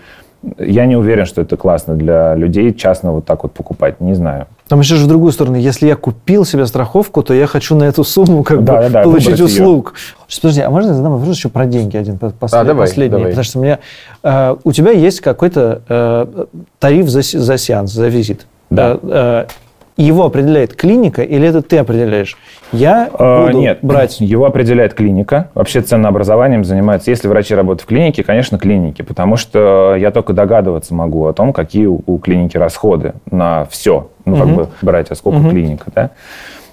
я 0.60 0.86
не 0.86 0.96
уверен, 0.96 1.26
что 1.26 1.42
это 1.42 1.58
классно 1.58 1.96
для 1.96 2.36
людей 2.36 2.74
частно 2.74 3.12
вот 3.12 3.26
так 3.26 3.44
вот 3.44 3.52
покупать. 3.54 4.00
Не 4.00 4.14
знаю. 4.14 4.46
Там 4.70 4.80
еще 4.80 4.96
же 4.96 5.06
в 5.06 5.08
другую 5.08 5.32
сторону. 5.32 5.58
Если 5.58 5.88
я 5.88 5.96
купил 5.96 6.46
себе 6.46 6.66
страховку, 6.68 7.24
то 7.24 7.34
я 7.34 7.48
хочу 7.48 7.76
на 7.76 7.84
эту 7.86 8.04
сумму 8.04 8.44
как 8.44 8.64
Да, 8.64 8.74
бы 8.76 8.80
да, 8.84 8.90
да, 8.90 9.02
получить 9.04 9.42
услуг. 9.42 9.96
Сейчас, 10.28 10.40
Подожди, 10.42 10.62
а 10.62 10.70
можно 10.70 10.90
я 10.90 10.94
задам 10.94 11.14
вопрос 11.18 11.36
еще 11.36 11.50
про 11.50 11.66
деньги 11.66 11.98
один 11.98 12.18
по- 12.20 12.28
послед- 12.28 12.62
А, 12.62 12.64
давай, 12.64 12.86
последний? 12.88 13.12
давай. 13.18 13.28
Потому 13.32 13.44
что 13.44 13.60
мне, 13.60 13.80
э, 14.24 14.56
у 14.64 14.72
тебя 14.72 14.92
есть 14.92 15.22
какой-то 15.22 15.82
э, 15.90 16.46
тариф 16.80 17.10
за, 17.10 17.22
за 17.22 17.58
сеанс, 17.58 17.92
за 17.92 18.08
визит. 18.08 18.46
Да. 18.70 19.00
Э, 19.02 19.46
э, 19.48 19.52
его 19.98 20.26
определяет 20.26 20.76
клиника 20.76 21.24
или 21.24 21.48
это 21.48 21.62
ты 21.62 21.78
определяешь? 21.78 22.38
Я 22.72 23.10
Э, 23.18 23.48
буду 23.48 23.60
Нет, 23.60 23.80
брать... 23.82 24.20
его 24.22 24.46
определяет 24.46 24.94
клиника. 24.94 25.50
Вообще 25.54 25.82
ценообразованием 25.82 26.64
занимаются. 26.64 27.12
Если 27.12 27.28
врачи 27.28 27.56
работают 27.56 27.82
в 27.82 27.86
клинике, 27.86 28.24
конечно, 28.24 28.58
клиники, 28.58 29.02
потому 29.02 29.38
что 29.38 29.96
я 29.98 30.12
только 30.12 30.34
догадываться 30.34 30.94
могу 30.94 31.26
о 31.26 31.34
том, 31.34 31.54
какие 31.54 31.88
у, 31.88 32.02
у 32.06 32.18
клиники 32.20 32.58
расходы 32.58 33.14
на 33.30 33.66
все. 33.66 34.10
Ну, 34.26 34.36
как 34.36 34.48
бы 34.48 34.70
брать, 34.82 35.10
а 35.10 35.16
сколько 35.16 35.50
клиника, 35.50 35.86
да. 35.94 36.10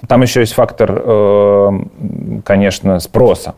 Там 0.07 0.21
еще 0.21 0.41
есть 0.41 0.53
фактор, 0.53 1.01
э, 1.03 1.71
конечно, 2.43 2.99
спроса. 2.99 3.55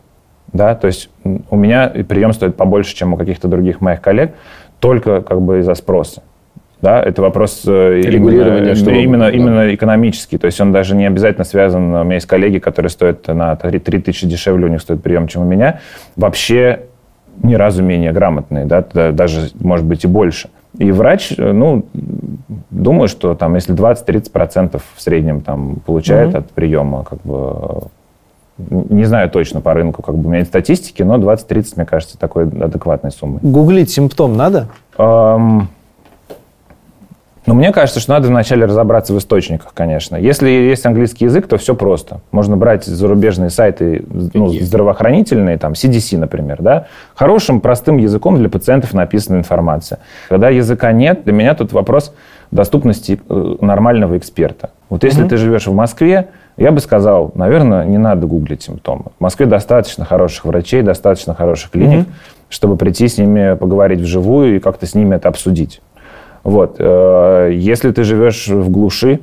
Да? 0.52 0.74
То 0.74 0.86
есть 0.86 1.10
у 1.50 1.56
меня 1.56 1.92
прием 2.08 2.32
стоит 2.32 2.56
побольше, 2.56 2.94
чем 2.94 3.12
у 3.12 3.16
каких-то 3.16 3.48
других 3.48 3.80
моих 3.80 4.00
коллег, 4.00 4.32
только 4.80 5.20
как 5.20 5.42
бы 5.42 5.58
из-за 5.58 5.74
спроса. 5.74 6.22
Да, 6.80 7.02
это 7.02 7.22
вопрос 7.22 7.62
э, 7.66 8.00
Регулирования, 8.02 8.58
именно, 8.60 8.74
чтобы- 8.76 9.02
именно, 9.02 9.24
да. 9.24 9.30
именно 9.30 9.74
экономический. 9.74 10.38
То 10.38 10.46
есть 10.46 10.60
он 10.60 10.72
даже 10.72 10.94
не 10.94 11.06
обязательно 11.06 11.44
связан. 11.44 11.92
У 11.92 12.04
меня 12.04 12.14
есть 12.14 12.26
коллеги, 12.26 12.58
которые 12.58 12.90
стоят 12.90 13.26
на 13.26 13.56
3 13.56 13.78
тысячи 13.80 14.26
дешевле, 14.26 14.66
у 14.66 14.68
них 14.68 14.80
стоит 14.80 15.02
прием, 15.02 15.26
чем 15.26 15.42
у 15.42 15.44
меня. 15.44 15.80
Вообще 16.14 16.82
ни 17.42 17.54
разу 17.54 17.82
менее 17.82 18.12
грамотные, 18.12 18.64
да, 18.64 18.84
даже, 19.12 19.50
может 19.60 19.86
быть, 19.86 20.04
и 20.04 20.08
больше. 20.08 20.50
И 20.76 20.92
врач, 20.92 21.32
э, 21.36 21.52
ну, 21.52 21.86
думаю, 22.70 23.08
что 23.08 23.34
там, 23.34 23.54
если 23.54 23.74
20-30% 23.74 24.80
в 24.94 25.00
среднем 25.00 25.40
там 25.40 25.76
получает 25.84 26.34
от 26.34 26.50
приема, 26.50 27.04
как 27.04 27.20
бы, 27.22 27.88
э, 28.58 28.74
не 28.90 29.04
знаю 29.04 29.30
точно 29.30 29.60
по 29.60 29.74
рынку, 29.74 30.02
как 30.02 30.14
бы 30.16 30.26
у 30.26 30.28
меня 30.28 30.40
нет 30.40 30.48
статистики, 30.48 31.02
но 31.02 31.16
20-30, 31.16 31.72
мне 31.76 31.86
кажется, 31.86 32.18
такой 32.18 32.44
адекватной 32.44 33.10
суммой. 33.10 33.40
Гуглить 33.42 33.90
симптом 33.90 34.36
надо? 34.36 34.68
Эм, 34.98 35.68
Ну, 37.48 37.54
мне 37.54 37.72
кажется, 37.72 37.98
что 37.98 38.12
надо 38.12 38.28
вначале 38.28 38.66
разобраться 38.66 39.14
в 39.14 39.18
источниках, 39.18 39.72
конечно. 39.72 40.16
Если 40.16 40.50
есть 40.50 40.84
английский 40.84 41.24
язык, 41.24 41.46
то 41.46 41.56
все 41.56 41.74
просто. 41.74 42.20
Можно 42.30 42.58
брать 42.58 42.84
зарубежные 42.84 43.48
сайты 43.48 44.04
ну, 44.34 44.48
здравоохранительные, 44.48 45.56
там, 45.56 45.72
CDC, 45.72 46.18
например, 46.18 46.58
да. 46.60 46.88
Хорошим, 47.14 47.62
простым 47.62 47.96
языком 47.96 48.36
для 48.36 48.50
пациентов 48.50 48.92
написана 48.92 49.38
информация. 49.38 50.00
Когда 50.28 50.50
языка 50.50 50.92
нет, 50.92 51.24
для 51.24 51.32
меня 51.32 51.54
тут 51.54 51.72
вопрос 51.72 52.12
доступности 52.50 53.18
э, 53.28 53.56
нормального 53.62 54.18
эксперта. 54.18 54.70
Вот 54.90 55.04
если 55.04 55.26
ты 55.26 55.36
живешь 55.36 55.66
в 55.66 55.74
Москве, 55.74 56.28
я 56.56 56.72
бы 56.72 56.80
сказал, 56.80 57.30
наверное, 57.34 57.84
не 57.84 57.98
надо 57.98 58.26
гуглить 58.26 58.62
симптомы. 58.62 59.06
В 59.18 59.20
Москве 59.22 59.46
достаточно 59.46 60.04
хороших 60.04 60.44
врачей, 60.44 60.82
достаточно 60.82 61.34
хороших 61.34 61.70
клиник, 61.70 62.06
чтобы 62.48 62.76
прийти 62.76 63.06
с 63.08 63.18
ними 63.18 63.54
поговорить 63.54 64.00
вживую 64.00 64.56
и 64.56 64.58
как-то 64.58 64.86
с 64.86 64.94
ними 64.94 65.16
это 65.16 65.28
обсудить. 65.28 65.80
Вот. 66.48 66.76
э, 66.78 67.50
Если 67.52 67.90
ты 67.90 68.04
живешь 68.04 68.48
в 68.48 68.70
глуши, 68.70 69.20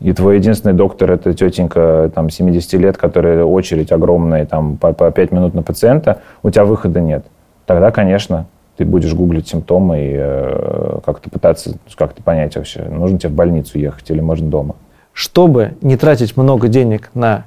и 0.00 0.14
твой 0.14 0.36
единственный 0.36 0.72
доктор 0.72 1.12
это 1.12 1.34
тетенька 1.34 2.10
там, 2.14 2.30
70 2.30 2.72
лет, 2.80 2.96
которая 2.96 3.44
очередь 3.44 3.92
огромная, 3.92 4.46
там, 4.46 4.78
по, 4.78 4.94
по 4.94 5.10
5 5.10 5.30
минут 5.30 5.52
на 5.52 5.62
пациента, 5.62 6.22
у 6.42 6.48
тебя 6.48 6.64
выхода 6.64 7.02
нет. 7.02 7.26
Тогда, 7.66 7.90
конечно, 7.90 8.46
ты 8.78 8.86
будешь 8.86 9.12
гуглить 9.12 9.46
симптомы 9.46 9.98
и 9.98 10.14
э, 10.16 10.98
как-то 11.04 11.28
пытаться 11.28 11.76
как-то 11.96 12.22
понять 12.22 12.56
вообще, 12.56 12.84
нужно 12.84 13.18
тебе 13.18 13.28
в 13.28 13.34
больницу 13.34 13.78
ехать 13.78 14.10
или 14.10 14.20
можно 14.20 14.48
дома. 14.48 14.74
Чтобы 15.12 15.74
не 15.82 15.98
тратить 15.98 16.34
много 16.34 16.68
денег 16.68 17.10
на 17.12 17.44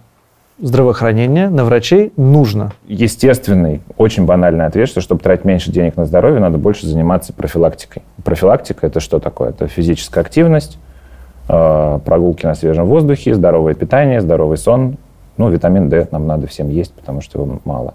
здравоохранение, 0.60 1.50
на 1.50 1.66
врачей, 1.66 2.12
нужно. 2.18 2.72
естественный, 2.88 3.82
очень 3.98 4.26
банальный 4.26 4.66
ответ, 4.66 4.90
что 4.90 5.02
чтобы 5.02 5.22
тратить 5.22 5.46
меньше 5.46 5.72
денег 5.72 5.96
на 5.98 6.06
здоровье, 6.06 6.40
надо 6.40 6.58
больше 6.58 6.88
заниматься 6.88 7.34
профилактикой. 7.34 8.04
Профилактика– 8.24 8.88
это 8.88 9.00
что 9.00 9.20
такое? 9.20 9.50
Это 9.50 9.68
физическая 9.68 10.24
активность, 10.24 10.80
э, 11.48 12.00
прогулки 12.04 12.46
на 12.46 12.56
свежем 12.56 12.86
воздухе, 12.86 13.36
здоровое 13.36 13.74
питание, 13.74 14.22
здоровый 14.22 14.58
сон. 14.58 14.98
Ну, 15.38 15.50
витамин 15.50 15.90
D 15.90 16.08
нам 16.12 16.26
надо 16.26 16.48
всем 16.48 16.70
есть, 16.70 16.94
потому 16.94 17.22
что 17.22 17.40
его 17.40 17.60
мало. 17.64 17.94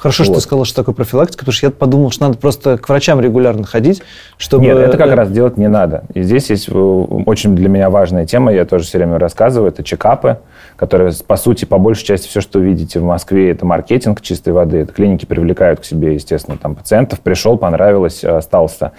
Хорошо, 0.00 0.24
что 0.24 0.32
Вот. 0.32 0.38
ты 0.38 0.44
сказал, 0.44 0.64
что 0.64 0.76
такое 0.76 0.94
профилактика, 0.94 1.40
потому 1.40 1.52
что 1.52 1.66
я 1.66 1.70
подумал, 1.70 2.10
что 2.10 2.24
надо 2.24 2.38
просто 2.38 2.78
к 2.78 2.88
врачам 2.88 3.20
регулярно 3.20 3.66
ходить, 3.66 4.02
чтобы... 4.38 4.64
Нет, 4.64 4.78
это 4.78 4.96
как 4.96 5.08
э, 5.08 5.14
раз 5.14 5.30
делать 5.30 5.58
не 5.58 5.68
надо. 5.68 6.04
И 6.14 6.22
здесь 6.22 6.48
есть 6.48 6.70
э, 6.70 6.72
очень 6.72 7.54
для 7.54 7.68
меня 7.68 7.90
важная 7.90 8.24
тема, 8.24 8.50
я 8.50 8.64
тоже 8.64 8.84
все 8.84 8.96
время 8.96 9.18
рассказываю, 9.18 9.70
это 9.70 9.84
чекапы, 9.84 10.38
которые, 10.76 11.12
по 11.26 11.36
сути, 11.36 11.66
по 11.66 11.76
большей 11.76 12.06
части 12.06 12.28
все, 12.28 12.40
что 12.40 12.60
вы 12.60 12.64
видите 12.64 12.98
в 12.98 13.04
Москве, 13.04 13.50
это 13.50 13.66
маркетинг 13.66 14.22
чистой 14.22 14.54
воды. 14.54 14.78
Это 14.78 14.92
клиники 14.94 15.26
привлекают 15.26 15.80
к 15.80 15.84
себе, 15.84 16.14
естественно, 16.14 16.56
там 16.56 16.76
пациентов, 16.76 17.20
пришел, 17.20 17.58
понравилось, 17.58 18.24
э, 18.24 18.34
остался. 18.34 18.92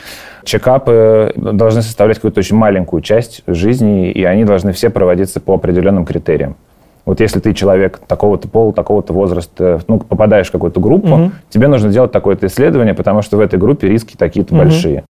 Чекапы 0.44 1.34
должны 1.36 1.82
составлять 1.82 2.18
какую-то 2.18 2.42
очень 2.42 2.58
маленькую 2.58 3.02
часть 3.02 3.42
жизни, 3.48 4.12
и 4.12 4.24
они 4.24 4.46
должны 4.46 4.72
все 4.72 4.92
проводиться 4.92 5.40
по 5.40 5.56
определенным 5.56 6.06
критериям. 6.06 6.58
Вот 7.06 7.20
если 7.20 7.40
ты 7.40 7.54
человек 7.54 8.00
такого-то 8.08 8.48
пола, 8.48 8.74
такого-то 8.74 9.12
возраста, 9.14 9.82
ну, 9.88 10.00
попадаешь 10.00 10.50
в 10.50 10.52
какую-то 10.52 10.80
группу, 10.80 11.32
тебе 11.50 11.68
нужно 11.68 11.90
делать 11.90 12.12
такое-то 12.12 12.46
исследование, 12.48 12.94
потому 12.94 13.22
что 13.22 13.38
в 13.38 13.40
этой 13.40 13.58
группе 13.58 13.88
риски 13.88 14.16
такие-то 14.16 14.54
большие. 14.56 15.04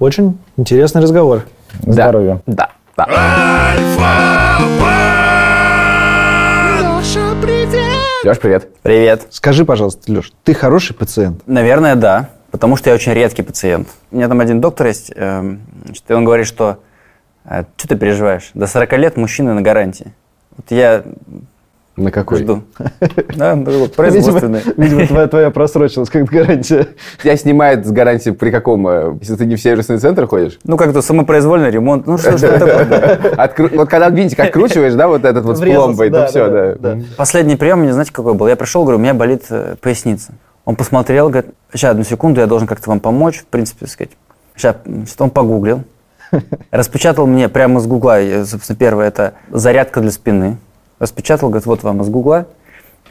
Очень 0.00 0.38
интересный 0.56 1.02
разговор. 1.02 1.42
Здоровья. 1.82 2.40
Да, 2.46 2.70
да. 2.96 3.06
Леш, 8.24 8.40
привет. 8.40 8.68
Привет. 8.82 9.26
Скажи, 9.30 9.64
пожалуйста, 9.64 10.10
Леш, 10.10 10.32
ты 10.42 10.54
хороший 10.54 10.96
пациент? 10.96 11.42
Наверное, 11.46 11.94
да. 11.94 12.30
Потому 12.50 12.76
что 12.76 12.88
я 12.88 12.94
очень 12.96 13.12
редкий 13.12 13.42
пациент. 13.42 13.88
У 14.10 14.16
меня 14.16 14.28
там 14.28 14.40
один 14.40 14.60
доктор 14.60 14.86
есть, 14.86 15.12
значит, 15.14 16.04
и 16.08 16.12
он 16.14 16.24
говорит, 16.24 16.46
что 16.46 16.78
что 17.44 17.88
ты 17.88 17.96
переживаешь? 17.96 18.50
До 18.54 18.66
40 18.66 18.92
лет 18.98 19.16
мужчины 19.16 19.52
на 19.52 19.60
гарантии. 19.60 20.14
Вот 20.56 20.66
я 20.70 21.02
На 21.96 22.10
какой? 22.10 22.38
жду. 22.38 22.62
Да, 23.36 23.54
ну, 23.54 23.88
производственный. 23.88 24.60
Видимо, 24.76 25.00
видимо, 25.00 25.06
твоя, 25.06 25.26
твоя 25.28 25.50
просрочилась 25.50 26.08
как 26.10 26.24
гарантия. 26.24 26.88
Тебя 27.22 27.36
снимает 27.36 27.86
с 27.86 27.90
гарантией 27.90 28.34
при 28.34 28.50
каком? 28.50 28.86
э, 28.88 29.14
Если 29.20 29.36
ты 29.36 29.46
не 29.46 29.56
в 29.56 29.60
сервисный 29.60 29.98
центр 29.98 30.26
ходишь? 30.26 30.58
Ну, 30.64 30.76
как-то 30.76 31.02
самопроизвольный 31.02 31.70
ремонт. 31.70 32.06
Ну, 32.06 32.18
что, 32.18 32.36
что 32.38 32.58
такое? 32.58 33.16
Откру- 33.36 33.76
Вот 33.76 33.88
когда 33.90 34.08
винтик 34.10 34.40
откручиваешь, 34.40 34.94
да, 34.94 35.08
вот 35.08 35.24
этот 35.24 35.44
вот 35.44 35.58
с 35.58 35.60
пломбой, 35.60 36.10
да, 36.10 36.22
то 36.24 36.28
все, 36.30 36.48
да, 36.48 36.74
да. 36.74 36.94
да. 36.94 37.02
Последний 37.16 37.56
прием, 37.56 37.80
мне 37.80 37.92
знаете, 37.92 38.12
какой 38.12 38.34
был? 38.34 38.46
Я 38.48 38.56
пришел, 38.56 38.82
говорю, 38.82 38.98
у 38.98 39.02
меня 39.02 39.14
болит 39.14 39.44
э, 39.50 39.76
поясница. 39.80 40.32
Он 40.64 40.74
посмотрел, 40.76 41.28
говорит, 41.28 41.52
сейчас, 41.72 41.92
одну 41.92 42.04
секунду, 42.04 42.40
я 42.40 42.46
должен 42.46 42.66
как-то 42.66 42.90
вам 42.90 43.00
помочь, 43.00 43.38
в 43.38 43.46
принципе, 43.46 43.86
сказать. 43.86 44.10
Сейчас, 44.56 44.76
он 45.18 45.30
погуглил, 45.30 45.82
распечатал 46.70 47.26
мне 47.26 47.48
прямо 47.48 47.80
из 47.80 47.86
гугла, 47.86 48.20
э, 48.20 48.44
собственно, 48.44 48.76
первое, 48.78 49.08
это 49.08 49.34
зарядка 49.50 50.00
для 50.00 50.10
спины. 50.10 50.58
Распечатал, 50.98 51.48
говорит, 51.50 51.66
вот 51.66 51.82
вам 51.82 52.02
из 52.02 52.08
гугла, 52.08 52.46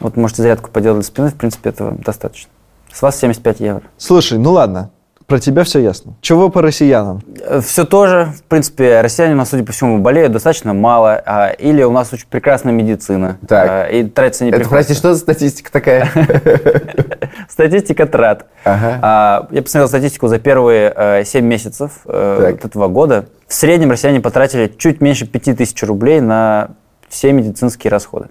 вот 0.00 0.16
можете 0.16 0.42
зарядку 0.42 0.70
поделать 0.70 0.98
для 1.00 1.06
спины, 1.06 1.28
в 1.30 1.34
принципе, 1.34 1.70
этого 1.70 1.92
достаточно. 1.92 2.50
С 2.92 3.02
вас 3.02 3.18
75 3.18 3.60
евро. 3.60 3.82
Слушай, 3.96 4.38
ну 4.38 4.52
ладно, 4.52 4.90
про 5.26 5.40
тебя 5.40 5.64
все 5.64 5.80
ясно. 5.80 6.14
Чего 6.20 6.50
по 6.50 6.62
россиянам? 6.62 7.20
Все 7.62 7.84
тоже, 7.84 8.32
в 8.38 8.42
принципе, 8.44 9.00
россияне 9.00 9.34
у 9.34 9.36
нас, 9.36 9.50
судя 9.50 9.64
по 9.64 9.72
всему, 9.72 9.98
болеют 9.98 10.32
достаточно 10.32 10.72
мало, 10.72 11.20
а, 11.26 11.48
или 11.50 11.82
у 11.82 11.90
нас 11.90 12.12
очень 12.12 12.26
прекрасная 12.30 12.72
медицина, 12.72 13.36
Так. 13.46 13.68
а, 13.68 13.84
и 13.86 14.04
тратиться 14.04 14.44
не 14.44 14.50
Это, 14.50 14.60
приходится. 14.60 14.88
прости, 14.88 14.98
что 14.98 15.14
за 15.14 15.20
статистика 15.20 15.72
такая? 15.72 16.08
Статистика 17.48 18.06
трат. 18.06 18.46
Ага. 18.64 18.98
А, 19.02 19.48
я 19.50 19.62
посмотрел 19.62 19.88
статистику 19.88 20.28
за 20.28 20.38
первые 20.38 21.24
7 21.24 21.44
месяцев 21.44 22.00
э, 22.04 22.52
вот 22.52 22.64
этого 22.64 22.88
года. 22.88 23.26
В 23.46 23.54
среднем 23.54 23.90
россияне 23.90 24.20
потратили 24.20 24.72
чуть 24.76 25.00
меньше 25.00 25.26
5000 25.26 25.82
рублей 25.84 26.20
на 26.20 26.70
все 27.08 27.32
медицинские 27.32 27.90
расходы. 27.90 28.28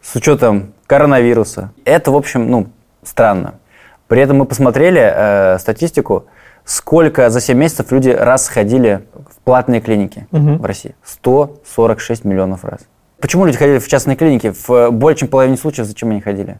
С 0.00 0.14
учетом 0.16 0.72
коронавируса. 0.86 1.72
Это, 1.84 2.10
в 2.10 2.16
общем, 2.16 2.50
ну, 2.50 2.68
странно. 3.02 3.54
При 4.08 4.20
этом 4.20 4.38
мы 4.38 4.44
посмотрели 4.44 5.02
э, 5.02 5.58
статистику, 5.58 6.26
сколько 6.64 7.28
за 7.30 7.40
7 7.40 7.56
месяцев 7.58 7.90
люди 7.90 8.10
раз 8.10 8.44
сходили 8.44 9.06
в 9.14 9.42
платные 9.44 9.80
клиники 9.80 10.26
в 10.30 10.64
России. 10.64 10.94
146 11.04 12.24
миллионов 12.24 12.64
раз. 12.64 12.80
Почему 13.20 13.46
люди 13.46 13.56
ходили 13.58 13.78
в 13.78 13.88
частные 13.88 14.16
клиники? 14.16 14.52
В 14.66 14.90
более 14.90 15.16
чем 15.16 15.28
половине 15.28 15.56
случаев 15.56 15.86
зачем 15.86 16.10
они 16.10 16.20
ходили? 16.20 16.58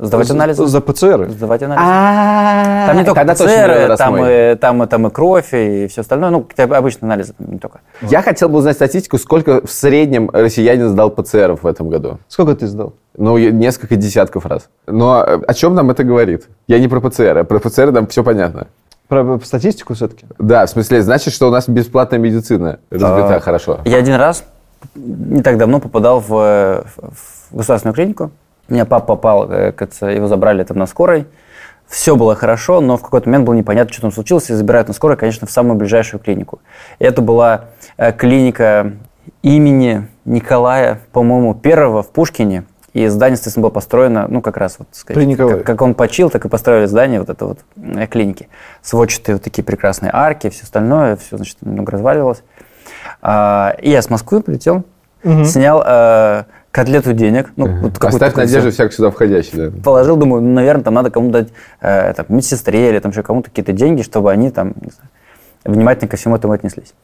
Сдавать 0.00 0.30
анализы? 0.30 0.66
За 0.66 0.80
ПЦР. 0.80 1.28
Сдавать 1.28 1.62
анализы. 1.62 1.84
А, 1.86 2.86
Там 2.88 2.96
не 2.96 3.04
только 3.04 3.24
ПЦР, 3.24 3.96
там 3.98 4.16
и, 4.24 4.54
там, 4.54 4.82
и, 4.82 4.86
там 4.86 5.06
и 5.06 5.10
кровь, 5.10 5.52
и 5.52 5.86
все 5.88 6.00
остальное. 6.00 6.30
Ну, 6.30 6.46
обычные 6.56 7.08
анализы, 7.08 7.34
не 7.38 7.58
только. 7.58 7.80
Я 8.00 8.22
хотел 8.22 8.48
бы 8.48 8.58
узнать 8.58 8.76
статистику, 8.76 9.18
сколько 9.18 9.64
в 9.66 9.70
среднем 9.70 10.30
россиянин 10.30 10.88
сдал 10.88 11.10
ПЦР 11.10 11.58
в 11.60 11.66
этом 11.66 11.90
году. 11.90 12.18
Сколько 12.28 12.54
ты 12.54 12.66
сдал? 12.66 12.94
Ну, 13.16 13.36
несколько 13.36 13.96
десятков 13.96 14.46
раз. 14.46 14.68
Но 14.86 15.22
э, 15.22 15.40
о 15.46 15.52
чем 15.52 15.74
нам 15.74 15.90
это 15.90 16.02
говорит? 16.02 16.48
Я 16.66 16.78
не 16.78 16.88
про 16.88 17.00
ПЦР, 17.00 17.38
а 17.38 17.44
про 17.44 17.58
ПЦР 17.58 17.90
нам 17.90 18.06
все 18.06 18.24
понятно. 18.24 18.68
Про 19.08 19.24
про 19.36 19.44
статистику 19.44 19.94
все-таки? 19.94 20.24
Да, 20.38 20.64
в 20.64 20.70
смысле, 20.70 21.02
значит, 21.02 21.34
что 21.34 21.48
у 21.48 21.50
нас 21.50 21.68
бесплатная 21.68 22.18
медицина 22.18 22.78
развита 22.90 23.36
А, 23.36 23.40
хорошо. 23.40 23.80
Я 23.84 23.98
один 23.98 24.14
раз, 24.14 24.44
не 24.94 25.42
так 25.42 25.58
давно, 25.58 25.80
попадал 25.80 26.20
в, 26.20 26.32
э, 26.32 26.82
в 26.96 27.56
государственную 27.56 27.94
клинику. 27.94 28.30
У 28.70 28.74
меня 28.74 28.84
папа 28.84 29.16
попал, 29.16 29.50
э, 29.50 29.72
его 30.14 30.28
забрали 30.28 30.62
там 30.62 30.78
на 30.78 30.86
скорой. 30.86 31.26
Все 31.88 32.14
было 32.14 32.36
хорошо, 32.36 32.80
но 32.80 32.96
в 32.96 33.02
какой-то 33.02 33.28
момент 33.28 33.44
было 33.44 33.54
непонятно, 33.54 33.92
что 33.92 34.02
там 34.02 34.12
случилось, 34.12 34.48
и 34.48 34.54
забирают 34.54 34.86
на 34.86 34.94
скорой, 34.94 35.16
конечно, 35.16 35.48
в 35.48 35.50
самую 35.50 35.74
ближайшую 35.74 36.20
клинику. 36.20 36.60
Это 37.00 37.20
была 37.20 37.64
э, 37.96 38.12
клиника 38.12 38.92
имени 39.42 40.06
Николая, 40.24 41.00
по-моему, 41.12 41.54
первого 41.54 42.04
в 42.04 42.10
Пушкине. 42.10 42.64
И 42.92 43.06
здание, 43.08 43.34
естественно, 43.34 43.62
было 43.62 43.70
построено, 43.70 44.26
ну, 44.28 44.40
как 44.40 44.56
раз, 44.56 44.76
вот, 44.78 44.88
сказать, 44.92 45.36
как, 45.36 45.64
как 45.64 45.82
он 45.82 45.94
почил, 45.94 46.30
так 46.30 46.44
и 46.44 46.48
построили 46.48 46.86
здание 46.86 47.18
вот 47.18 47.28
это 47.28 47.44
вот 47.44 47.58
э, 47.76 48.06
клиники. 48.06 48.48
Сводчатые 48.82 49.36
вот 49.36 49.42
такие 49.42 49.64
прекрасные 49.64 50.10
арки, 50.12 50.48
все 50.50 50.62
остальное, 50.62 51.16
все, 51.16 51.36
значит, 51.36 51.56
немного 51.60 51.90
разваливалось. 51.90 52.44
А, 53.20 53.74
и 53.80 53.90
я 53.90 54.00
с 54.00 54.10
Москвы 54.10 54.42
прилетел, 54.42 54.84
снял 55.44 55.82
э, 55.84 56.44
котлету 56.70 57.12
денег. 57.12 57.52
Ну, 57.56 57.66
вот 57.80 58.02
Оставь 58.02 58.34
надежду 58.34 58.70
всяк 58.70 58.92
сюда 58.92 59.10
входящий, 59.10 59.70
да. 59.70 59.82
Положил, 59.82 60.16
думаю, 60.16 60.42
ну, 60.42 60.52
наверное, 60.52 60.84
там 60.84 60.94
надо 60.94 61.10
кому-то 61.10 61.40
дать, 61.40 61.48
э, 61.80 62.12
там, 62.14 62.26
медсестре 62.28 62.90
или 62.90 62.98
там 62.98 63.10
еще 63.10 63.22
кому-то 63.22 63.50
какие-то 63.50 63.72
деньги, 63.72 64.02
чтобы 64.02 64.30
они 64.30 64.50
там 64.50 64.68
не 64.80 64.90
знаю, 64.90 65.10
внимательно 65.64 66.08
ко 66.08 66.16
всему 66.16 66.36
этому 66.36 66.52
отнеслись. 66.52 66.94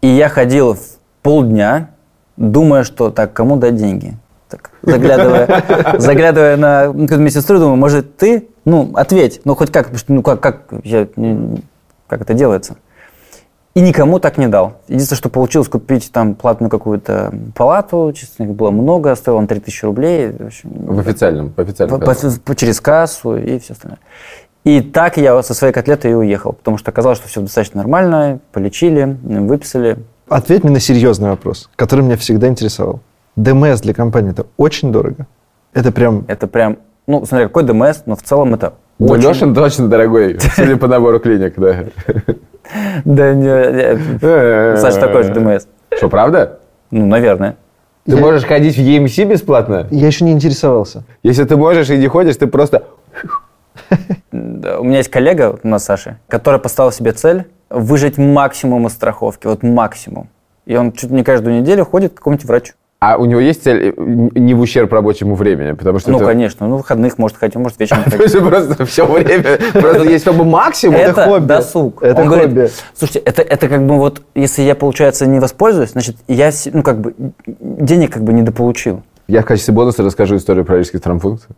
И 0.00 0.08
я 0.08 0.28
ходил 0.28 0.74
в 0.74 0.80
полдня, 1.22 1.90
думая, 2.36 2.84
что 2.84 3.10
так, 3.10 3.32
кому 3.32 3.56
дать 3.56 3.76
деньги? 3.76 4.16
Так, 4.48 4.70
заглядывая, 4.82 5.64
заглядывая 5.98 6.56
на 6.56 6.86
медсестру, 6.86 7.58
думаю, 7.58 7.76
может, 7.76 8.16
ты, 8.16 8.48
ну, 8.64 8.92
ответь, 8.94 9.42
ну, 9.44 9.54
хоть 9.54 9.70
как, 9.70 9.90
ну, 10.08 10.22
как, 10.22 10.40
как, 10.40 10.62
я, 10.84 11.06
как 12.06 12.22
это 12.22 12.34
делается? 12.34 12.76
И 13.78 13.80
никому 13.80 14.18
так 14.18 14.38
не 14.38 14.48
дал. 14.48 14.72
Единственное, 14.88 15.18
что 15.18 15.28
получилось 15.28 15.68
купить 15.68 16.10
там 16.10 16.34
платную 16.34 16.68
какую-то 16.68 17.32
палату, 17.54 18.12
честно, 18.12 18.42
их 18.42 18.50
было 18.50 18.72
много, 18.72 19.14
стоил 19.14 19.36
он 19.36 19.46
3000 19.46 19.84
рублей. 19.84 20.32
В 20.36 20.46
общем, 20.46 20.70
В 20.72 20.98
официальном, 20.98 21.50
по 21.50 21.62
официальному. 21.62 22.00
по- 22.04 22.12
по- 22.12 22.40
по- 22.44 22.56
через 22.56 22.80
кассу 22.80 23.36
и 23.36 23.56
все 23.60 23.74
остальное. 23.74 24.00
И 24.64 24.80
так 24.80 25.16
я 25.16 25.40
со 25.44 25.54
своей 25.54 25.72
котлетой 25.72 26.10
и 26.10 26.14
уехал, 26.14 26.54
потому 26.54 26.76
что 26.76 26.90
оказалось, 26.90 27.18
что 27.18 27.28
все 27.28 27.40
достаточно 27.40 27.78
нормально, 27.80 28.40
полечили, 28.50 29.16
выписали. 29.22 29.98
Ответь 30.28 30.64
мне 30.64 30.72
на 30.72 30.80
серьезный 30.80 31.28
вопрос, 31.30 31.70
который 31.76 32.00
меня 32.04 32.16
всегда 32.16 32.48
интересовал. 32.48 32.98
ДМС 33.36 33.80
для 33.82 33.94
компании 33.94 34.32
это 34.32 34.46
очень 34.56 34.90
дорого. 34.90 35.28
Это 35.72 35.92
прям... 35.92 36.24
Это 36.26 36.48
прям, 36.48 36.78
ну, 37.06 37.24
смотри, 37.24 37.46
какой 37.46 37.62
ДМС, 37.62 38.02
но 38.06 38.16
в 38.16 38.22
целом 38.24 38.54
это 38.54 38.74
Ну, 38.98 39.06
очень... 39.06 39.28
Лешин 39.28 39.54
точно 39.54 39.88
дорогой, 39.88 40.38
судя 40.40 40.76
по 40.76 40.88
набору 40.88 41.20
клиник, 41.20 41.54
да. 41.56 41.84
Да, 43.04 43.34
не, 43.34 44.76
Саша 44.76 45.00
такой 45.00 45.22
же 45.22 45.32
ДМС. 45.32 45.66
Что, 45.96 46.08
правда? 46.08 46.58
Ну, 46.90 47.06
наверное. 47.06 47.56
Ты 48.04 48.16
можешь 48.16 48.44
ходить 48.44 48.76
в 48.76 48.80
EMC 48.80 49.24
бесплатно? 49.26 49.86
Я 49.90 50.06
еще 50.06 50.24
не 50.24 50.32
интересовался. 50.32 51.04
Если 51.22 51.44
ты 51.44 51.56
можешь 51.56 51.90
и 51.90 51.96
не 51.98 52.08
ходишь, 52.08 52.36
ты 52.36 52.46
просто... 52.46 52.84
Да, 54.32 54.80
У 54.80 54.84
меня 54.84 54.98
есть 54.98 55.10
коллега, 55.10 55.58
у 55.62 55.68
нас 55.68 55.84
Саша, 55.84 56.18
который 56.28 56.60
поставил 56.60 56.92
себе 56.92 57.12
цель 57.12 57.46
выжать 57.70 58.18
максимум 58.18 58.86
из 58.86 58.92
страховки, 58.92 59.46
вот 59.46 59.62
максимум. 59.62 60.28
И 60.66 60.76
он 60.76 60.92
чуть 60.92 61.10
не 61.10 61.22
каждую 61.22 61.60
неделю 61.60 61.84
ходит 61.84 62.12
к 62.12 62.16
какому-нибудь 62.16 62.46
врачу. 62.46 62.74
А 63.00 63.16
у 63.16 63.26
него 63.26 63.38
есть 63.38 63.62
цель 63.62 63.94
э, 63.96 64.02
не 64.34 64.54
в 64.54 64.60
ущерб 64.60 64.92
рабочему 64.92 65.36
времени, 65.36 65.72
потому 65.72 66.00
что 66.00 66.10
Ну, 66.10 66.16
это- 66.16 66.26
конечно, 66.26 66.66
ну, 66.66 66.78
выходных 66.78 67.16
может 67.16 67.36
ходить, 67.36 67.54
может 67.54 67.78
вечером 67.78 68.02
То 68.04 68.10
ходить. 68.10 68.34
есть 68.34 68.38
просто 68.48 68.84
все 68.86 69.06
время, 69.06 69.58
просто 69.72 70.02
есть 70.02 70.24
чтобы 70.24 70.44
максимум. 70.44 70.96
Это, 70.96 71.24
хобби. 71.24 71.46
досуг. 71.46 72.02
Это 72.02 72.26
хобби. 72.26 72.68
слушайте, 72.94 73.20
это, 73.20 73.42
это 73.42 73.68
как 73.68 73.86
бы 73.86 73.96
вот, 73.98 74.22
если 74.34 74.62
я, 74.62 74.74
получается, 74.74 75.26
не 75.26 75.38
воспользуюсь, 75.38 75.90
значит, 75.92 76.16
я, 76.26 76.50
ну, 76.72 76.82
как 76.82 77.00
бы, 77.00 77.14
денег 77.46 78.12
как 78.14 78.24
бы 78.24 78.32
недополучил. 78.32 79.02
Я 79.28 79.42
в 79.42 79.44
качестве 79.44 79.74
бонуса 79.74 80.02
расскажу 80.02 80.36
историю 80.36 80.64
про 80.64 80.78
рижский 80.78 80.98
травмпункт. 80.98 81.48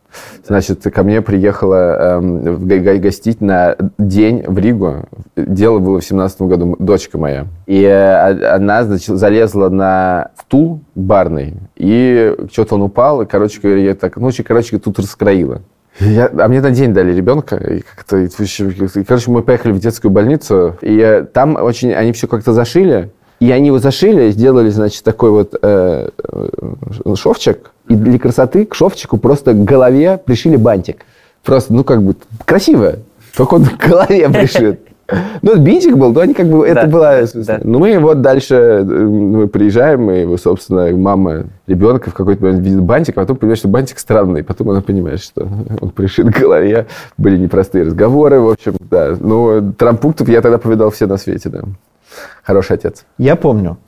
Значит, 0.44 0.82
ко 0.82 1.04
мне 1.04 1.22
приехала 1.22 2.18
эм, 2.18 2.66
гостить 3.00 3.40
на 3.40 3.76
день 3.96 4.42
в 4.44 4.58
Ригу. 4.58 5.04
Дело 5.36 5.78
было 5.78 6.00
в 6.00 6.04
семнадцатом 6.04 6.48
году, 6.48 6.74
дочка 6.80 7.16
моя. 7.16 7.46
И 7.66 7.80
э, 7.82 7.92
а- 7.92 8.56
она, 8.56 8.82
значит, 8.82 9.16
залезла 9.16 9.68
на 9.68 10.32
стул 10.40 10.80
барный, 10.96 11.58
и 11.76 12.34
что-то 12.50 12.74
он 12.74 12.82
упал, 12.82 13.22
и, 13.22 13.26
короче 13.26 13.60
говоря, 13.60 13.80
я 13.82 13.94
так, 13.94 14.16
ну, 14.16 14.30
короче, 14.44 14.76
тут 14.80 14.98
раскроила. 14.98 15.62
Я- 16.00 16.30
а 16.40 16.48
мне 16.48 16.60
на 16.60 16.72
день 16.72 16.92
дали 16.92 17.14
ребенка. 17.14 17.54
И 17.54 17.82
как-то, 17.82 18.16
и, 18.16 18.28
короче, 19.04 19.30
мы 19.30 19.42
поехали 19.44 19.70
в 19.70 19.78
детскую 19.78 20.10
больницу, 20.10 20.76
и 20.82 20.98
э, 20.98 21.22
там 21.22 21.54
очень, 21.54 21.92
они 21.92 22.10
все 22.10 22.26
как-то 22.26 22.52
зашили. 22.52 23.12
И 23.40 23.50
они 23.50 23.68
его 23.68 23.78
зашили, 23.78 24.30
сделали, 24.30 24.68
значит, 24.68 25.02
такой 25.02 25.30
вот 25.30 25.54
э, 25.60 26.08
э, 26.22 27.14
шовчик. 27.16 27.72
И 27.88 27.94
для 27.94 28.18
красоты 28.18 28.66
к 28.66 28.74
шовчику 28.74 29.16
просто 29.16 29.54
к 29.54 29.64
голове 29.64 30.20
пришили 30.22 30.56
бантик. 30.56 31.06
Просто, 31.42 31.72
ну, 31.72 31.82
как 31.82 32.02
бы, 32.02 32.14
красиво. 32.44 32.96
Только 33.34 33.54
он 33.54 33.64
к 33.64 33.88
голове 33.88 34.28
пришит. 34.30 34.80
Ну, 35.42 35.56
бинтик 35.56 35.96
был, 35.96 36.12
но 36.12 36.20
они 36.20 36.34
как 36.34 36.46
бы, 36.46 36.66
это 36.66 36.82
Да, 36.82 36.86
было... 36.86 37.22
да. 37.34 37.60
Ну, 37.64 37.78
мы 37.78 37.98
вот 37.98 38.20
дальше, 38.20 38.54
э, 38.54 38.84
мы 38.84 39.48
приезжаем, 39.48 40.10
и, 40.10 40.20
его, 40.20 40.36
собственно, 40.36 40.94
мама 40.94 41.44
ребенка 41.66 42.10
в 42.10 42.14
какой-то 42.14 42.44
момент 42.44 42.62
видит 42.62 42.82
бантик, 42.82 43.16
а 43.16 43.22
потом 43.22 43.36
понимает, 43.36 43.58
что 43.58 43.68
бантик 43.68 43.98
странный. 43.98 44.44
Потом 44.44 44.70
она 44.70 44.82
понимает, 44.82 45.20
что 45.20 45.48
он 45.80 45.90
пришит 45.90 46.32
к 46.32 46.38
голове. 46.38 46.86
Были 47.16 47.38
непростые 47.38 47.84
разговоры, 47.84 48.38
в 48.38 48.50
общем, 48.50 48.74
да. 48.90 49.16
Ну, 49.18 49.72
травмпунктов 49.72 50.28
я 50.28 50.42
тогда 50.42 50.58
повидал 50.58 50.90
все 50.90 51.06
на 51.06 51.16
свете, 51.16 51.48
да. 51.48 51.62
Хороший 52.42 52.74
отец. 52.76 53.04
Я 53.18 53.36
помню, 53.36 53.78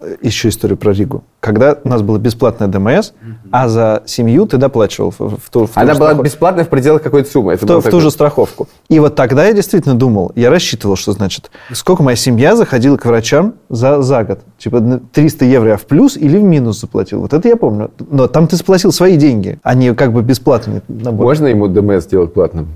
э, 0.00 0.16
еще 0.22 0.48
историю 0.48 0.76
про 0.76 0.92
Ригу. 0.92 1.24
Когда 1.40 1.78
у 1.84 1.88
нас 1.88 2.02
было 2.02 2.18
бесплатное 2.18 2.68
ДМС, 2.68 3.12
а 3.50 3.68
за 3.68 4.02
семью 4.06 4.46
ты 4.46 4.56
доплачивал 4.58 5.10
в, 5.10 5.18
в 5.38 5.50
ту, 5.50 5.66
в 5.66 5.70
ту 5.70 5.80
Она 5.80 5.94
была 5.94 6.10
страхов- 6.10 6.24
бесплатная 6.24 6.64
в 6.64 6.68
пределах 6.68 7.02
какой-то 7.02 7.30
суммы. 7.30 7.52
Это 7.54 7.64
в, 7.64 7.68
ту, 7.68 7.80
в 7.80 7.90
ту 7.90 8.00
же 8.00 8.10
страховку. 8.10 8.68
И 8.90 8.98
вот 9.00 9.14
тогда 9.14 9.46
я 9.46 9.52
действительно 9.54 9.94
думал, 9.94 10.32
я 10.34 10.50
рассчитывал, 10.50 10.96
что 10.96 11.12
значит, 11.12 11.50
сколько 11.72 12.02
моя 12.02 12.16
семья 12.16 12.56
заходила 12.56 12.96
к 12.98 13.04
врачам 13.06 13.54
за, 13.70 14.02
за 14.02 14.24
год. 14.24 14.40
Типа 14.58 14.80
на 14.80 15.00
300 15.00 15.44
евро 15.46 15.70
я 15.70 15.76
в 15.76 15.86
плюс 15.86 16.16
или 16.16 16.36
в 16.38 16.42
минус 16.42 16.80
заплатил. 16.80 17.20
Вот 17.20 17.32
это 17.32 17.48
я 17.48 17.56
помню. 17.56 17.90
Но 18.10 18.26
там 18.26 18.48
ты 18.48 18.56
заплатил 18.56 18.92
свои 18.92 19.16
деньги, 19.16 19.58
а 19.62 19.74
не 19.74 19.94
как 19.94 20.12
бы 20.12 20.22
бесплатный 20.22 20.82
набор. 20.88 21.26
Можно 21.26 21.46
ему 21.46 21.68
ДМС 21.68 22.04
сделать 22.04 22.34
платным? 22.34 22.68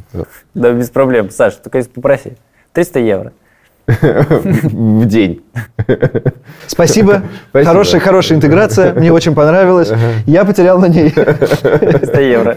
Да, 0.54 0.72
без 0.72 0.88
проблем. 0.90 1.30
Саш, 1.30 1.54
только 1.56 1.78
если 1.78 1.90
попроси. 1.90 2.32
300 2.72 2.98
евро. 3.00 3.32
В 3.86 5.04
день. 5.06 5.42
Спасибо. 6.66 7.22
Спасибо. 7.50 7.70
Хорошая, 7.70 8.00
хорошая 8.00 8.38
интеграция. 8.38 8.94
Мне 8.94 9.12
очень 9.12 9.34
понравилось. 9.34 9.92
Я 10.26 10.44
потерял 10.44 10.78
на 10.78 10.86
ней. 10.86 11.10
300 11.10 12.20
евро. 12.20 12.56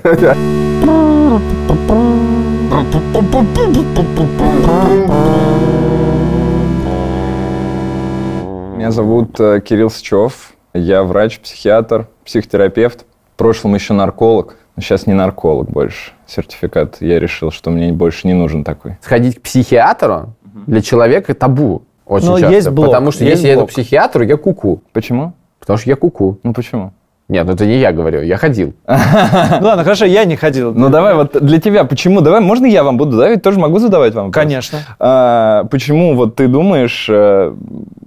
Меня 8.76 8.92
зовут 8.92 9.40
э, 9.40 9.60
Кирилл 9.60 9.90
Сычев. 9.90 10.54
Я 10.74 11.04
врач, 11.04 11.40
психиатр, 11.40 12.08
психотерапевт. 12.24 13.06
В 13.34 13.38
прошлом 13.38 13.76
еще 13.76 13.94
нарколог. 13.94 14.56
Но 14.78 14.84
сейчас 14.84 15.08
не 15.08 15.14
нарколог 15.14 15.70
больше. 15.70 16.12
Сертификат. 16.28 16.98
Я 17.02 17.20
решил, 17.20 17.50
что 17.50 17.72
мне 17.72 17.92
больше 17.92 18.28
не 18.28 18.34
нужен 18.34 18.64
такой. 18.64 18.98
Сходить 19.02 19.40
к 19.40 19.42
психиатру 19.42 20.36
для 20.66 20.82
человека 20.82 21.34
табу 21.34 21.84
очень 22.06 22.28
Но 22.28 22.40
часто. 22.40 22.56
есть 22.56 22.70
блок, 22.70 22.88
Потому 22.88 23.12
что 23.12 23.24
есть 23.24 23.38
если 23.38 23.48
я 23.48 23.54
иду 23.54 23.62
к 23.62 23.64
блок. 23.66 23.72
психиатру, 23.72 24.24
я 24.24 24.38
куку. 24.38 24.82
Почему? 24.94 25.34
Потому 25.60 25.78
что 25.78 25.90
я 25.90 25.96
куку. 25.96 26.40
Ну 26.44 26.54
почему? 26.54 26.94
Нет, 27.30 27.46
ну 27.46 27.54
это 27.54 27.66
не 27.66 27.78
я 27.80 27.92
говорю, 27.92 28.22
я 28.22 28.38
ходил. 28.38 28.74
Ну 28.88 28.94
ладно, 29.62 29.84
хорошо, 29.84 30.06
я 30.06 30.24
не 30.24 30.38
ходил. 30.38 30.74
Ну 30.74 30.88
давай 30.88 31.14
вот 31.14 31.36
для 31.44 31.60
тебя, 31.60 31.84
почему? 31.84 32.22
Давай, 32.22 32.40
можно 32.40 32.66
я 32.66 32.86
вам 32.86 32.98
буду? 32.98 33.18
Давай 33.18 33.36
тоже 33.36 33.60
могу 33.60 33.80
задавать 33.80 34.14
вам 34.14 34.28
вопрос? 34.28 34.42
Конечно. 34.42 34.80
А, 34.98 35.66
почему 35.66 36.16
вот 36.16 36.36
ты 36.36 36.48
думаешь, 36.48 37.08
э, 37.10 37.54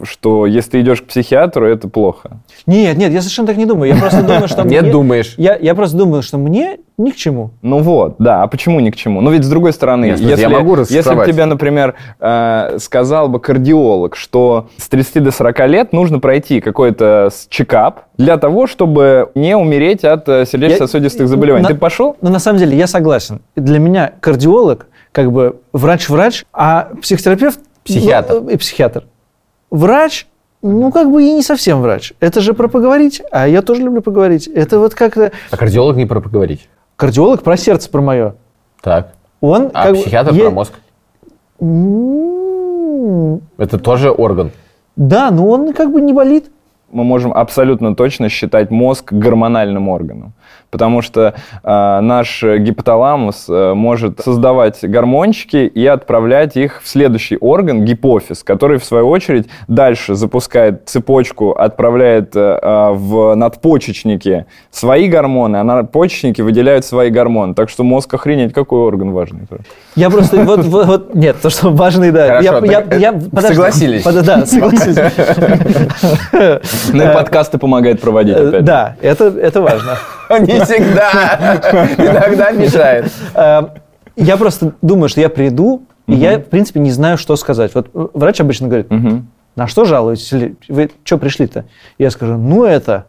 что 0.05 0.47
если 0.47 0.71
ты 0.71 0.81
идешь 0.81 1.03
к 1.03 1.07
психиатру, 1.07 1.67
это 1.67 1.87
плохо? 1.87 2.39
Нет, 2.65 2.97
нет, 2.97 3.13
я 3.13 3.21
совершенно 3.21 3.49
так 3.49 3.59
не 3.59 3.67
думаю. 3.67 3.93
Я 3.93 4.01
просто 4.01 4.23
думаю, 4.23 4.49
что 4.49 4.63
Нет, 4.67 4.91
думаешь. 4.91 5.35
Я, 5.37 5.55
я 5.57 5.75
просто 5.75 5.99
думаю, 5.99 6.23
что 6.23 6.39
мне 6.39 6.79
ни 7.05 7.11
к 7.11 7.17
чему. 7.17 7.51
Ну 7.63 7.79
вот, 7.79 8.17
да, 8.19 8.43
а 8.43 8.47
почему 8.47 8.81
ни 8.81 8.91
к 8.91 8.97
чему? 8.97 9.21
Ну 9.21 9.31
ведь 9.31 9.45
с 9.45 9.49
другой 9.49 9.73
стороны, 9.73 10.07
Нет, 10.07 10.21
если, 10.21 10.43
я 10.43 10.49
могу 10.49 10.77
если 10.77 11.15
бы 11.15 11.27
тебе, 11.27 11.45
например, 11.45 11.95
э, 12.21 12.77
сказал 12.79 13.29
бы 13.29 13.41
кардиолог, 13.41 14.17
что 14.17 14.69
с 14.77 14.89
30 14.89 15.23
до 15.23 15.31
40 15.31 15.67
лет 15.69 15.93
нужно 15.93 16.19
пройти 16.19 16.61
какой-то 16.61 17.31
чекап 17.49 18.07
для 18.17 18.37
того, 18.37 18.67
чтобы 18.67 19.31
не 19.35 19.57
умереть 19.57 20.05
от 20.05 20.29
э, 20.29 20.45
сердечно-сосудистых 20.47 21.23
Я- 21.23 21.27
заболеваний, 21.27 21.63
на- 21.63 21.69
ты 21.71 21.75
пошел? 21.75 22.17
Но 22.21 22.31
на 22.31 22.39
самом 22.39 22.59
деле 22.59 22.77
я 22.77 22.87
согласен. 22.87 23.41
Для 23.57 23.79
меня 23.79 24.13
кардиолог, 24.21 24.87
как 25.13 25.33
бы 25.33 25.57
врач-врач, 25.73 26.45
а 26.53 26.91
психотерапевт... 27.01 27.61
Психиатр. 27.85 28.41
ну, 28.43 28.49
и 28.51 28.57
психиатр. 28.57 29.05
Врач, 29.71 30.27
ну 30.63 30.91
как 30.93 31.11
бы 31.11 31.23
и 31.23 31.33
не 31.33 31.43
совсем 31.43 31.81
врач. 31.81 32.13
Это 32.21 32.41
же 32.41 32.53
про 32.55 32.69
поговорить, 32.69 33.23
а 33.31 33.49
я 33.49 33.63
тоже 33.63 33.83
люблю 33.83 34.03
поговорить. 34.03 34.47
Это 34.49 34.79
вот 34.79 34.95
как-то... 34.95 35.33
А 35.51 35.57
кардиолог 35.57 35.97
не 35.97 36.07
про 36.07 36.21
поговорить. 36.21 36.69
Кардиолог 37.01 37.43
про 37.43 37.57
сердце, 37.57 37.89
про 37.91 38.03
мое. 38.03 38.35
Так. 38.83 39.15
Он 39.41 39.71
А 39.73 39.85
как 39.85 39.97
бы 39.97 40.03
психиатр 40.03 40.35
е- 40.35 40.43
про 40.43 40.51
мозг. 40.51 40.75
Это 43.57 43.79
тоже 43.79 44.11
орган. 44.11 44.51
Да, 44.97 45.31
но 45.31 45.49
он 45.49 45.73
как 45.73 45.91
бы 45.93 46.03
не 46.03 46.13
болит. 46.13 46.51
мы 46.93 47.05
можем 47.05 47.33
абсолютно 47.33 47.95
точно 47.97 48.29
считать 48.29 48.71
мозг 48.71 49.15
гормональным 49.15 49.89
органом. 49.89 50.35
Потому 50.71 51.03
что 51.03 51.35
э, 51.65 52.01
наш 52.01 52.43
гипоталамус 52.45 53.47
э, 53.49 53.75
может 53.75 54.21
создавать 54.21 54.79
гормончики 54.83 55.57
и 55.57 55.85
отправлять 55.85 56.57
их 56.57 56.81
в 56.83 56.89
следующий 56.89 57.37
орган, 57.37 57.85
гипофиз, 57.85 58.45
который, 58.45 58.79
в 58.79 58.85
свою 58.85 59.09
очередь, 59.09 59.49
дальше 59.67 60.15
запускает 60.15 60.89
цепочку, 60.89 61.51
отправляет 61.51 62.37
э, 62.37 62.59
э, 62.63 62.91
в 62.93 63.35
надпочечники 63.35 64.47
свои 64.71 65.09
гормоны, 65.09 65.57
а 65.57 65.65
надпочечники 65.65 66.41
выделяют 66.41 66.85
свои 66.85 67.11
гормоны. 67.11 67.55
Так 67.55 67.69
что 67.69 67.83
мозг 67.83 68.15
охренеть, 68.15 68.53
какой 68.53 68.81
орган 68.81 69.11
важный. 69.11 69.41
Я 69.97 70.09
просто 70.09 70.37
вот, 70.45 70.65
вот, 70.65 70.87
вот- 70.87 71.15
нет, 71.15 71.37
то 71.43 71.51
что 71.51 71.71
важный, 71.71 72.13
да. 72.13 72.27
Хорошо, 72.29 72.65
я, 72.65 72.81
я, 72.91 72.97
я- 72.97 73.11
э, 73.11 73.21
подожди. 73.31 73.55
согласились. 73.55 74.03
Под- 74.05 74.25
да, 74.25 74.47
согласились. 74.47 74.97
Ну 76.93 77.03
и 77.03 77.15
подкасты 77.15 77.59
помогает 77.59 78.01
проводить 78.01 78.37
Э. 78.37 78.61
Да, 78.61 78.97
это, 79.01 79.27
это 79.27 79.61
важно. 79.61 79.99
Не 80.41 80.65
всегда. 80.65 81.61
Иногда 81.99 82.53
мешает. 82.53 83.11
Э, 83.35 83.63
Я 84.15 84.37
просто 84.37 84.75
думаю, 84.81 85.09
что 85.09 85.21
я 85.21 85.29
приду, 85.29 85.83
и 86.07 86.15
я, 86.15 86.39
в 86.39 86.45
принципе, 86.45 86.79
не 86.79 86.93
знаю, 86.93 87.19
что 87.19 87.35
сказать. 87.37 87.75
Вот 87.75 87.89
э, 87.93 88.07
врач 88.15 88.41
обычно 88.41 88.69
говорит, 88.69 88.89
на 89.57 89.67
что 89.67 89.85
жалуетесь? 89.85 90.33
Вы 90.69 90.91
что 91.03 91.19
пришли-то? 91.19 91.65
Я 91.99 92.11
скажу, 92.11 92.37
ну 92.37 92.65
это, 92.65 93.07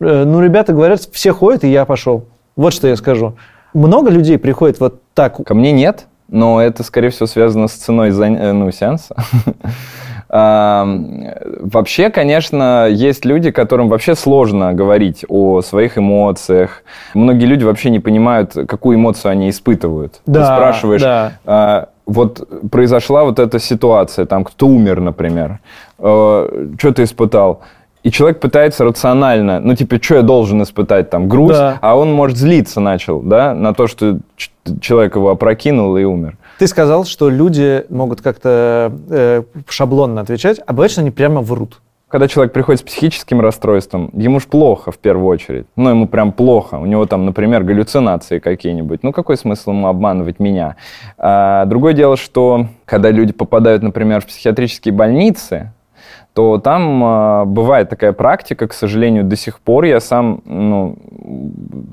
э, 0.00 0.24
ну 0.24 0.40
ребята 0.40 0.72
говорят, 0.72 1.00
все 1.12 1.32
ходят, 1.32 1.64
и 1.64 1.70
я 1.70 1.84
пошел. 1.84 2.28
Вот 2.56 2.72
что 2.72 2.88
я 2.88 2.96
скажу. 2.96 3.36
Много 3.74 4.10
людей 4.10 4.38
приходит 4.38 4.80
вот 4.80 5.02
так. 5.12 5.44
Ко 5.44 5.54
мне 5.54 5.72
нет, 5.72 6.06
но 6.28 6.62
это, 6.62 6.82
скорее 6.82 7.10
всего, 7.10 7.26
связано 7.26 7.68
с 7.68 7.72
ценой 7.72 8.10
ну, 8.10 8.70
сеанса. 8.70 9.16
Вообще, 10.34 12.10
конечно, 12.10 12.88
есть 12.90 13.24
люди, 13.24 13.50
которым 13.52 13.88
вообще 13.88 14.14
сложно 14.14 14.72
говорить 14.72 15.24
о 15.28 15.62
своих 15.62 15.96
эмоциях. 15.98 16.82
Многие 17.14 17.46
люди 17.46 17.64
вообще 17.64 17.90
не 17.90 18.00
понимают, 18.00 18.52
какую 18.68 18.96
эмоцию 18.96 19.30
они 19.32 19.48
испытывают. 19.48 20.14
Ты 20.24 20.32
Да, 20.32 20.56
спрашиваешь, 20.56 21.02
да. 21.02 21.32
а, 21.46 21.88
вот 22.06 22.48
произошла 22.70 23.24
вот 23.24 23.38
эта 23.38 23.58
ситуация, 23.60 24.26
там 24.26 24.44
кто 24.44 24.66
умер, 24.66 25.00
например, 25.00 25.60
что 25.98 26.92
ты 26.94 27.04
испытал? 27.04 27.60
И 28.02 28.10
человек 28.10 28.38
пытается 28.40 28.84
рационально, 28.84 29.60
ну, 29.60 29.74
типа, 29.74 29.96
что 30.02 30.16
я 30.16 30.22
должен 30.22 30.62
испытать, 30.62 31.08
там, 31.08 31.26
грусть, 31.28 31.58
Да. 31.58 31.78
а 31.80 31.96
он, 31.96 32.12
может, 32.12 32.36
злиться 32.36 32.80
начал, 32.80 33.20
да, 33.20 33.54
на 33.54 33.72
то, 33.72 33.86
что 33.86 34.18
человек 34.80 35.16
его 35.16 35.30
опрокинул 35.30 35.96
и 35.96 36.04
умер. 36.04 36.36
Ты 36.58 36.66
сказал, 36.66 37.04
что 37.04 37.30
люди 37.30 37.84
могут 37.88 38.20
как-то 38.20 38.92
э, 39.10 39.42
шаблонно 39.68 40.20
отвечать, 40.20 40.60
а 40.64 40.72
бывает, 40.72 40.96
они 40.98 41.10
прямо 41.10 41.40
врут. 41.40 41.80
Когда 42.08 42.28
человек 42.28 42.52
приходит 42.52 42.80
с 42.80 42.84
психическим 42.84 43.40
расстройством, 43.40 44.10
ему 44.12 44.38
ж 44.38 44.44
плохо 44.44 44.92
в 44.92 44.98
первую 44.98 45.26
очередь. 45.26 45.66
Ну, 45.74 45.90
ему 45.90 46.06
прям 46.06 46.30
плохо. 46.30 46.76
У 46.76 46.86
него 46.86 47.06
там, 47.06 47.26
например, 47.26 47.64
галлюцинации 47.64 48.38
какие-нибудь. 48.38 49.02
Ну, 49.02 49.10
какой 49.10 49.36
смысл 49.36 49.70
ему 49.70 49.88
обманывать 49.88 50.38
меня? 50.38 50.76
А, 51.18 51.64
другое 51.64 51.92
дело, 51.92 52.16
что 52.16 52.68
когда 52.84 53.10
люди 53.10 53.32
попадают, 53.32 53.82
например, 53.82 54.20
в 54.20 54.26
психиатрические 54.26 54.94
больницы, 54.94 55.72
то 56.34 56.58
там 56.58 57.02
а, 57.04 57.44
бывает 57.44 57.88
такая 57.88 58.12
практика, 58.12 58.66
к 58.66 58.72
сожалению, 58.72 59.22
до 59.22 59.36
сих 59.36 59.60
пор 59.60 59.84
я 59.84 60.00
сам 60.00 60.42
ну, 60.44 60.98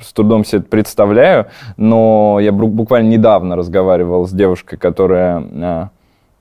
с 0.01 0.11
трудом 0.13 0.43
себе 0.43 0.59
это 0.59 0.67
представляю, 0.67 1.47
но 1.77 2.39
я 2.41 2.51
буквально 2.51 3.07
недавно 3.07 3.55
разговаривал 3.55 4.27
с 4.27 4.31
девушкой, 4.31 4.77
которая 4.77 5.43
а, 5.61 5.89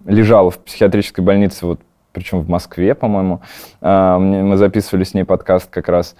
лежала 0.07 0.51
в 0.51 0.59
психиатрической 0.59 1.22
больнице, 1.22 1.66
вот 1.66 1.80
причем 2.12 2.40
в 2.40 2.48
Москве, 2.48 2.94
по-моему. 2.94 3.42
А, 3.82 4.18
Мы 4.18 4.57
записывали 4.57 5.05
с 5.05 5.12
ней 5.12 5.24
подкаст 5.24 5.68
как 5.70 5.88
раз. 5.88 6.16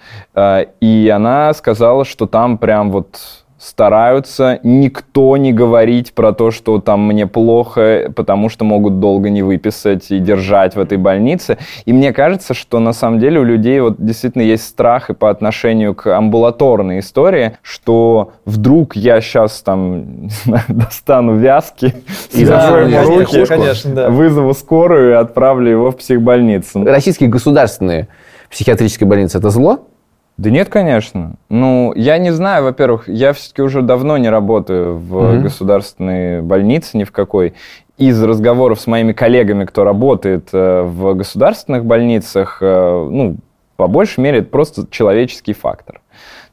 И 0.79 1.11
она 1.13 1.51
сказала, 1.53 2.05
что 2.05 2.27
там 2.27 2.57
прям 2.57 2.91
вот 2.91 3.40
стараются 3.61 4.59
никто 4.63 5.37
не 5.37 5.53
говорить 5.53 6.13
про 6.13 6.33
то, 6.33 6.49
что 6.49 6.79
там 6.79 7.05
мне 7.05 7.27
плохо, 7.27 8.11
потому 8.15 8.49
что 8.49 8.65
могут 8.65 8.99
долго 8.99 9.29
не 9.29 9.43
выписать 9.43 10.09
и 10.09 10.17
держать 10.17 10.75
в 10.75 10.79
этой 10.79 10.97
больнице. 10.97 11.59
И 11.85 11.93
мне 11.93 12.11
кажется, 12.11 12.55
что 12.55 12.79
на 12.79 12.91
самом 12.91 13.19
деле 13.19 13.39
у 13.39 13.43
людей 13.43 13.79
вот 13.79 14.03
действительно 14.03 14.41
есть 14.41 14.67
страх 14.67 15.11
и 15.11 15.13
по 15.13 15.29
отношению 15.29 15.93
к 15.93 16.07
амбулаторной 16.07 16.99
истории, 16.99 17.57
что 17.61 18.31
вдруг 18.45 18.95
я 18.95 19.21
сейчас 19.21 19.61
там 19.61 20.29
знаю, 20.43 20.65
достану 20.67 21.35
вязки, 21.35 21.93
И 22.33 22.43
в 22.43 23.07
руки, 23.07 23.45
конечно, 23.45 23.93
да. 23.93 24.09
вызову 24.09 24.55
скорую 24.55 25.11
и 25.11 25.13
отправлю 25.13 25.69
его 25.69 25.91
в 25.91 25.97
психбольницу. 25.97 26.83
Российские 26.83 27.29
государственные 27.29 28.07
психиатрические 28.49 29.07
больницы– 29.07 29.37
это 29.39 29.51
зло? 29.51 29.87
Да 30.41 30.49
нет, 30.49 30.69
конечно. 30.69 31.33
Ну, 31.49 31.93
я 31.95 32.17
не 32.17 32.31
знаю, 32.31 32.63
во-первых, 32.63 33.07
я 33.07 33.31
все-таки 33.33 33.61
уже 33.61 33.83
давно 33.83 34.17
не 34.17 34.27
работаю 34.27 34.97
в 34.97 35.33
Мгм. 35.33 35.43
государственной 35.43 36.41
больнице 36.41 36.97
ни 36.97 37.03
в 37.03 37.11
какой. 37.11 37.53
Из 37.99 38.21
разговоров 38.23 38.81
с 38.81 38.87
моими 38.87 39.13
коллегами, 39.13 39.65
кто 39.65 39.83
работает 39.83 40.49
э, 40.51 40.81
в 40.81 41.13
государственных 41.13 41.85
больницах, 41.85 42.57
э, 42.59 43.07
ну, 43.11 43.35
по 43.75 43.85
большей 43.85 44.21
мере, 44.21 44.39
это 44.39 44.49
просто 44.49 44.87
человеческий 44.89 45.53
фактор. 45.53 46.01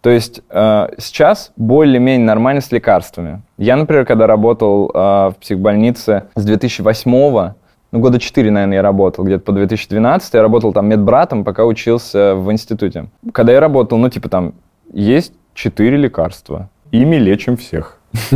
То 0.02 0.10
есть 0.10 0.42
э, 0.50 0.88
сейчас 0.98 1.52
более-менее 1.56 2.26
нормально 2.26 2.60
с 2.60 2.70
лекарствами. 2.70 3.40
Я, 3.56 3.76
например, 3.76 4.04
когда 4.04 4.26
работал 4.26 4.90
э, 4.92 4.98
в 5.30 5.36
психбольнице 5.40 6.24
с 6.34 6.44
2008 6.44 7.52
ну, 7.90 8.00
года 8.00 8.18
4, 8.18 8.50
наверное, 8.50 8.76
я 8.76 8.82
работал, 8.82 9.24
где-то 9.24 9.44
по 9.44 9.52
2012. 9.52 10.34
Я 10.34 10.42
работал 10.42 10.72
там 10.72 10.88
медбратом, 10.88 11.44
пока 11.44 11.64
учился 11.64 12.34
в 12.34 12.52
институте. 12.52 13.06
Когда 13.32 13.52
я 13.52 13.60
работал, 13.60 13.98
ну, 13.98 14.08
типа 14.10 14.28
там, 14.28 14.54
есть 14.92 15.32
4 15.54 15.96
лекарства. 15.96 16.68
Ими 16.90 17.16
лечим 17.16 17.56
всех. 17.56 17.98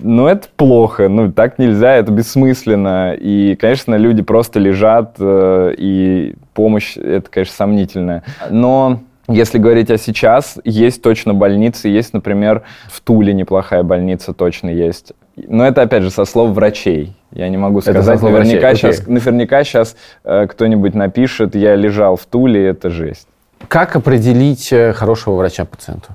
Ну, 0.00 0.26
это 0.26 0.46
плохо, 0.56 1.08
ну, 1.08 1.32
так 1.32 1.58
нельзя, 1.58 1.94
это 1.96 2.12
бессмысленно. 2.12 3.14
И, 3.14 3.56
конечно, 3.56 3.94
люди 3.96 4.22
просто 4.22 4.60
лежат, 4.60 5.16
э, 5.18 5.74
и 5.76 6.34
помощь, 6.54 6.96
это, 6.96 7.28
конечно, 7.30 7.54
сомнительная. 7.54 8.22
Но 8.50 9.00
если 9.28 9.58
говорить 9.58 9.90
о 9.90 9.98
сейчас, 9.98 10.58
есть 10.64 11.02
точно 11.02 11.34
больницы, 11.34 11.88
есть, 11.88 12.14
например, 12.14 12.62
в 12.90 13.00
Туле 13.00 13.32
неплохая 13.32 13.82
больница 13.82 14.32
точно 14.32 14.68
есть. 14.68 15.12
Но 15.36 15.66
это, 15.66 15.82
опять 15.82 16.02
же, 16.02 16.10
со 16.10 16.24
слов 16.24 16.50
врачей. 16.50 17.14
Я 17.32 17.48
не 17.48 17.56
могу 17.56 17.80
сказать, 17.80 18.22
наверняка, 18.22 18.68
врачей, 18.68 18.92
сейчас, 18.92 19.06
наверняка 19.06 19.64
сейчас 19.64 19.96
э, 20.24 20.46
кто-нибудь 20.46 20.94
напишет, 20.94 21.54
я 21.54 21.74
лежал 21.76 22.16
в 22.16 22.24
Туле, 22.24 22.68
это 22.68 22.88
жесть. 22.90 23.28
Как 23.68 23.96
определить 23.96 24.72
э, 24.72 24.92
хорошего 24.94 25.34
врача 25.36 25.64
пациенту? 25.64 26.08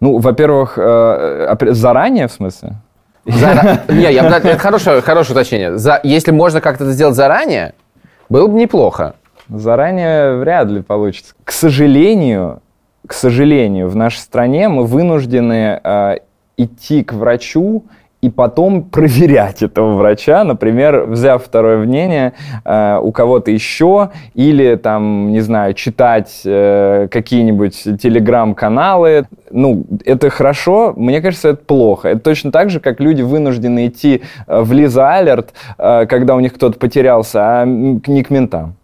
Ну, 0.00 0.18
во-первых, 0.18 0.74
э, 0.76 1.56
заранее, 1.70 2.26
в 2.26 2.32
смысле? 2.32 2.72
Зара- 3.26 3.80
Не, 3.92 4.12
я, 4.12 4.26
это 4.36 4.58
хорошее, 4.58 5.00
хорошее 5.02 5.36
уточнение. 5.36 5.78
За- 5.78 6.00
Если 6.02 6.32
можно 6.32 6.60
как-то 6.60 6.84
это 6.84 6.92
сделать 6.92 7.14
заранее, 7.14 7.74
было 8.28 8.46
бы 8.48 8.58
неплохо. 8.58 9.14
Заранее 9.48 10.36
вряд 10.38 10.68
ли 10.68 10.82
получится. 10.82 11.34
К 11.44 11.52
сожалению, 11.52 12.60
к 13.06 13.12
сожалению, 13.12 13.88
в 13.88 13.94
нашей 13.94 14.18
стране 14.18 14.68
мы 14.68 14.84
вынуждены 14.84 15.80
э, 15.82 16.16
идти 16.56 17.04
к 17.04 17.12
врачу 17.12 17.84
и 18.22 18.30
потом 18.30 18.82
проверять 18.90 19.62
этого 19.62 19.96
врача, 19.96 20.44
например, 20.44 21.04
взяв 21.06 21.44
второе 21.44 21.78
мнение 21.78 22.32
э, 22.64 22.98
у 23.00 23.12
кого-то 23.12 23.50
еще, 23.50 24.10
или 24.34 24.76
там, 24.76 25.30
не 25.30 25.40
знаю, 25.40 25.74
читать 25.74 26.42
э, 26.44 27.08
какие-нибудь 27.10 28.00
телеграм-каналы. 28.00 29.26
Ну, 29.50 29.84
это 30.04 30.30
хорошо, 30.30 30.92
мне 30.96 31.20
кажется, 31.20 31.50
это 31.50 31.64
плохо. 31.64 32.08
Это 32.08 32.20
точно 32.20 32.50
так 32.50 32.70
же, 32.70 32.80
как 32.80 33.00
люди 33.00 33.22
вынуждены 33.22 33.86
идти 33.86 34.22
э, 34.46 34.60
в 34.60 34.72
Лиза 34.72 35.12
Алерт, 35.12 35.52
э, 35.78 36.06
когда 36.06 36.34
у 36.34 36.40
них 36.40 36.54
кто-то 36.54 36.78
потерялся, 36.78 37.60
а 37.60 37.64
не 37.64 38.22
к 38.22 38.30
ментам. 38.30 38.76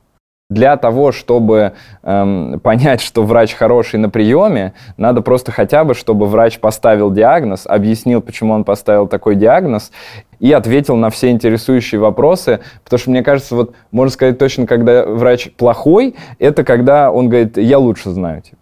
Для 0.53 0.77
того, 0.77 1.13
чтобы 1.13 1.73
эм, 2.03 2.61
понять, 2.61 3.01
что 3.01 3.23
врач 3.23 3.55
хороший 3.55 3.99
на 3.99 4.11
приеме, 4.11 4.75
надо 4.99 5.23
просто 5.23 5.51
хотя 5.51 5.83
бы, 5.85 5.95
чтобы 5.95 6.27
врач 6.27 6.59
поставил 6.59 7.11
диагноз, 7.11 7.67
объяснил, 7.67 8.21
почему 8.21 8.53
он 8.53 8.65
поставил 8.65 9.07
такой 9.07 9.35
диагноз, 9.35 9.93
и 10.41 10.53
ответил 10.53 10.97
на 10.97 11.09
все 11.09 11.31
интересующие 11.31 12.01
вопросы. 12.01 12.61
Потому 12.85 12.99
что, 12.99 13.11
мне 13.11 13.23
кажется, 13.23 13.57
вот 13.57 13.75
можно 13.91 14.13
сказать 14.13 14.39
точно, 14.39 14.67
когда 14.67 15.07
врач 15.07 15.51
плохой, 15.57 16.17
это 16.39 16.65
когда 16.65 17.11
он 17.11 17.29
говорит, 17.29 17.57
я 17.57 17.79
лучше 17.79 18.11
знаю, 18.11 18.43
типа. 18.43 18.57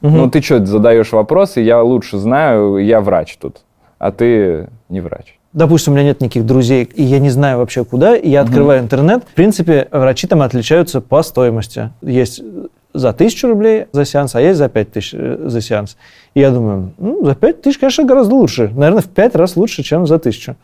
Ну, 0.00 0.30
ты 0.30 0.40
что, 0.40 0.64
задаешь 0.64 1.12
вопросы, 1.12 1.60
я 1.60 1.82
лучше 1.82 2.18
знаю, 2.18 2.78
я 2.78 3.00
врач 3.00 3.36
тут, 3.36 3.62
а 3.98 4.12
ты 4.12 4.68
не 4.88 5.00
врач. 5.00 5.37
Допустим, 5.58 5.92
у 5.92 5.96
меня 5.96 6.04
нет 6.04 6.20
никаких 6.20 6.46
друзей, 6.46 6.84
и 6.84 7.02
я 7.02 7.18
не 7.18 7.30
знаю 7.30 7.58
вообще 7.58 7.84
куда, 7.84 8.14
и 8.14 8.28
я 8.28 8.42
открываю 8.42 8.80
интернет. 8.80 9.24
В 9.24 9.34
принципе, 9.34 9.88
врачи 9.90 10.28
там 10.28 10.42
отличаются 10.42 11.00
по 11.00 11.20
стоимости. 11.24 11.90
Есть 12.00 12.40
за 12.94 13.12
тысячу 13.12 13.48
рублей 13.48 13.86
за 13.90 14.04
сеанс, 14.04 14.36
а 14.36 14.40
есть 14.40 14.56
за 14.56 14.68
пять 14.68 14.92
тысяч 14.92 15.14
э, 15.14 15.36
за 15.46 15.60
сеанс. 15.60 15.96
И 16.34 16.40
я 16.40 16.52
думаю, 16.52 16.92
ну, 16.98 17.24
за 17.24 17.34
пять 17.34 17.60
тысяч, 17.60 17.78
конечно, 17.78 18.04
гораздо 18.04 18.36
лучше. 18.36 18.70
Наверное, 18.72 19.02
в 19.02 19.08
пять 19.08 19.34
раз 19.34 19.56
лучше, 19.56 19.82
чем 19.82 20.06
за 20.06 20.20
тысячу. 20.20 20.54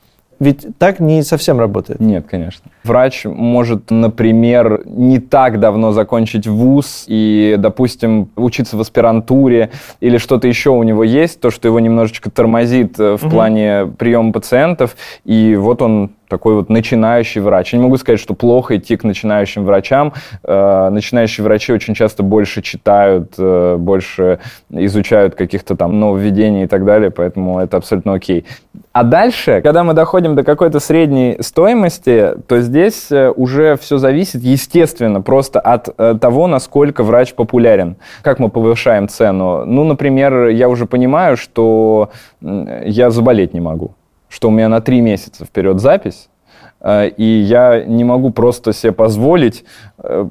Ведь 0.40 0.66
так 0.78 1.00
не 1.00 1.22
совсем 1.22 1.58
работает. 1.58 2.00
Нет, 2.00 2.26
конечно. 2.28 2.70
Врач 2.82 3.24
может, 3.24 3.90
например, 3.90 4.82
не 4.84 5.18
так 5.18 5.60
давно 5.60 5.92
закончить 5.92 6.46
вуз 6.46 7.04
и, 7.06 7.56
допустим, 7.58 8.28
учиться 8.36 8.76
в 8.76 8.80
аспирантуре 8.80 9.70
или 10.00 10.18
что-то 10.18 10.48
еще 10.48 10.70
у 10.70 10.82
него 10.82 11.04
есть, 11.04 11.40
то, 11.40 11.50
что 11.50 11.68
его 11.68 11.80
немножечко 11.80 12.30
тормозит 12.30 12.98
э, 12.98 13.16
в 13.16 13.28
плане 13.28 13.86
приема 13.98 14.32
пациентов, 14.32 14.96
и 15.24 15.56
вот 15.56 15.82
он 15.82 16.10
такой 16.28 16.54
вот 16.54 16.68
начинающий 16.68 17.40
врач. 17.40 17.72
Я 17.72 17.78
не 17.78 17.84
могу 17.84 17.96
сказать, 17.96 18.20
что 18.20 18.34
плохо 18.34 18.76
идти 18.76 18.96
к 18.96 19.04
начинающим 19.04 19.64
врачам. 19.64 20.12
Э, 20.42 20.88
Начинающие 20.90 21.44
врачи 21.44 21.72
очень 21.72 21.94
часто 21.94 22.22
больше 22.22 22.62
читают, 22.62 23.34
э, 23.38 23.76
больше 23.78 24.38
изучают 24.70 25.34
каких-то 25.34 25.76
там 25.76 25.98
нововведений 26.00 26.64
и 26.64 26.66
так 26.66 26.84
далее, 26.84 27.10
поэтому 27.10 27.60
это 27.60 27.76
абсолютно 27.76 28.14
окей. 28.14 28.44
А 28.92 29.02
дальше, 29.02 29.60
когда 29.62 29.84
мы 29.84 29.94
доходим 29.94 30.34
до 30.34 30.44
какой-то 30.44 30.80
средней 30.80 31.36
стоимости, 31.40 32.34
то 32.46 32.60
здесь 32.60 33.10
э, 33.10 33.30
уже 33.30 33.76
все 33.76 33.98
зависит, 33.98 34.42
естественно, 34.42 35.20
просто 35.20 35.60
от 35.60 35.94
того, 36.20 36.46
насколько 36.46 37.02
врач 37.02 37.34
популярен. 37.34 37.96
Как 38.22 38.38
мы 38.38 38.48
повышаем 38.48 39.08
цену? 39.08 39.64
Ну, 39.64 39.84
например, 39.84 40.48
я 40.48 40.68
уже 40.68 40.86
понимаю, 40.86 41.36
что 41.36 42.10
я 42.40 43.10
заболеть 43.10 43.54
не 43.54 43.60
могу, 43.60 43.94
что 44.34 44.48
у 44.48 44.50
меня 44.50 44.68
на 44.68 44.80
три 44.80 45.00
месяца 45.00 45.44
вперед 45.44 45.78
запись, 45.78 46.28
э, 46.80 47.08
и 47.08 47.22
я 47.22 47.84
не 47.84 48.02
могу 48.02 48.30
просто 48.30 48.72
себе 48.72 48.90
позволить 48.90 49.64
э, 50.02 50.26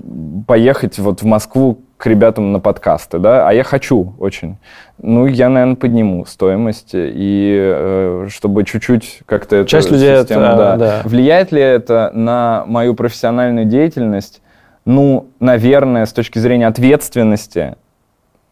поехать 0.45 0.99
вот 0.99 1.21
в 1.21 1.25
Москву 1.25 1.79
к 1.95 2.05
ребятам 2.05 2.51
на 2.51 2.59
подкасты, 2.59 3.17
да, 3.17 3.47
а 3.47 3.53
я 3.53 3.63
хочу 3.63 4.13
очень. 4.19 4.57
Ну, 5.01 5.25
я, 5.25 5.47
наверное, 5.47 5.77
подниму 5.77 6.25
стоимость, 6.25 6.89
и 6.93 7.57
э, 7.57 8.27
чтобы 8.29 8.65
чуть-чуть 8.65 9.21
как-то 9.25 9.55
эту 9.55 9.69
Часть 9.69 9.89
людей 9.89 10.19
систему, 10.19 10.43
это, 10.43 10.57
да. 10.57 10.75
да. 10.75 11.01
Влияет 11.05 11.53
ли 11.53 11.61
это 11.61 12.11
на 12.13 12.65
мою 12.67 12.95
профессиональную 12.95 13.65
деятельность? 13.65 14.41
Ну, 14.83 15.29
наверное, 15.39 16.05
с 16.05 16.11
точки 16.11 16.39
зрения 16.39 16.67
ответственности, 16.67 17.77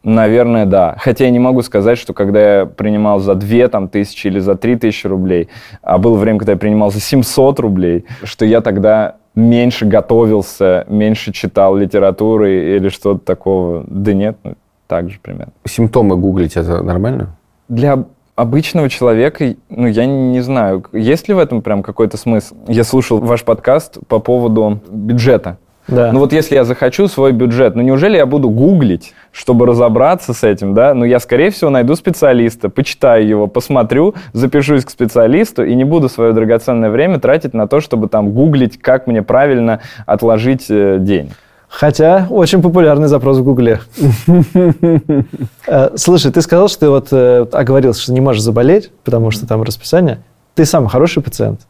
наверное, 0.04 0.66
да. 0.66 0.96
Хотя 1.00 1.26
я 1.26 1.32
не 1.32 1.40
могу 1.40 1.62
сказать, 1.62 1.98
что 1.98 2.14
когда 2.14 2.60
я 2.60 2.66
принимал 2.66 3.20
за 3.20 3.36
2 3.36 3.68
там, 3.68 3.88
тысячи 3.88 4.28
или 4.28 4.40
за 4.40 4.56
3 4.56 4.78
тысячи 4.78 5.08
рублей, 5.08 5.50
а 5.82 5.98
было 5.98 6.18
время, 6.18 6.40
когда 6.40 6.54
я 6.54 6.58
принимал 6.58 6.92
за 6.92 7.00
700 7.00 7.60
рублей, 7.60 8.06
что 8.24 8.46
я 8.46 8.62
тогда 8.62 9.16
меньше 9.36 9.86
готовился, 9.86 10.86
меньше 10.90 11.32
читал 11.32 11.76
литературы 11.76 12.76
или 12.76 12.90
что-то 12.90 13.24
такого. 13.24 13.84
Да 13.88 14.14
нет, 14.14 14.38
ну, 14.44 14.56
так 14.88 15.10
же 15.10 15.20
примерно. 15.22 15.54
Симптомы 15.66 16.18
гуглить 16.18 16.58
это 16.58 16.84
нормально? 16.84 17.36
Для 17.70 18.04
обычного 18.36 18.90
человека, 18.90 19.56
ну, 19.70 19.88
я 19.88 20.06
не 20.06 20.42
знаю, 20.42 20.84
есть 20.92 21.28
ли 21.28 21.34
в 21.34 21.40
этом 21.40 21.62
прям 21.62 21.84
какой-то 21.84 22.18
смысл. 22.18 22.56
Я 22.68 22.84
слушал 22.84 23.20
ваш 23.20 23.44
подкаст 23.44 24.00
по 24.08 24.20
поводу 24.20 24.82
бюджета. 24.90 25.58
Да. 25.88 26.12
Ну 26.12 26.20
вот 26.20 26.32
если 26.34 26.56
я 26.56 26.64
захочу 26.64 27.08
свой 27.08 27.32
бюджет, 27.32 27.76
ну 27.76 27.82
неужели 27.82 28.18
я 28.18 28.26
буду 28.26 28.50
гуглить, 28.50 29.14
чтобы 29.32 29.66
разобраться 29.66 30.34
с 30.34 30.44
этим, 30.44 30.74
да? 30.74 30.94
Ну 30.94 31.06
я, 31.06 31.20
скорее 31.20 31.50
всего, 31.50 31.70
найду 31.70 31.96
специалиста, 31.96 32.70
почитаю 32.70 33.28
его, 33.28 33.48
посмотрю, 33.48 34.16
запишусь 34.34 34.86
к 34.86 34.90
специалисту 34.90 35.64
и 35.64 35.76
не 35.76 35.84
буду 35.84 36.10
свое 36.10 36.34
драгоценное 36.34 36.90
время 36.90 37.20
тратить 37.20 37.54
на 37.54 37.68
то, 37.68 37.80
чтобы 37.82 38.08
там 38.08 38.32
гуглить, 38.32 38.80
как 38.80 39.08
мне 39.08 39.24
правильно 39.24 39.82
отложить 40.06 40.66
э, 40.70 40.98
денег. 41.00 41.34
Хотя 41.72 42.28
очень 42.30 42.62
популярный 42.62 43.08
запрос 43.08 43.38
в 43.38 43.44
Гугле. 43.44 43.80
Э, 45.68 45.90
Слушай, 45.96 46.32
ты 46.32 46.42
сказал, 46.42 46.68
что 46.68 46.80
ты 46.80 46.90
вот 46.90 47.08
э, 47.12 47.46
оговорился, 47.54 48.02
что 48.02 48.14
не 48.14 48.20
можешь 48.20 48.42
заболеть, 48.42 48.92
потому 49.04 49.32
что 49.32 49.48
там 49.48 49.64
расписание. 49.64 50.20
Ты 50.54 50.66
сам 50.66 50.88
хороший 50.88 51.24
пациент. 51.24 51.62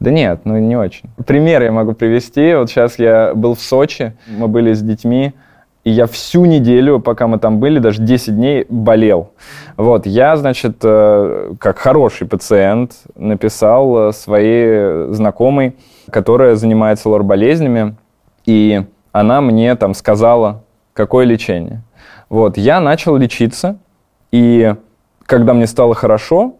Да 0.00 0.10
нет, 0.10 0.40
ну 0.44 0.58
не 0.58 0.76
очень. 0.76 1.08
Пример 1.26 1.62
я 1.62 1.72
могу 1.72 1.92
привести. 1.92 2.54
Вот 2.54 2.70
сейчас 2.70 2.98
я 2.98 3.34
был 3.34 3.54
в 3.54 3.60
Сочи, 3.60 4.12
мы 4.26 4.48
были 4.48 4.72
с 4.72 4.80
детьми, 4.80 5.34
и 5.84 5.90
я 5.90 6.06
всю 6.06 6.44
неделю, 6.44 7.00
пока 7.00 7.26
мы 7.26 7.38
там 7.38 7.58
были, 7.60 7.78
даже 7.78 8.02
10 8.02 8.36
дней 8.36 8.66
болел. 8.68 9.30
Вот, 9.76 10.06
я, 10.06 10.36
значит, 10.36 10.76
э, 10.82 11.54
как 11.58 11.78
хороший 11.78 12.26
пациент, 12.26 12.92
написал 13.14 14.08
э, 14.08 14.12
своей 14.12 15.12
знакомой, 15.14 15.76
которая 16.10 16.56
занимается 16.56 17.08
лор-болезнями, 17.08 17.96
и 18.44 18.82
она 19.12 19.40
мне 19.40 19.74
там 19.76 19.94
сказала, 19.94 20.62
какое 20.92 21.24
лечение. 21.24 21.82
Вот, 22.28 22.58
я 22.58 22.80
начал 22.80 23.16
лечиться, 23.16 23.78
и 24.30 24.74
когда 25.24 25.54
мне 25.54 25.66
стало 25.66 25.94
хорошо, 25.94 26.56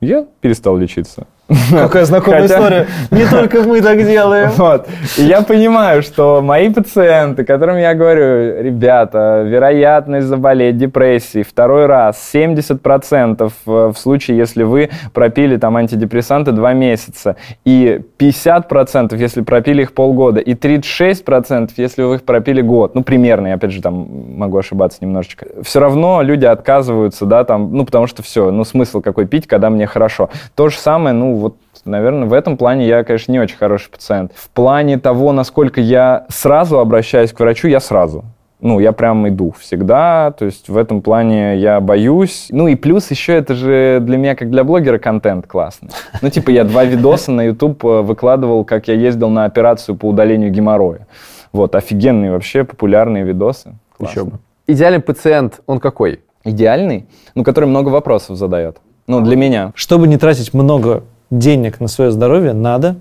я 0.00 0.26
перестал 0.40 0.76
лечиться. 0.76 1.26
Какая 1.70 2.04
знакомая 2.04 2.42
Хотя- 2.42 2.54
история. 2.54 2.86
Не 3.10 3.24
только 3.26 3.62
мы 3.62 3.80
так 3.80 3.98
делаем. 4.04 4.50
Вот. 4.56 4.86
И 5.16 5.22
я 5.22 5.42
понимаю, 5.42 6.02
что 6.02 6.42
мои 6.42 6.68
пациенты, 6.68 7.44
которым 7.44 7.78
я 7.78 7.94
говорю, 7.94 8.62
ребята, 8.62 9.42
вероятность 9.46 10.26
заболеть 10.26 10.76
депрессией 10.76 11.44
второй 11.44 11.86
раз 11.86 12.30
70% 12.34 13.50
в 13.64 13.78
в 13.92 13.94
случае, 13.98 14.36
если 14.36 14.62
вы 14.62 14.90
пропили 15.12 15.56
там 15.56 15.76
антидепрессанты 15.76 16.52
два 16.52 16.72
месяца, 16.72 17.36
и 17.64 18.00
50%, 18.18 19.16
если 19.16 19.42
пропили 19.42 19.82
их 19.82 19.92
полгода, 19.92 20.40
и 20.40 20.54
36%, 20.54 21.70
если 21.76 22.02
вы 22.02 22.16
их 22.16 22.22
пропили 22.22 22.60
год. 22.60 22.94
Ну, 22.94 23.02
примерно, 23.02 23.48
я 23.48 23.54
опять 23.54 23.72
же 23.72 23.82
там 23.82 24.08
могу 24.36 24.58
ошибаться 24.58 24.98
немножечко. 25.00 25.46
Все 25.62 25.80
равно 25.80 26.22
люди 26.22 26.44
отказываются, 26.44 27.24
да, 27.26 27.44
там, 27.44 27.72
ну, 27.74 27.84
потому 27.84 28.06
что 28.06 28.22
все, 28.22 28.50
ну, 28.50 28.64
смысл 28.64 29.00
какой 29.00 29.26
пить, 29.26 29.46
когда 29.46 29.70
мне 29.70 29.86
хорошо. 29.86 30.30
То 30.54 30.68
же 30.68 30.76
самое, 30.78 31.14
ну, 31.14 31.34
вот, 31.38 31.56
наверное, 31.84 32.28
в 32.28 32.32
этом 32.32 32.56
плане 32.56 32.86
я, 32.86 33.04
конечно, 33.04 33.32
не 33.32 33.40
очень 33.40 33.56
хороший 33.56 33.90
пациент. 33.90 34.32
В 34.34 34.50
плане 34.50 34.98
того, 34.98 35.32
насколько 35.32 35.80
я 35.80 36.26
сразу 36.28 36.78
обращаюсь 36.78 37.32
к 37.32 37.40
врачу, 37.40 37.68
я 37.68 37.80
сразу. 37.80 38.24
Ну, 38.60 38.80
я 38.80 38.90
прям 38.90 39.28
иду 39.28 39.54
всегда, 39.58 40.32
то 40.32 40.44
есть 40.44 40.68
в 40.68 40.76
этом 40.76 41.00
плане 41.00 41.58
я 41.58 41.80
боюсь. 41.80 42.48
Ну 42.50 42.66
и 42.66 42.74
плюс 42.74 43.08
еще 43.10 43.34
это 43.34 43.54
же 43.54 44.00
для 44.00 44.16
меня, 44.16 44.34
как 44.34 44.50
для 44.50 44.64
блогера, 44.64 44.98
контент 44.98 45.46
классный. 45.46 45.90
Ну, 46.22 46.28
типа 46.28 46.50
я 46.50 46.64
два 46.64 46.84
видоса 46.84 47.30
на 47.30 47.42
YouTube 47.42 47.84
э, 47.84 48.02
выкладывал, 48.02 48.64
как 48.64 48.88
я 48.88 48.94
ездил 48.94 49.28
на 49.28 49.44
операцию 49.44 49.94
по 49.94 50.06
удалению 50.06 50.50
геморроя. 50.50 51.06
Вот, 51.52 51.76
офигенные 51.76 52.32
вообще 52.32 52.64
популярные 52.64 53.22
видосы. 53.22 53.74
Классно. 53.96 54.20
Еще 54.20 54.24
бы. 54.28 54.38
Идеальный 54.66 55.00
пациент, 55.00 55.60
он 55.66 55.78
какой? 55.78 56.20
Идеальный, 56.42 57.06
ну, 57.36 57.44
который 57.44 57.66
много 57.66 57.90
вопросов 57.90 58.36
задает. 58.36 58.78
Ну, 59.06 59.20
для 59.20 59.36
меня. 59.36 59.72
Чтобы 59.74 60.08
не 60.08 60.16
тратить 60.18 60.52
много 60.52 61.04
денег 61.30 61.80
на 61.80 61.88
свое 61.88 62.10
здоровье, 62.10 62.52
надо... 62.52 62.96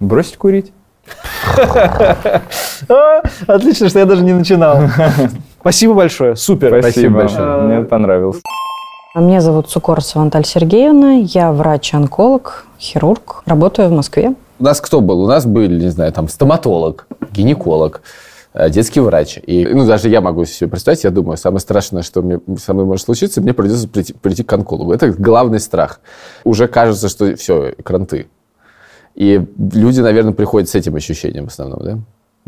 Бросить 0.00 0.36
курить. 0.36 0.72
А, 2.88 3.22
Отлично, 3.48 3.88
что 3.88 3.98
я 3.98 4.04
даже 4.04 4.22
не 4.22 4.32
начинал. 4.32 4.82
Спасибо 5.60 5.94
большое, 5.94 6.36
супер. 6.36 6.80
Спасибо 6.80 7.16
большое, 7.16 7.62
мне 7.62 7.84
понравилось. 7.84 8.40
Меня 9.16 9.40
зовут 9.40 9.68
Сукорцева 9.68 10.22
Анталь 10.22 10.44
Сергеевна, 10.44 11.14
я 11.14 11.50
врач-онколог, 11.50 12.66
хирург, 12.78 13.42
работаю 13.46 13.88
в 13.88 13.92
Москве. 13.92 14.34
У 14.60 14.64
нас 14.64 14.80
кто 14.80 15.00
был? 15.00 15.22
У 15.22 15.26
нас 15.26 15.44
были, 15.44 15.82
не 15.82 15.90
знаю, 15.90 16.12
там 16.12 16.28
стоматолог, 16.28 17.06
гинеколог, 17.32 18.02
детский 18.70 19.00
врач. 19.00 19.38
И, 19.46 19.66
ну, 19.66 19.86
даже 19.86 20.08
я 20.08 20.20
могу 20.20 20.44
себе 20.44 20.68
представить, 20.68 21.04
я 21.04 21.10
думаю, 21.10 21.36
самое 21.36 21.60
страшное, 21.60 22.02
что 22.02 22.22
мне 22.22 22.40
со 22.58 22.74
мной 22.74 22.86
может 22.86 23.04
случиться, 23.04 23.40
мне 23.40 23.54
придется 23.54 23.88
прийти, 23.88 24.12
прийти 24.14 24.42
к 24.42 24.52
онкологу. 24.52 24.92
Это 24.92 25.10
главный 25.10 25.60
страх. 25.60 26.00
Уже 26.44 26.66
кажется, 26.66 27.08
что 27.08 27.36
все, 27.36 27.74
кранты. 27.84 28.26
И 29.14 29.44
люди, 29.72 30.00
наверное, 30.00 30.32
приходят 30.32 30.68
с 30.68 30.74
этим 30.74 30.96
ощущением 30.96 31.46
в 31.46 31.52
основном, 31.52 31.82
да? 31.82 31.98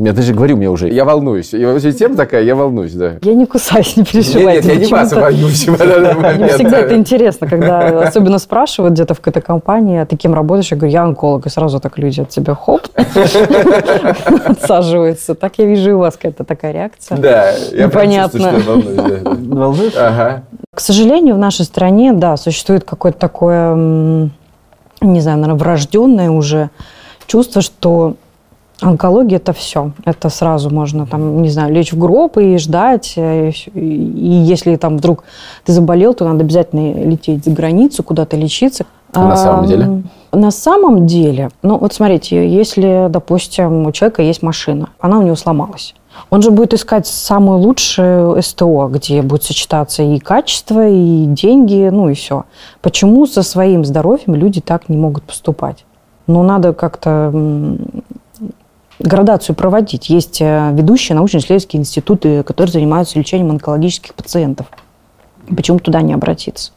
Я 0.03 0.15
даже 0.15 0.33
говорю, 0.33 0.57
мне 0.57 0.71
уже, 0.71 0.89
я 0.89 1.05
волнуюсь. 1.05 1.53
И 1.53 1.63
вообще 1.63 1.93
тема 1.93 2.17
такая, 2.17 2.43
я 2.43 2.55
волнуюсь, 2.55 2.95
да. 2.95 3.17
Я 3.21 3.35
не 3.35 3.45
кусаюсь, 3.45 3.97
не 3.97 4.01
Нет, 4.01 4.11
переживайте. 4.11 4.69
нет, 4.69 4.81
я 4.81 4.87
не 4.87 4.93
вас 4.93 5.13
боюсь 5.13 5.69
Мне 5.69 6.49
всегда 6.49 6.79
это 6.79 6.97
интересно, 6.97 7.47
когда 7.47 8.01
особенно 8.01 8.39
спрашивают 8.39 8.95
где-то 8.95 9.13
в 9.13 9.21
какой-то 9.21 9.43
компании, 9.43 10.01
а 10.01 10.07
ты 10.07 10.17
кем 10.17 10.33
работаешь? 10.33 10.71
Я 10.71 10.79
говорю, 10.79 10.93
я 10.93 11.03
онколог. 11.03 11.45
И 11.45 11.51
сразу 11.51 11.81
так 11.81 11.99
люди 11.99 12.23
от 12.23 12.31
тебя 12.31 12.55
хоп, 12.55 12.81
отсаживаются. 14.47 15.35
Так 15.35 15.59
я 15.59 15.67
вижу 15.67 15.91
и 15.91 15.93
у 15.93 15.99
вас 15.99 16.15
какая-то 16.15 16.45
такая 16.45 16.73
реакция. 16.73 17.19
Да, 17.19 17.51
я 17.51 17.57
я 17.73 17.89
волнуюсь? 17.89 19.97
Ага. 19.97 20.45
К 20.75 20.81
сожалению, 20.81 21.35
в 21.35 21.39
нашей 21.39 21.67
стране, 21.67 22.15
да, 22.15 22.39
существует 22.39 22.85
какое-то 22.85 23.19
такое, 23.19 23.75
не 23.75 25.21
знаю, 25.21 25.39
наверное, 25.39 25.59
врожденное 25.59 26.31
уже 26.31 26.71
чувство, 27.27 27.61
что 27.61 28.15
онкология– 28.83 29.37
это 29.39 29.53
все. 29.53 29.93
Это 30.05 30.29
сразу 30.29 30.71
можно, 30.71 31.07
там, 31.07 31.43
не 31.43 31.49
знаю, 31.51 31.73
лечь 31.73 31.93
в 31.93 31.99
гроб 31.99 32.39
и 32.39 32.57
ждать. 32.59 33.15
э, 33.17 33.51
И. 33.75 33.79
И- 33.81 34.51
если 34.51 34.77
там 34.77 34.97
вдруг 34.99 35.25
ты 35.65 35.73
заболел, 35.73 36.15
то 36.15 36.25
надо 36.25 36.41
обязательно 36.41 36.93
лететь 37.05 37.45
за 37.45 37.51
границу, 37.51 38.03
куда-то 38.03 38.37
лечиться. 38.37 38.85
А 39.13 39.27
на 39.27 39.37
самом 39.37 39.61
Ам, 39.61 39.67
деле? 39.67 40.03
На 40.33 40.51
самом 40.53 41.07
деле, 41.07 41.51
ну 41.63 41.79
вот 41.79 41.93
смотрите, 41.93 42.49
если, 42.49 43.09
допустим, 43.11 43.87
у 43.87 43.93
человека 43.93 44.23
есть 44.23 44.43
машина, 44.43 44.91
она 45.01 45.19
у 45.19 45.23
него 45.23 45.35
сломалась. 45.35 45.95
Он 46.31 46.43
же 46.43 46.51
будет 46.51 46.75
искать 46.75 47.07
самую 47.07 47.59
лучшую 47.59 48.41
СТО, 48.43 48.89
где 48.93 49.23
будет 49.23 49.43
сочетаться 49.43 50.03
и 50.03 50.19
качество, 50.19 50.89
и 50.89 51.25
деньги, 51.27 51.89
ну 51.93 52.09
и 52.09 52.15
все. 52.15 52.45
Почему 52.83 53.27
со 53.27 53.43
своим 53.43 53.85
здоровьем 53.85 54.35
люди 54.37 54.61
так 54.61 54.89
не 54.89 54.97
могут 54.97 55.25
поступать? 55.25 55.85
Ну, 56.27 56.43
надо 56.45 56.73
как-то 56.73 57.33
градацию 59.01 59.57
проводить. 59.57 60.09
Есть 60.09 60.41
э, 60.41 60.71
ведущие 60.73 61.17
научно-исследовательские 61.17 61.81
институты, 61.81 62.43
которые 62.43 62.73
занимаются 62.73 63.19
лечением 63.19 63.51
онкологических 63.51 64.15
пациентов. 64.15 64.67
Почему 65.49 65.79
туда 65.79 66.03
не 66.03 66.13
обратиться? 66.13 66.73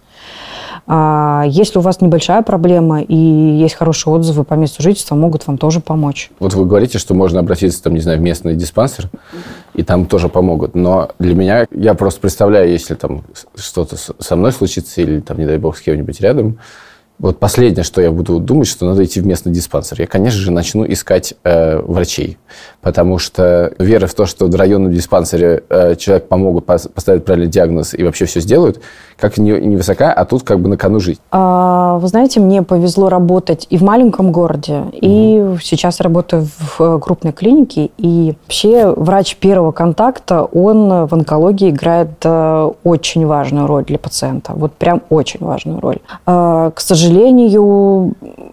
А, 0.85 1.43
Если 1.47 1.79
у 1.79 1.81
вас 1.81 2.01
небольшая 2.01 2.41
проблема 2.41 3.01
и 3.01 3.15
есть 3.15 3.75
хорошие 3.75 4.13
отзывы 4.13 4.43
по 4.43 4.55
месту 4.55 4.83
жительства, 4.83 5.15
могут 5.15 5.47
вам 5.47 5.57
тоже 5.57 5.79
помочь. 5.79 6.29
Вот 6.39 6.53
вы 6.53 6.65
говорите, 6.65 6.97
что 6.97 7.13
можно 7.13 7.39
обратиться, 7.39 7.81
там, 7.81 7.93
не 7.93 8.01
знаю, 8.01 8.19
в 8.19 8.21
местный 8.21 8.55
диспансер, 8.55 9.09
и 9.73 9.83
там 9.83 10.05
тоже 10.05 10.27
помогут. 10.29 10.75
Но 10.75 11.09
для 11.19 11.35
меня, 11.35 11.65
я 11.71 11.93
просто 11.93 12.19
представляю, 12.19 12.69
если 12.69 12.95
там 12.95 13.23
что-то 13.55 13.95
со 13.97 14.35
мной 14.35 14.51
случится, 14.51 15.01
или 15.01 15.19
там, 15.19 15.37
не 15.37 15.45
дай 15.45 15.57
бог, 15.57 15.77
с 15.77 15.81
кем-нибудь 15.81 16.19
рядом, 16.19 16.57
вот 17.19 17.39
последнее, 17.39 17.83
что 17.83 18.01
я 18.01 18.11
буду 18.11 18.39
думать, 18.39 18.67
что 18.67 18.85
надо 18.85 19.03
идти 19.05 19.21
в 19.21 19.25
местный 19.25 19.51
диспансер. 19.53 20.01
Я, 20.01 20.07
конечно 20.07 20.39
же, 20.39 20.51
начну 20.51 20.85
искать 20.85 21.35
э, 21.43 21.79
врачей, 21.79 22.37
потому 22.81 23.17
что 23.19 23.71
вера 23.79 24.07
в 24.07 24.13
то, 24.13 24.25
что 24.25 24.47
в 24.47 24.55
районном 24.55 24.91
диспансере 24.91 25.63
э, 25.69 25.95
человек 25.95 26.27
помогут, 26.27 26.65
пос- 26.65 26.89
поставят 26.89 27.23
правильный 27.23 27.49
диагноз 27.49 27.93
и 27.93 28.03
вообще 28.03 28.25
все 28.25 28.39
сделают, 28.41 28.81
как 29.17 29.37
не, 29.37 29.51
невысока, 29.51 30.11
а 30.11 30.25
тут 30.25 30.43
как 30.43 30.59
бы 30.59 30.67
на 30.67 30.75
кону 30.75 30.99
жизнь. 30.99 31.19
А, 31.31 31.97
Вы 31.99 32.07
знаете, 32.07 32.39
мне 32.39 32.63
повезло 32.63 33.09
работать 33.09 33.67
и 33.69 33.77
в 33.77 33.83
маленьком 33.83 34.31
городе, 34.31 34.83
и 34.91 35.55
сейчас 35.61 36.01
работаю 36.01 36.47
в 36.57 36.81
э, 36.81 36.99
крупной 36.99 37.31
клинике. 37.31 37.91
И 37.97 38.35
вообще 38.43 38.91
врач 38.91 39.37
первого 39.37 39.71
контакта, 39.71 40.43
он 40.43 41.05
в 41.05 41.13
онкологии 41.13 41.69
играет 41.69 42.09
э, 42.23 42.71
очень 42.83 43.25
важную 43.25 43.67
роль 43.67 43.85
для 43.85 43.99
пациента. 43.99 44.53
Вот 44.55 44.73
прям 44.73 45.03
очень 45.09 45.39
важную 45.41 45.79
роль. 45.79 45.99
А, 46.25 46.71
К 46.71 46.81
сожалению, 46.81 47.02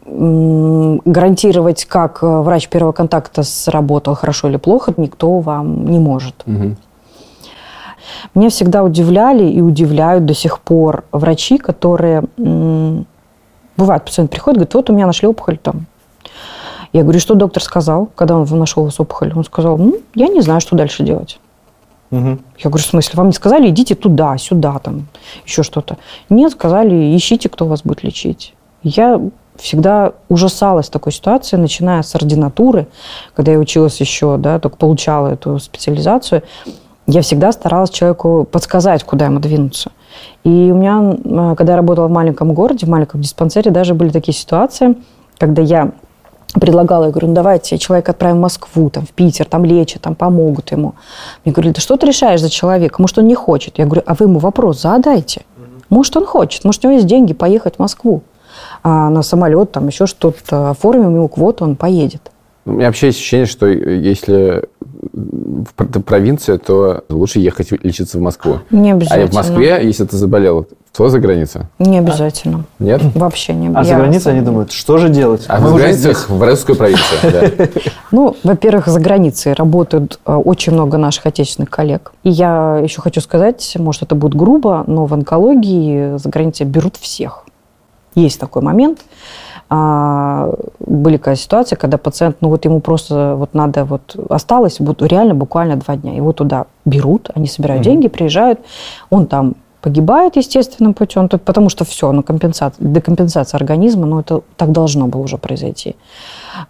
м, 0.06 1.00
гарантировать, 1.04 1.84
как 1.84 2.22
э, 2.22 2.26
врач 2.40 2.68
первого 2.68 2.92
контакта 2.92 3.42
сработал 3.42 4.14
хорошо 4.14 4.48
или 4.48 4.56
плохо, 4.56 4.92
никто 4.96 5.38
вам 5.40 5.86
не 5.86 5.98
может. 5.98 6.34
Меня 8.34 8.48
всегда 8.50 8.82
удивляли 8.82 9.44
и 9.48 9.60
удивляют 9.60 10.24
до 10.26 10.34
сих 10.34 10.58
пор 10.60 11.04
врачи, 11.12 11.58
которые... 11.58 12.24
м, 12.38 13.06
Бывает, 13.76 14.04
пациент 14.04 14.30
приходит, 14.30 14.58
говорит, 14.58 14.74
вот 14.74 14.90
у 14.90 14.92
меня 14.92 15.06
нашли 15.06 15.26
опухоль 15.28 15.56
там. 15.56 15.86
Я 16.92 17.02
говорю, 17.02 17.18
что 17.20 17.34
доктор 17.34 17.62
сказал, 17.62 18.08
когда 18.14 18.36
он 18.36 18.44
нашел 18.58 18.82
у 18.82 18.86
вас 18.86 19.00
опухоль? 19.00 19.32
Он 19.34 19.44
сказал, 19.44 19.78
ну, 19.78 19.96
я 20.14 20.28
не 20.28 20.42
знаю, 20.42 20.60
что 20.60 20.76
дальше 20.76 21.02
делать. 21.02 21.38
Мгм. 22.10 22.40
Я 22.58 22.70
говорю, 22.70 22.84
в 22.84 22.88
смысле, 22.88 23.12
вам 23.16 23.28
не 23.28 23.32
сказали, 23.32 23.68
идите 23.68 23.94
туда, 23.94 24.36
сюда, 24.36 24.78
там, 24.78 25.06
еще 25.46 25.62
что-то. 25.62 25.96
Нет, 26.28 26.52
сказали, 26.52 27.16
ищите, 27.16 27.48
кто 27.48 27.66
вас 27.66 27.82
будет 27.82 28.02
лечить. 28.02 28.54
Я 28.82 29.20
всегда 29.56 30.12
ужасалась 30.28 30.88
такой 30.88 31.12
ситуации, 31.12 31.56
начиная 31.56 32.02
с 32.02 32.14
ординатуры, 32.14 32.88
когда 33.34 33.52
я 33.52 33.58
училась 33.58 34.00
еще, 34.00 34.38
да, 34.38 34.58
только 34.58 34.76
получала 34.76 35.28
эту 35.28 35.58
специализацию, 35.58 36.42
я 37.06 37.22
всегда 37.22 37.52
старалась 37.52 37.90
человеку 37.90 38.46
подсказать, 38.50 39.04
куда 39.04 39.26
ему 39.26 39.38
двинуться. 39.40 39.92
И 40.44 40.48
у 40.48 40.76
меня, 40.76 41.54
когда 41.54 41.72
я 41.72 41.76
работала 41.76 42.08
в 42.08 42.10
маленьком 42.10 42.54
городе, 42.54 42.86
в 42.86 42.88
маленьком 42.88 43.20
диспансере, 43.20 43.70
даже 43.70 43.94
были 43.94 44.10
такие 44.10 44.34
ситуации, 44.34 44.96
когда 45.38 45.60
я 45.62 45.92
предлагала, 46.54 47.04
я 47.04 47.10
говорю, 47.10 47.28
ну 47.28 47.34
давайте 47.34 47.78
человека 47.78 48.12
отправим 48.12 48.38
в 48.38 48.40
Москву, 48.40 48.90
там, 48.90 49.06
в 49.06 49.10
Питер, 49.10 49.44
там 49.46 49.64
лечат, 49.64 50.02
там 50.02 50.14
помогут 50.14 50.72
ему. 50.72 50.94
Мне 51.44 51.52
говорили, 51.52 51.74
да 51.74 51.80
что 51.80 51.96
ты 51.96 52.06
решаешь 52.06 52.40
за 52.40 52.50
человека? 52.50 52.96
Может, 53.00 53.18
он 53.18 53.26
не 53.28 53.34
хочет? 53.34 53.78
Я 53.78 53.84
говорю, 53.86 54.02
а 54.06 54.14
вы 54.14 54.26
ему 54.26 54.38
вопрос 54.38 54.80
задайте. 54.82 55.42
Может, 55.88 56.16
он 56.16 56.24
хочет, 56.26 56.64
может, 56.64 56.84
у 56.84 56.88
него 56.88 56.96
есть 56.96 57.06
деньги 57.08 57.32
поехать 57.34 57.76
в 57.76 57.78
Москву 57.80 58.22
а, 58.82 59.10
на 59.10 59.22
самолет, 59.22 59.72
там 59.72 59.88
еще 59.88 60.06
что-то, 60.06 60.70
оформим 60.70 61.14
ему 61.16 61.28
квоту, 61.28 61.64
он 61.64 61.76
поедет. 61.76 62.30
У 62.66 62.72
меня 62.72 62.86
вообще 62.86 63.06
есть 63.08 63.18
ощущение, 63.18 63.46
что 63.46 63.66
если 63.66 64.64
в 65.12 65.74
пр- 65.74 66.02
провинция, 66.02 66.58
то 66.58 67.02
лучше 67.08 67.40
ехать 67.40 67.72
лечиться 67.82 68.18
в 68.18 68.20
Москву. 68.20 68.58
Не 68.70 68.92
А 68.92 68.94
обязательно. 68.94 69.26
в 69.30 69.34
Москве, 69.34 69.80
если 69.82 70.04
ты 70.04 70.16
заболел, 70.16 70.66
то 70.96 71.08
за 71.08 71.20
граница. 71.20 71.66
Не 71.78 71.98
обязательно. 71.98 72.64
Нет? 72.80 73.00
Вообще 73.14 73.52
не 73.52 73.68
А 73.72 73.84
за 73.84 73.94
границей 73.94 74.32
они 74.32 74.40
думают, 74.40 74.72
что 74.72 74.98
же 74.98 75.08
делать? 75.08 75.44
А 75.48 75.60
Мы 75.60 75.70
в 75.70 75.74
уже 75.74 75.84
границах 75.84 76.28
в 76.28 76.42
русскую 76.42 76.76
провинцию. 76.76 77.18
да. 77.22 77.66
Ну, 78.10 78.36
во-первых, 78.42 78.88
за 78.88 78.98
границей 78.98 79.52
работают 79.52 80.18
э, 80.26 80.34
очень 80.34 80.72
много 80.72 80.98
наших 80.98 81.26
отечественных 81.26 81.70
коллег. 81.70 82.12
И 82.24 82.30
я 82.30 82.80
еще 82.82 83.00
хочу 83.00 83.20
сказать, 83.20 83.76
может, 83.78 84.02
это 84.02 84.16
будет 84.16 84.34
грубо, 84.34 84.82
но 84.88 85.06
в 85.06 85.14
онкологии 85.14 86.16
за 86.18 86.28
границей 86.28 86.66
берут 86.66 86.96
всех. 86.96 87.44
Есть 88.16 88.40
такой 88.40 88.62
момент. 88.62 88.98
А, 89.72 90.52
были 90.80 91.16
какая 91.16 91.36
ситуация, 91.36 91.76
когда 91.76 91.96
пациент, 91.96 92.38
ну 92.40 92.48
вот 92.48 92.64
ему 92.64 92.80
просто 92.80 93.36
вот 93.36 93.54
надо 93.54 93.84
вот 93.84 94.16
осталось 94.28 94.80
вот 94.80 95.00
реально 95.02 95.36
буквально 95.36 95.76
два 95.76 95.94
дня. 95.94 96.16
Его 96.16 96.32
туда 96.32 96.66
берут, 96.84 97.30
они 97.36 97.46
собирают 97.46 97.84
деньги, 97.84 98.08
приезжают, 98.08 98.58
он 99.10 99.26
там 99.26 99.54
погибает 99.80 100.36
естественным 100.36 100.94
путем, 100.94 101.28
то- 101.28 101.38
потому 101.38 101.68
что 101.68 101.84
все, 101.84 102.12
ну, 102.12 102.22
компенсация, 102.22 102.86
декомпенсация 102.86 103.58
организма, 103.58 104.06
ну, 104.06 104.20
это 104.20 104.42
так 104.56 104.72
должно 104.72 105.06
было 105.06 105.22
уже 105.22 105.38
произойти. 105.38 105.96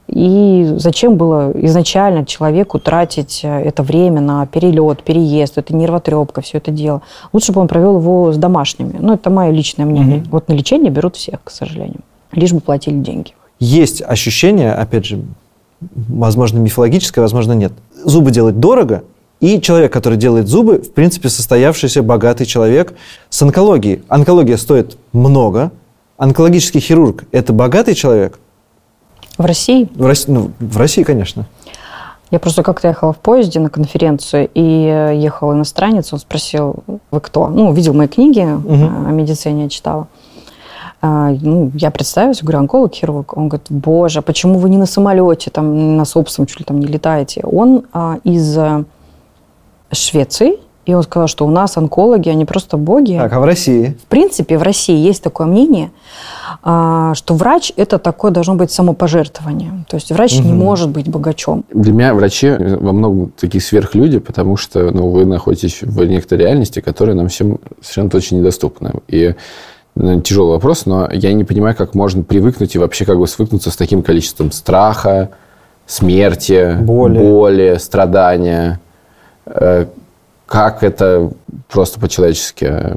И 0.08 0.72
зачем 0.76 1.16
было 1.16 1.52
изначально 1.66 2.24
человеку 2.24 2.78
тратить 2.78 3.40
э, 3.42 3.48
это 3.48 3.82
время 3.82 4.20
на 4.20 4.46
перелет, 4.46 5.02
переезд, 5.02 5.58
это 5.58 5.74
нервотрепка, 5.74 6.40
все 6.40 6.58
это 6.58 6.70
дело. 6.70 7.02
Лучше 7.32 7.52
бы 7.52 7.61
он 7.61 7.68
провел 7.68 7.98
его 7.98 8.32
с 8.32 8.36
домашними. 8.36 8.96
Ну, 9.00 9.14
это 9.14 9.30
мое 9.30 9.50
личное 9.50 9.84
мнение. 9.86 10.22
Вот 10.30 10.48
на 10.48 10.52
лечение 10.52 10.90
берут 10.90 11.16
всех, 11.16 11.42
к 11.44 11.50
сожалению. 11.50 12.00
лишь 12.32 12.52
бы 12.52 12.61
платили 12.61 12.96
деньги. 12.96 13.32
Есть 13.58 14.02
ощущение, 14.02 14.72
опять 14.72 15.04
же, 15.04 15.20
возможно, 15.80 16.58
мифологическое, 16.58 17.22
возможно, 17.22 17.52
нет. 17.52 17.72
Зубы 18.04 18.30
делать 18.30 18.61
дорого, 18.61 19.02
и 19.41 19.61
человек, 19.61 19.93
который 19.93 20.18
делает 20.18 20.49
зубы, 20.49 20.78
в 20.78 20.93
принципе, 20.93 21.28
состоявшийся 21.28 22.03
богатый 22.03 22.45
человек 22.45 22.95
с 23.30 23.43
онкологией. 23.43 24.03
Онкология 24.09 24.57
стоит 24.57 24.97
много. 25.12 25.72
Онкологический 26.18 26.80
хирург– 26.80 27.24
это 27.32 27.53
богатый 27.53 27.95
человек? 27.95 28.38
В 29.38 29.45
России 29.45 29.88
В 29.95 30.05
России, 30.05 30.30
ну, 30.30 30.51
в 30.59 30.76
России, 30.76 31.03
конечно. 31.03 31.47
Я 32.30 32.38
просто 32.38 32.62
как-то 32.62 32.88
ехала 32.88 33.12
в 33.12 33.18
поезде 33.18 33.59
на 33.59 33.70
конференцию, 33.70 34.49
и 34.55 34.86
э, 34.86 35.16
ехал 35.16 35.53
иностранец, 35.53 36.12
он 36.12 36.20
спросил, 36.20 36.76
вы 37.11 37.20
кто? 37.20 37.49
Ну, 37.49 37.72
видел 37.72 37.95
мои 37.95 38.07
книги, 38.07 38.41
э, 38.41 39.09
о 39.09 39.11
медицине 39.11 39.64
я 39.64 39.68
читала. 39.68 40.07
А, 41.03 41.30
ну, 41.41 41.72
я 41.74 41.91
представилась, 41.91 42.43
говорю, 42.43 42.59
онколог, 42.59 42.95
хирург. 42.95 43.36
Он 43.36 43.49
говорит, 43.49 43.66
боже, 43.70 44.18
а 44.18 44.22
почему 44.22 44.59
вы 44.59 44.68
не 44.68 44.76
на 44.76 44.86
самолете, 44.86 45.51
там, 45.51 45.97
на 45.97 46.05
собственном, 46.05 46.47
чуть 46.47 46.61
ли 46.61 46.64
там 46.64 46.78
не 46.78 46.86
летаете? 46.86 47.41
Он 47.43 47.86
а, 47.93 48.18
из 48.22 48.57
э, 48.59 48.84
Швеции, 49.93 50.59
и 50.86 50.95
он 50.95 51.03
сказал, 51.03 51.28
что 51.28 51.47
у 51.47 51.51
нас 51.51 51.76
онкологи, 51.76 52.28
они 52.30 52.45
просто 52.45 52.76
боги. 52.76 53.16
Так, 53.16 53.32
а 53.32 53.41
в 53.41 53.45
России? 53.45 53.97
В 54.03 54.07
принципе, 54.07 54.57
в 54.59 54.62
России 54.62 54.97
есть 54.97 55.22
такое 55.22 55.47
мнение, 55.47 55.91
а, 56.62 57.14
что 57.14 57.34
врач– 57.34 57.72
это 57.76 57.99
такое 57.99 58.30
должно 58.30 58.55
быть 58.55 58.70
самопожертвование. 58.72 59.84
То 59.88 59.97
есть 59.97 60.11
врач 60.11 60.38
не 60.38 60.51
Мгм. 60.53 60.59
может 60.59 60.88
быть 60.91 61.09
богачом. 61.09 61.64
Для 61.72 61.93
меня 61.93 62.14
врачи 62.14 62.51
во 62.51 62.93
многом 62.93 63.32
такие 63.38 63.61
сверхлюди, 63.61 64.18
потому 64.18 64.57
что 64.57 64.91
ну, 64.91 65.11
вы 65.11 65.26
находитесь 65.26 65.82
в 65.82 66.05
некоторой 66.05 66.45
реальности, 66.47 66.80
которая 66.80 67.14
нам 67.14 67.28
всем 67.28 67.59
совершенно 67.80 68.11
точно 68.11 68.36
недоступна. 68.36 68.95
И 69.07 69.34
тяжелый 70.24 70.53
вопрос, 70.53 70.86
но 70.86 71.09
я 71.12 71.32
не 71.34 71.45
понимаю, 71.45 71.76
как 71.76 71.95
можно 71.95 72.22
привыкнуть 72.22 72.74
и 72.74 72.78
вообще 72.78 73.05
как 73.05 73.18
бы 73.18 73.26
свыкнуться 73.26 73.70
с 73.70 73.76
таким 73.76 74.03
количеством 74.03 74.51
страха, 74.51 75.30
смерти, 75.86 76.76
Боли. 76.80 77.76
страдания. 77.78 78.80
Э, 79.47 79.86
Как 80.47 80.82
это 80.82 81.30
просто 81.68 82.01
по-человечески? 82.01 82.97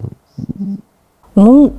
Ну, 1.35 1.73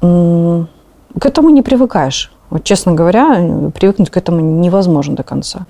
к 0.00 1.26
этому 1.26 1.50
не 1.50 1.62
привыкаешь. 1.62 2.32
Вот, 2.50 2.64
честно 2.64 2.92
говоря, 2.92 3.70
привыкнуть 3.74 4.10
к 4.10 4.16
этому 4.16 4.40
невозможно 4.40 5.14
до 5.14 5.22
конца. 5.22 5.66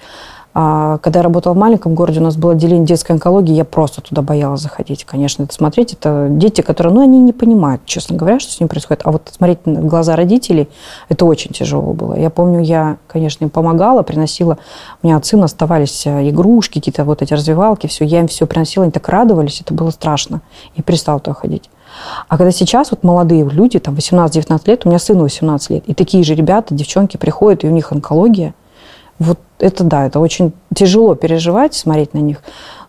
А 0.53 0.99
когда 0.99 1.21
я 1.21 1.23
работала 1.23 1.55
в 1.55 1.57
маленьком 1.57 1.95
городе, 1.95 2.19
у 2.19 2.25
нас 2.25 2.37
было 2.37 2.53
отделение 2.53 2.85
детской 2.85 3.13
онкологии, 3.13 3.55
я 3.55 3.65
просто 3.65 4.01
туда 4.01 4.21
боялась 4.21 4.61
заходить. 4.61 5.05
Конечно, 5.05 5.45
это 5.45 5.55
смотреть, 5.55 5.93
это 5.93 6.27
дети, 6.29 6.61
которые, 6.61 6.93
ну, 6.93 7.03
они 7.03 7.21
не 7.21 7.33
понимают, 7.33 7.83
честно 7.85 8.17
говоря, 8.17 8.41
что 8.41 8.53
с 8.53 8.59
ними 8.59 8.69
происходит. 8.69 9.03
А 9.05 9.13
вот 9.13 9.31
смотреть 9.33 9.65
на 9.67 9.81
глаза 9.81 10.17
родителей, 10.17 10.69
это 11.09 11.25
очень 11.25 11.53
тяжело 11.53 11.93
было. 11.93 12.15
Я 12.15 12.31
помню, 12.31 12.61
я, 12.61 12.97
конечно, 13.07 13.45
им 13.45 13.51
помогала, 13.51 14.03
приносила, 14.03 14.59
у 15.03 15.07
меня 15.07 15.17
от 15.17 15.27
сына 15.27 15.45
оставались 15.45 16.05
э, 16.07 16.29
игрушки, 16.29 16.81
какие-то 16.81 17.05
вот 17.05 17.23
эти 17.23 17.33
развивалки, 17.33 17.87
все, 17.87 18.05
я 18.05 18.21
им 18.21 18.27
все 18.27 18.47
приносила, 18.47 18.83
они 18.85 18.93
так 18.93 19.09
радовались, 19.09 19.61
это 19.61 19.73
было 19.73 19.91
страшно. 19.91 20.41
Я 20.75 20.83
перестала 20.83 21.21
туда 21.21 21.35
ходить. 21.35 21.71
А 22.29 22.37
когда 22.37 22.51
сейчас 22.51 22.91
вот 22.91 23.05
молодые 23.05 23.45
люди, 23.45 23.79
там 23.79 23.95
18-19 23.95 24.61
лет, 24.67 24.83
у 24.85 24.89
меня 24.89 24.99
сыну 24.99 25.23
18 25.23 25.71
лет, 25.71 25.85
и 25.87 25.95
такие 25.95 26.25
же 26.25 26.35
ребята, 26.35 26.75
девчонки 26.75 27.17
приходят, 27.17 27.65
и 27.65 27.69
у 27.69 27.71
них 27.71 27.93
онкология, 27.93 28.55
вот 29.21 29.39
это 29.59 29.85
да, 29.85 30.07
это 30.07 30.19
очень 30.19 30.53
тяжело 30.75 31.15
переживать, 31.15 31.75
смотреть 31.75 32.15
на 32.15 32.19
них, 32.19 32.39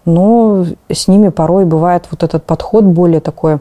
но 0.05 0.65
с 0.89 1.07
ними 1.07 1.29
порой 1.29 1.65
бывает 1.65 2.07
вот 2.09 2.23
этот 2.23 2.43
подход 2.45 2.85
более 2.85 3.19
такой 3.19 3.59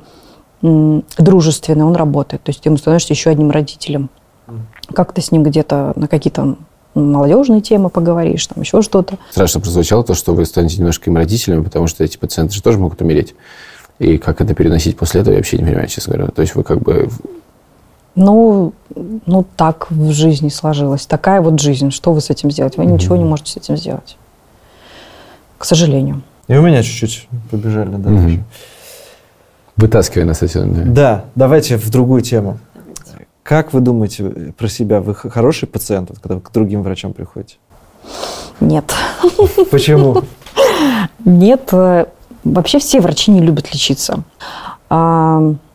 дружественный, 0.62 1.84
он 1.84 1.96
работает. 1.96 2.42
То 2.42 2.50
есть 2.50 2.62
ты 2.62 2.68
ему 2.68 2.78
становишься 2.78 3.12
еще 3.12 3.30
одним 3.30 3.50
родителем. 3.50 4.08
Как 4.94 5.12
ты 5.12 5.20
с 5.20 5.32
ним 5.32 5.42
где-то 5.42 5.92
на 5.96 6.08
какие-то 6.08 6.56
молодежные 6.94 7.60
темы 7.60 7.88
поговоришь, 7.88 8.46
там 8.46 8.62
еще 8.62 8.82
что-то. 8.82 9.18
Страшно 9.30 9.60
прозвучало 9.60 10.04
то, 10.04 10.14
что 10.14 10.34
вы 10.34 10.44
станете 10.44 10.78
немножко 10.78 11.10
им 11.10 11.16
родителями, 11.16 11.62
потому 11.62 11.86
что 11.86 12.04
эти 12.04 12.16
пациенты 12.16 12.54
же 12.54 12.62
тоже 12.62 12.78
могут 12.78 13.00
умереть. 13.00 13.34
И 13.98 14.18
как 14.18 14.40
это 14.40 14.54
переносить 14.54 14.96
после 14.96 15.20
этого, 15.20 15.34
я 15.34 15.38
вообще 15.38 15.58
не 15.58 15.64
понимаю, 15.64 15.88
честно 15.88 16.14
говоря. 16.14 16.32
То 16.32 16.42
есть 16.42 16.54
вы 16.54 16.62
как 16.62 16.80
бы... 16.80 17.08
Ну, 18.14 18.72
ну, 19.26 19.46
так 19.56 19.90
в 19.90 20.10
жизни 20.12 20.48
сложилось. 20.48 21.06
Такая 21.06 21.40
вот 21.40 21.60
жизнь. 21.60 21.90
Что 21.90 22.12
вы 22.12 22.20
с 22.20 22.30
этим 22.30 22.50
сделать? 22.50 22.76
Вы 22.76 22.86
ничего 22.86 23.16
не 23.16 23.24
можете 23.24 23.52
с 23.52 23.56
этим 23.56 23.76
сделать. 23.76 24.16
К 25.58 25.64
сожалению. 25.64 26.22
И 26.48 26.56
у 26.56 26.62
меня 26.62 26.82
чуть-чуть 26.82 27.28
побежали 27.50 27.90
дальше. 27.90 28.10
Мгм. 28.26 28.44
Вытаскивая 29.76 30.26
нас 30.26 30.42
отсюда. 30.42 30.66
да. 30.66 30.82
Да, 30.84 31.24
давайте 31.34 31.76
в 31.76 31.88
другую 31.90 32.22
тему. 32.22 32.58
Как 33.42 33.72
вы 33.72 33.80
думаете 33.80 34.52
про 34.56 34.68
себя? 34.68 35.00
Вы 35.00 35.14
хороший 35.14 35.66
пациент, 35.68 36.10
вот 36.10 36.18
когда 36.18 36.34
вы 36.34 36.40
к 36.40 36.50
другим 36.52 36.82
врачам 36.82 37.12
приходите? 37.12 37.56
Нет. 38.60 38.92
Почему? 39.70 40.22
Нет. 41.24 41.68
э, 41.72 42.06
Вообще 42.44 42.78
все 42.78 43.00
врачи 43.00 43.30
не 43.30 43.40
любят 43.40 43.72
лечиться. 43.72 44.22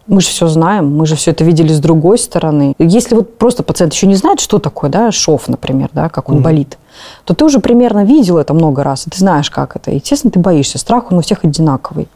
Мы 0.08 0.22
же 0.22 0.28
все 0.28 0.47
знаем, 0.47 0.95
мы 0.95 1.08
же 1.08 1.16
все 1.16 1.32
это 1.32 1.43
видели 1.43 1.70
с 1.74 1.80
другой 1.80 2.20
стороны. 2.20 2.76
Если 2.78 3.16
вот 3.16 3.38
просто 3.39 3.64
пациент 3.64 3.93
еще 3.93 4.06
не 4.06 4.14
знает, 4.16 4.39
что 4.39 4.60
такое, 4.60 4.89
да, 4.91 5.12
шов, 5.12 5.47
например, 5.47 5.89
да, 5.93 6.10
как 6.10 6.30
он 6.30 6.36
Мгм. 6.36 6.43
болит, 6.43 6.78
то 7.24 7.34
ты 7.34 7.43
уже 7.43 7.60
примерно 7.60 8.06
видел 8.06 8.38
это 8.38 8.53
много 8.53 8.84
раз, 8.84 9.08
и 9.08 9.10
ты 9.10 9.18
знаешь, 9.18 9.49
как 9.49 9.76
это. 9.76 9.89
Естественно, 9.91 10.30
ты 10.32 10.39
боишься. 10.39 10.78
Страх, 10.78 11.12
он 11.12 11.18
у 11.18 11.22
всех 11.22 11.43
одинаковый. 11.43 12.08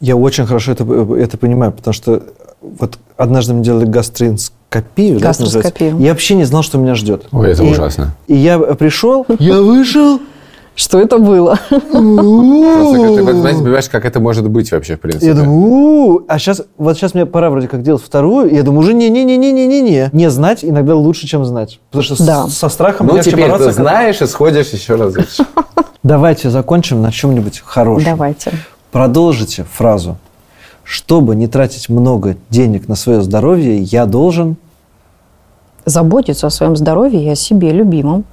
Я 0.00 0.16
очень 0.16 0.46
хорошо 0.46 0.72
это, 0.72 0.84
это 1.14 1.36
понимаю, 1.36 1.72
потому 1.72 1.92
что 1.92 2.22
вот 2.62 2.98
однажды 3.18 3.52
мы 3.52 3.62
делали 3.62 3.84
гастроскопию. 3.84 5.18
да? 5.20 5.26
Гастроскопию. 5.28 5.98
Я 6.00 6.10
вообще 6.10 6.34
не 6.36 6.44
знал, 6.44 6.62
что 6.62 6.78
меня 6.78 6.94
ждет. 6.94 7.26
Ой, 7.32 7.52
это 7.52 7.62
И- 7.62 7.70
ужасно. 7.70 8.14
И 8.28 8.34
я 8.34 8.58
пришел, 8.58 9.26
я 9.38 9.60
вышел. 9.60 10.20
Что 10.76 10.98
это 10.98 11.18
было? 11.18 11.58
Знаете, 11.70 13.22
понимаешь, 13.22 13.88
как 13.88 14.04
это 14.04 14.18
может 14.18 14.48
быть 14.48 14.72
вообще, 14.72 14.96
в 14.96 15.00
принципе. 15.00 15.26
Я 15.26 15.34
думаю, 15.34 16.24
а 16.26 16.38
сейчас, 16.38 16.62
вот 16.76 16.96
сейчас 16.96 17.14
мне 17.14 17.26
пора 17.26 17.50
вроде 17.50 17.68
как 17.68 17.82
делать 17.82 18.02
вторую, 18.02 18.50
и 18.50 18.56
я 18.56 18.62
думаю, 18.64 18.80
уже 18.80 18.92
не-не-не-не-не-не. 18.94 20.10
Не 20.12 20.30
знать 20.30 20.64
иногда 20.64 20.96
лучше, 20.96 21.28
чем 21.28 21.44
знать. 21.44 21.78
Потому 21.90 22.16
что 22.16 22.48
со 22.48 22.68
страхом 22.68 23.06
Ну, 23.06 23.20
теперь 23.20 23.52
ты 23.56 23.72
знаешь 23.72 24.20
и 24.20 24.26
сходишь 24.26 24.70
еще 24.70 24.96
раз. 24.96 25.14
Давайте 26.02 26.50
закончим 26.50 27.02
на 27.02 27.12
чем-нибудь 27.12 27.62
хорошем. 27.64 28.10
Давайте. 28.10 28.52
Продолжите 28.90 29.64
фразу. 29.64 30.18
Чтобы 30.82 31.34
не 31.34 31.46
тратить 31.46 31.88
много 31.88 32.36
денег 32.50 32.88
на 32.88 32.94
свое 32.94 33.22
здоровье, 33.22 33.78
я 33.78 34.04
должен... 34.06 34.56
заботиться 35.86 36.46
о 36.46 36.50
своем 36.50 36.76
здоровье 36.76 37.24
и 37.24 37.28
о 37.28 37.34
себе 37.34 37.70
любимом. 37.70 38.24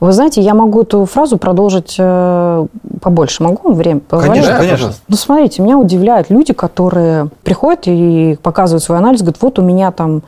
Вы 0.00 0.12
знаете, 0.12 0.40
я 0.40 0.54
могу 0.54 0.82
эту 0.82 1.04
фразу 1.06 1.38
продолжить 1.38 1.96
э, 1.98 2.66
побольше. 3.00 3.42
Могу 3.42 3.72
время 3.72 4.00
позволять? 4.00 4.44
Конечно, 4.44 4.52
Да, 4.52 4.58
конечно. 4.58 4.92
Ну, 5.08 5.16
смотрите, 5.16 5.62
меня 5.62 5.76
удивляют 5.76 6.30
люди, 6.30 6.52
которые 6.52 7.28
приходят 7.42 7.82
и 7.86 8.38
показывают 8.40 8.82
свой 8.84 8.98
анализ, 8.98 9.20
говорят, 9.20 9.42
вот 9.42 9.58
у 9.58 9.62
меня 9.62 9.90
там, 9.90 10.22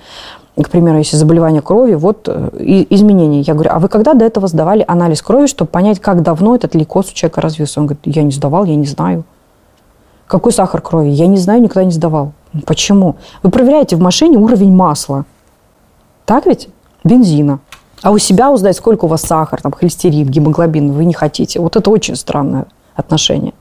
к 0.61 0.69
примеру, 0.71 0.99
если 0.99 1.17
заболевание 1.17 1.63
крови, 1.63 1.95
вот 1.95 2.25
э, 2.27 2.51
изменения. 2.91 3.43
Я 3.43 3.55
говорю, 3.55 3.71
а 3.73 3.79
вы 3.79 3.89
когда 3.89 4.15
до 4.15 4.25
этого 4.25 4.49
сдавали 4.49 4.85
анализ 4.89 5.23
крови, 5.23 5.47
чтобы 5.47 5.71
понять, 5.71 6.01
как 6.01 6.23
давно 6.23 6.57
этот 6.57 6.75
лейкоз 6.75 7.11
у 7.11 7.15
человека 7.15 7.41
развился? 7.41 7.79
Он 7.79 7.87
говорит, 7.87 8.03
я 8.07 8.25
не 8.25 8.33
сдавал, 8.33 8.65
я 8.65 8.75
не 8.75 8.87
знаю. 8.87 9.23
Какой 10.27 10.53
сахар 10.53 10.81
крови? 10.81 11.11
Я 11.11 11.29
не 11.29 11.39
знаю, 11.39 11.61
никогда 11.63 11.85
не 11.85 11.93
сдавал. 11.93 12.33
Почему? 12.67 13.17
Вы 13.45 13.51
проверяете 13.51 13.95
в 13.95 14.01
машине 14.01 14.37
уровень 14.37 14.75
масла. 14.75 15.27
Так 16.27 16.47
ведь? 16.47 16.69
Бензина. 17.05 17.61
А 18.03 18.11
у 18.11 18.19
себя 18.19 18.51
узнать, 18.51 18.77
сколько 18.77 19.05
у 19.05 19.09
вас 19.09 19.23
сахар, 19.23 19.61
там, 19.61 19.73
холестерин, 19.73 20.29
гемоглобин, 20.29 20.93
вы 20.93 21.05
не 21.05 21.15
хотите. 21.15 21.61
Вот 21.61 21.77
это 21.77 21.91
очень 21.91 22.17
странное 22.17 22.67
отношение. 22.95 23.53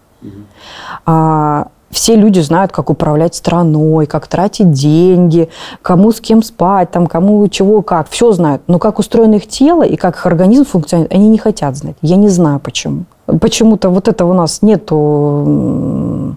А, 1.05 1.67
все 1.89 2.15
люди 2.15 2.39
знают, 2.39 2.71
как 2.71 2.89
управлять 2.89 3.35
страной, 3.35 4.05
как 4.05 4.27
тратить 4.27 4.71
деньги, 4.71 5.49
кому 5.81 6.11
с 6.11 6.21
кем 6.21 6.43
спать, 6.43 6.91
там, 6.91 7.07
кому 7.07 7.47
чего, 7.47 7.81
как. 7.81 8.09
Все 8.09 8.31
знают. 8.31 8.61
Но 8.67 8.79
как 8.79 8.99
устроено 8.99 9.35
их 9.35 9.47
тело 9.47 9.83
и 9.83 9.95
как 9.95 10.15
их 10.15 10.25
организм 10.25 10.65
функционирует, 10.65 11.13
они 11.13 11.29
не 11.29 11.37
хотят 11.37 11.75
знать. 11.75 11.95
Я 12.01 12.15
не 12.15 12.29
знаю, 12.29 12.59
почему. 12.59 13.05
Почему-то 13.39 13.89
вот 13.89 14.07
это 14.07 14.25
у 14.25 14.33
нас 14.33 14.61
нету 14.61 16.35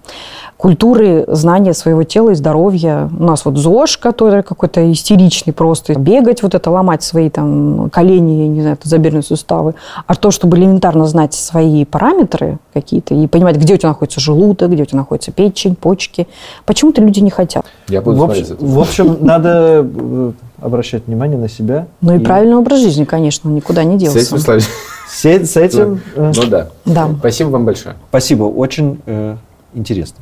культуры 0.56 1.24
знания 1.26 1.74
своего 1.74 2.04
тела 2.04 2.30
и 2.30 2.34
здоровья. 2.34 3.10
У 3.18 3.24
нас 3.24 3.44
вот 3.44 3.56
ЗОЖ, 3.56 3.96
который 3.96 4.44
какой-то 4.44 4.92
истеричный 4.92 5.52
просто. 5.52 5.98
Бегать, 5.98 6.44
вот 6.44 6.54
это 6.54 6.70
ломать 6.70 7.02
свои 7.02 7.30
там 7.30 7.90
колени, 7.90 8.42
я 8.42 8.48
не 8.48 8.60
знаю, 8.60 8.76
тазобедренные 8.76 9.24
суставы. 9.24 9.74
А 10.06 10.14
то, 10.14 10.30
чтобы 10.30 10.56
элементарно 10.58 11.06
знать 11.06 11.34
свои 11.34 11.84
параметры 11.84 12.58
какие-то 12.72 13.12
и 13.12 13.26
понимать, 13.26 13.56
где 13.56 13.74
у 13.74 13.76
тебя 13.76 13.88
находится 13.88 14.20
желудок, 14.20 14.70
где 14.70 14.84
у 14.84 14.86
тебя 14.86 14.98
находится 14.98 15.32
печень, 15.32 15.74
почки. 15.74 16.28
Почему-то 16.64 17.00
люди 17.00 17.18
не 17.18 17.30
хотят. 17.30 17.66
Я 17.88 18.00
буду 18.00 18.16
В 18.18 18.20
смотреть 18.20 18.50
общем, 18.52 18.54
это. 18.54 18.64
в 18.64 18.80
общем, 18.80 19.16
надо 19.20 19.84
э, 19.84 20.32
обращать 20.62 21.06
внимание 21.06 21.38
на 21.38 21.48
себя. 21.48 21.86
Ну 22.00 22.14
и, 22.16 22.18
правильный 22.18 22.56
образ 22.56 22.80
жизни, 22.80 23.04
конечно, 23.04 23.50
он 23.50 23.56
никуда 23.56 23.84
не 23.84 23.98
С 23.98 24.00
делся. 24.00 24.18
этим 24.20 24.38
сложнее. 24.38 24.70
С, 25.08 25.24
с 25.24 25.56
этим... 25.56 26.00
э, 26.16 26.32
Ну 26.34 26.46
да. 26.46 26.68
Да. 26.84 27.10
Спасибо 27.18 27.48
вам 27.48 27.64
большое. 27.64 27.96
Спасибо, 28.08 28.44
очень 28.44 29.00
э, 29.06 29.36
интересно. 29.74 30.18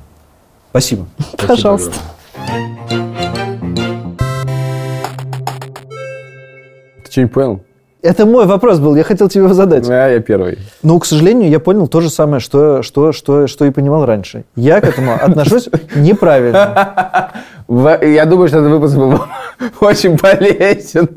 Спасибо. 0.70 1.06
Пожалуйста. 1.48 1.92
Ты 7.04 7.10
что, 7.10 7.20
не 7.20 7.26
понял? 7.26 7.60
Это 8.02 8.24
мой 8.24 8.46
вопрос 8.46 8.78
был, 8.78 8.96
я 8.96 9.04
хотел 9.04 9.28
тебе 9.28 9.44
его 9.44 9.52
задать. 9.52 9.88
А, 9.90 10.08
я 10.08 10.20
первый. 10.20 10.58
Но, 10.82 10.98
к 10.98 11.04
сожалению, 11.04 11.50
я 11.50 11.60
понял 11.60 11.86
то 11.86 12.00
же 12.00 12.08
самое, 12.08 12.40
что, 12.40 12.82
что, 12.82 13.12
что, 13.12 13.46
что 13.46 13.66
и 13.66 13.70
понимал 13.70 14.06
раньше. 14.06 14.44
Я 14.56 14.80
к 14.80 14.84
этому 14.84 15.12
отношусь 15.12 15.68
неправильно. 15.94 17.30
Я 17.68 18.24
думаю, 18.24 18.48
что 18.48 18.58
этот 18.58 18.70
выпуск 18.70 18.96
был 18.96 19.20
очень 19.80 20.18
полезен. 20.18 21.08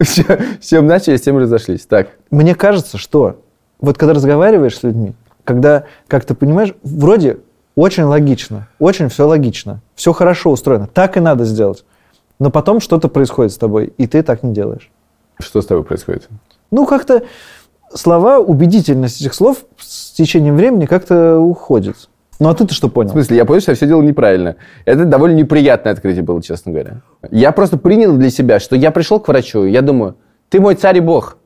Всё- 0.00 0.38
С 0.60 0.68
чем 0.68 0.86
начали, 0.86 1.16
с 1.16 1.22
тем 1.22 1.38
разошлись. 1.38 1.86
Так, 1.86 2.08
Мне 2.30 2.54
кажется, 2.54 2.98
что 2.98 3.40
вот 3.80 3.98
когда 3.98 4.14
разговариваешь 4.14 4.76
с 4.78 4.82
людьми, 4.82 5.14
когда, 5.44 5.84
как 6.08 6.24
ты 6.24 6.34
понимаешь, 6.34 6.74
вроде 6.82 7.38
очень 7.76 8.04
логично, 8.04 8.68
очень 8.78 9.08
все 9.08 9.26
логично, 9.26 9.80
все 9.94 10.12
хорошо 10.12 10.50
устроено, 10.50 10.86
так 10.86 11.16
и 11.16 11.20
надо 11.20 11.44
сделать. 11.44 11.84
Но 12.38 12.50
потом 12.50 12.80
что-то 12.80 13.08
происходит 13.08 13.52
с 13.52 13.58
тобой, 13.58 13.92
и 13.96 14.06
ты 14.06 14.22
так 14.22 14.42
не 14.42 14.52
делаешь. 14.52 14.90
что 15.40 15.60
с 15.60 15.66
тобой 15.66 15.84
происходит? 15.84 16.28
Ну, 16.70 16.86
как-то 16.86 17.22
слова, 17.92 18.38
убедительность 18.38 19.20
этих 19.20 19.34
слов 19.34 19.64
с 19.78 20.12
течением 20.12 20.56
времени 20.56 20.86
как-то 20.86 21.38
уходит. 21.38 22.08
Ну, 22.40 22.48
а 22.48 22.54
ты-то 22.54 22.74
что 22.74 22.88
В 22.88 22.92
понял? 22.92 23.10
смысле, 23.10 23.36
я 23.36 23.44
понял, 23.44 23.60
что 23.60 23.72
я 23.72 23.76
все 23.76 23.86
делал 23.86 24.02
неправильно. 24.02 24.56
Это 24.84 25.04
довольно 25.04 25.36
неприятное 25.36 25.92
открытие 25.92 26.22
было, 26.22 26.42
честно 26.42 26.72
говоря. 26.72 27.02
Я 27.30 27.52
просто 27.52 27.76
принял 27.78 28.16
для 28.16 28.30
себя, 28.30 28.58
что 28.60 28.76
я 28.76 28.90
пришел 28.90 29.20
к 29.20 29.28
врачу, 29.28 29.64
я 29.64 29.82
думаю, 29.82 30.16
ты 30.48 30.60
мой 30.60 30.74
царь 30.74 30.98
и 30.98 31.00
бог. 31.00 31.38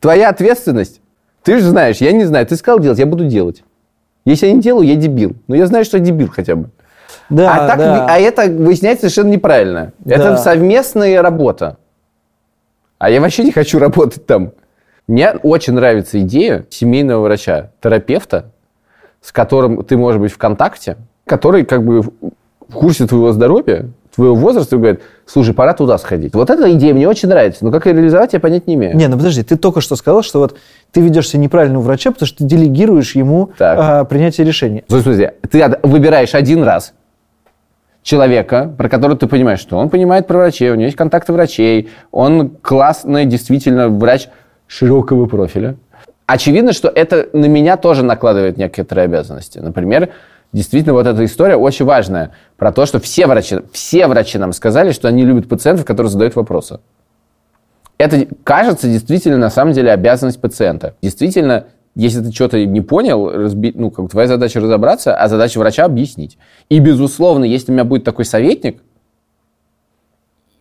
Твоя 0.00 0.28
ответственность. 0.28 1.00
Ты 1.42 1.58
же 1.58 1.64
знаешь, 1.64 1.98
я 1.98 2.12
не 2.12 2.24
знаю, 2.24 2.46
ты 2.46 2.56
сказал 2.56 2.80
делать, 2.80 2.98
я 2.98 3.06
буду 3.06 3.26
делать. 3.26 3.62
Если 4.24 4.46
я 4.46 4.52
не 4.52 4.60
делаю, 4.60 4.86
я 4.86 4.96
дебил. 4.96 5.36
Но 5.46 5.54
я 5.54 5.66
знаю, 5.66 5.84
что 5.84 5.98
я 5.98 6.04
дебил 6.04 6.28
хотя 6.28 6.56
бы. 6.56 6.70
Да, 7.30 7.54
а, 7.54 7.68
так, 7.68 7.78
да. 7.78 8.06
а 8.08 8.18
это 8.18 8.50
выясняется 8.50 9.02
совершенно 9.08 9.32
неправильно. 9.32 9.92
Да. 10.00 10.14
Это 10.14 10.36
совместная 10.36 11.22
работа. 11.22 11.76
А 12.98 13.10
я 13.10 13.20
вообще 13.20 13.44
не 13.44 13.52
хочу 13.52 13.78
работать 13.78 14.26
там. 14.26 14.52
Мне 15.06 15.32
очень 15.42 15.74
нравится 15.74 16.20
идея 16.20 16.66
семейного 16.70 17.22
врача, 17.22 17.70
терапевта, 17.80 18.52
с 19.26 19.32
которым 19.32 19.82
ты 19.82 19.96
можешь 19.96 20.20
быть 20.20 20.30
в 20.30 20.38
контакте, 20.38 20.96
который 21.26 21.64
как 21.64 21.84
бы 21.84 22.00
в 22.02 22.72
курсе 22.72 23.08
твоего 23.08 23.32
здоровья, 23.32 23.88
твоего 24.14 24.36
возраста, 24.36 24.76
и 24.76 24.78
говорит, 24.78 25.00
слушай, 25.26 25.52
пора 25.52 25.72
туда 25.72 25.98
сходить. 25.98 26.32
Вот 26.32 26.48
эта 26.48 26.72
идея 26.74 26.94
мне 26.94 27.08
очень 27.08 27.28
нравится, 27.28 27.64
но 27.64 27.72
как 27.72 27.86
ее 27.86 27.94
реализовать, 27.94 28.34
я 28.34 28.40
понять 28.40 28.68
не 28.68 28.74
имею. 28.74 28.96
Не, 28.96 29.08
ну 29.08 29.16
подожди, 29.16 29.42
ты 29.42 29.56
только 29.56 29.80
что 29.80 29.96
сказал, 29.96 30.22
что 30.22 30.38
вот 30.38 30.56
ты 30.92 31.00
ведешь 31.00 31.28
себя 31.28 31.40
неправильно 31.42 31.80
у 31.80 31.82
врача, 31.82 32.12
потому 32.12 32.28
что 32.28 32.38
ты 32.38 32.44
делегируешь 32.44 33.16
ему 33.16 33.50
Так. 33.58 33.78
а, 33.80 34.04
принятие 34.04 34.46
решений. 34.46 34.84
В 34.86 34.92
смысле, 34.92 35.34
ты 35.50 35.76
выбираешь 35.82 36.32
один 36.36 36.62
раз 36.62 36.94
человека, 38.04 38.72
про 38.78 38.88
которого 38.88 39.18
ты 39.18 39.26
понимаешь, 39.26 39.58
что 39.58 39.76
он 39.76 39.90
понимает 39.90 40.28
про 40.28 40.38
врачей, 40.38 40.70
у 40.70 40.74
него 40.76 40.84
есть 40.84 40.96
контакты 40.96 41.32
врачей, 41.32 41.90
он 42.12 42.50
классный, 42.62 43.24
действительно, 43.24 43.88
врач 43.88 44.28
широкого 44.68 45.26
профиля. 45.26 45.76
Очевидно, 46.26 46.72
что 46.72 46.88
это 46.88 47.28
на 47.32 47.46
меня 47.46 47.76
тоже 47.76 48.02
накладывает 48.02 48.56
некоторые 48.56 49.04
обязанности. 49.04 49.58
Например, 49.58 50.10
действительно, 50.52 50.94
вот 50.94 51.06
эта 51.06 51.24
история 51.24 51.56
очень 51.56 51.84
важная 51.84 52.32
про 52.56 52.72
то, 52.72 52.84
что 52.84 52.98
все 52.98 53.26
врачи, 53.26 53.60
все 53.72 54.08
врачи 54.08 54.36
нам 54.36 54.52
сказали, 54.52 54.90
что 54.90 55.06
они 55.06 55.24
любят 55.24 55.48
пациентов, 55.48 55.84
которые 55.84 56.10
задают 56.10 56.34
вопросы. 56.34 56.80
Это, 57.98 58.26
кажется, 58.44 58.88
действительно, 58.88 59.38
на 59.38 59.50
самом 59.50 59.72
деле, 59.72 59.92
обязанность 59.92 60.40
пациента. 60.40 60.96
Действительно, 61.00 61.66
если 61.94 62.20
ты 62.20 62.32
что-то 62.32 62.62
не 62.64 62.82
понял, 62.82 63.30
разби- 63.30 63.72
ну, 63.74 63.90
как 63.90 64.10
твоя 64.10 64.28
задача 64.28 64.60
разобраться, 64.60 65.16
а 65.16 65.28
задача 65.28 65.58
врача 65.58 65.84
объяснить. 65.84 66.36
И, 66.68 66.78
безусловно, 66.78 67.44
если 67.44 67.70
у 67.70 67.74
меня 67.74 67.84
будет 67.84 68.04
такой 68.04 68.26
советник, 68.26 68.82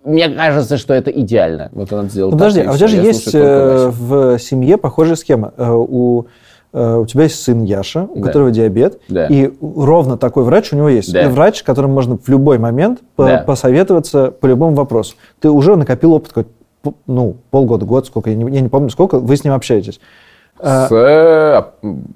мне 0.05 0.29
кажется, 0.29 0.77
что 0.77 0.93
это 0.93 1.11
идеально. 1.11 1.69
Вот 1.73 1.91
он 1.91 2.09
сделал 2.09 2.31
Ну, 2.31 2.37
так, 2.37 2.47
подожди, 2.47 2.61
и 2.61 2.65
а 2.65 2.71
у 2.71 2.77
тебя 2.77 2.87
же 2.87 2.97
есть 2.97 3.33
э, 3.33 3.89
в 3.91 4.39
семье 4.39 4.77
похожая 4.77 5.15
схема. 5.15 5.53
Э, 5.57 5.69
У, 5.71 6.25
э, 6.73 6.95
у 6.97 7.05
тебя 7.05 7.23
есть 7.23 7.41
сын 7.43 7.63
Яша, 7.63 8.03
у 8.09 8.19
Да. 8.19 8.27
которого 8.27 8.51
диабет, 8.51 8.99
Да. 9.09 9.27
и 9.27 9.51
ровно 9.61 10.17
такой 10.17 10.43
врач 10.43 10.71
у 10.73 10.75
него 10.75 10.89
есть. 10.89 11.11
Да. 11.11 11.27
Врач, 11.29 11.63
которым 11.63 11.91
можно 11.91 12.17
в 12.17 12.27
любой 12.29 12.57
момент 12.59 12.99
по- 13.15 13.25
Да. 13.25 13.37
посоветоваться 13.45 14.31
по 14.31 14.45
любому 14.45 14.75
вопросу. 14.75 15.15
Ты 15.39 15.49
уже 15.49 15.75
накопил 15.75 16.13
опыт, 16.13 16.29
какой-то, 16.29 16.49
п- 16.83 16.93
ну, 17.07 17.35
полгода, 17.51 17.85
год, 17.85 18.05
сколько, 18.05 18.29
я 18.29 18.35
не, 18.35 18.49
я 18.53 18.61
не 18.61 18.69
помню, 18.69 18.89
сколько 18.89 19.19
вы 19.19 19.35
с 19.35 19.43
ним 19.43 19.53
общаетесь. 19.53 19.99
С 20.61 20.89
ап- 20.91 21.71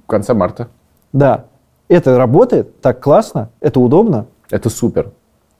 конца 0.08 0.34
марта. 0.34 0.68
Да, 1.12 1.46
это 1.90 2.18
работает, 2.18 2.80
так 2.82 3.00
классно, 3.02 3.50
это 3.62 3.80
удобно. 3.80 4.28
Это 4.52 4.70
супер. 4.70 5.12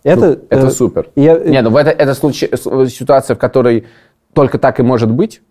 Это, 0.04 0.40
это 0.50 0.68
э, 0.68 0.70
супер. 0.72 1.10
я- 1.16 1.40
Не, 1.40 1.62
ну 1.62 1.76
это, 1.78 1.90
это 1.90 2.14
случай- 2.14 2.50
с- 2.54 2.90
ситуация, 2.90 3.36
в 3.36 3.40
которой 3.40 3.86
только 4.34 4.58
так 4.58 4.80
и 4.80 4.84
может 4.84 5.12
быть. 5.12 5.42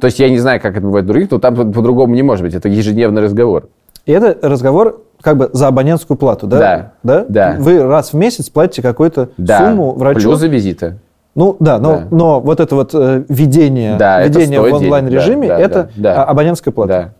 То 0.00 0.06
есть 0.06 0.18
я 0.18 0.28
не 0.28 0.38
знаю, 0.38 0.60
как 0.60 0.72
это 0.76 0.80
бывает 0.84 1.04
в 1.04 1.08
других, 1.08 1.30
но 1.30 1.38
там 1.38 1.54
по- 1.54 1.64
по-другому 1.64 2.14
не 2.14 2.22
может 2.22 2.44
быть. 2.44 2.54
Это 2.54 2.68
ежедневный 2.68 3.22
разговор. 3.22 3.68
И 4.06 4.12
это 4.12 4.36
разговор 4.46 5.02
как 5.22 5.36
бы 5.36 5.48
за 5.52 5.68
абонентскую 5.68 6.16
плату, 6.18 6.46
да? 6.46 6.58
Да. 6.58 6.92
Да? 7.02 7.26
Да. 7.28 7.56
Вы 7.60 7.82
раз 7.82 8.12
в 8.12 8.16
месяц 8.16 8.50
платите 8.50 8.82
какую-то 8.82 9.30
Да. 9.38 9.58
сумму 9.70 9.92
врачу. 9.92 10.20
Плюс 10.28 10.40
за 10.40 10.48
визиты. 10.48 10.98
Ну 11.36 11.56
да, 11.60 11.78
но, 11.78 11.92
Да. 11.98 12.06
но 12.10 12.40
вот 12.40 12.60
это 12.60 12.74
вот 12.74 12.90
э, 12.94 13.24
ведение, 13.28 13.96
Да, 13.96 14.22
ведение 14.24 14.60
в 14.60 14.72
онлайн-режиме, 14.72 15.48
да, 15.48 15.56
да, 15.56 15.62
это 15.62 15.90
да, 15.96 16.14
да. 16.14 16.22
а, 16.22 16.26
абонентская 16.26 16.72
плата. 16.74 17.12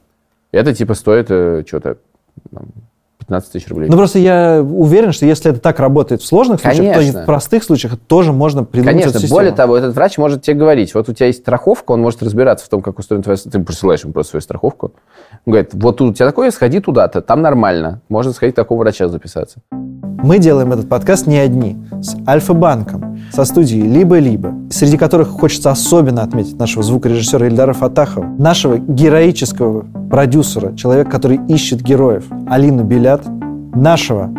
Да. 0.53 0.59
Это 0.61 0.75
типа 0.75 0.95
стоит 0.95 1.27
э, 1.31 1.62
что-то 1.66 1.97
15 3.27 3.53
тысяч 3.53 3.68
рублей. 3.68 3.89
Ну 3.89 3.97
просто 3.97 4.18
я 4.18 4.62
уверен, 4.62 5.12
что 5.12 5.27
если 5.27 5.51
это 5.51 5.61
так 5.61 5.81
работает 5.81 6.22
в 6.22 6.27
сложных 6.27 6.61
случаях, 6.61 6.95
то 6.95 7.01
и 7.01 7.05
Конечно. 7.05 7.22
в 7.22 7.27
простых 7.27 7.64
случаях 7.64 7.99
тоже 7.99 8.33
можно 8.33 8.64
придумать 8.64 9.03
Конечно, 9.03 9.18
эту 9.18 9.29
более 9.29 9.53
того, 9.53 9.77
этот 9.77 9.95
врач 9.95 10.18
может 10.18 10.43
тебе 10.43 10.57
говорить, 10.57 10.95
вот 10.95 11.09
у 11.09 11.12
тебя 11.12 11.27
есть 11.27 11.41
страховка, 11.41 11.93
он 11.93 12.01
может 12.01 12.22
разбираться 12.22 12.66
в 12.66 12.68
том, 12.68 12.83
как 12.83 12.99
устроена 12.99 13.22
твоя... 13.22 13.37
Ты 13.37 13.59
присылаешь 13.61 14.03
ему 14.03 14.12
просто 14.12 14.31
свою 14.31 14.43
страховку. 14.43 14.93
Он 15.47 15.53
говорит, 15.53 15.70
вот 15.72 15.97
тут 15.97 16.11
у 16.11 16.14
тебя 16.14 16.27
такое, 16.27 16.51
сходи 16.51 16.81
туда-то, 16.81 17.22
там 17.22 17.43
нормально. 17.43 18.01
Можно 18.09 18.33
сходить 18.33 18.55
к 18.55 18.57
такому 18.57 18.81
врача 18.81 19.09
записаться. 19.09 19.61
Мы 20.25 20.39
делаем 20.39 20.72
этот 20.72 20.89
подкаст 20.89 21.27
не 21.27 21.37
одни, 21.37 21.77
с 22.01 22.16
Альфа-банком, 22.27 23.18
со 23.31 23.45
студией 23.45 23.87
«Либо-либо», 23.87 24.55
среди 24.70 24.97
которых 24.97 25.29
хочется 25.29 25.70
особенно 25.70 26.22
отметить 26.22 26.59
нашего 26.59 26.83
звукорежиссера 26.83 27.47
Ильдара 27.47 27.75
Фатахова, 27.75 28.25
нашего 28.39 28.79
героического 28.79 29.85
продюсера, 30.09 30.75
человека, 30.77 31.11
который 31.11 31.41
ищет 31.49 31.83
героев, 31.83 32.25
Алину 32.49 32.85
Белят, 32.85 33.20
нашего 33.75 34.31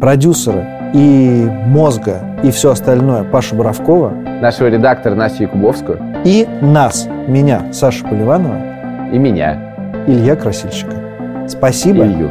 продюсера 0.00 0.92
и 0.94 1.50
мозга, 1.66 2.20
и 2.44 2.52
все 2.52 2.70
остальное 2.70 3.24
Пашу 3.24 3.56
Боровкова, 3.56 4.10
Нашего 4.40 4.68
редактора 4.68 5.16
Настю 5.16 5.42
Якубовскую 5.42 5.98
и 6.24 6.46
нас, 6.60 7.08
меня, 7.26 7.72
Сашу 7.72 8.06
Поливанова, 8.06 9.10
и 9.12 9.18
меня, 9.18 10.04
Илья 10.06 10.36
Красильщика. 10.36 11.48
Спасибо. 11.48 12.04
Илью. 12.04 12.30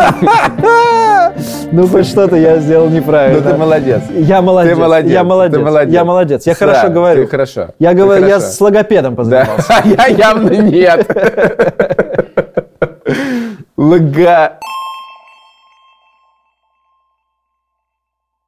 Ну, 1.72 1.86
хоть 1.86 2.06
что-то 2.06 2.36
я 2.36 2.58
сделал 2.58 2.88
неправильно. 2.88 3.40
Ну, 3.42 3.50
ты 3.50 3.56
молодец. 3.56 4.02
Я 4.10 4.42
молодец. 4.42 4.74
Ты 4.74 4.80
молодец, 4.80 5.12
Я 5.12 5.24
молодец. 5.24 5.58
ты 5.58 5.64
молодец. 5.64 5.94
Я 5.94 6.04
молодец. 6.04 6.46
Я 6.46 6.54
хорошо 6.54 6.88
говорю. 6.88 7.22
ты 7.22 7.28
хорошо. 7.30 7.68
Я 7.78 7.94
говорю, 7.94 8.26
я 8.26 8.40
с 8.40 8.60
логопедом 8.60 9.14
Да, 9.14 9.22
позанимался. 9.22 9.74
я 9.96 10.06
явно 10.06 10.50
нет. 10.50 11.06
Лга. 13.76 14.58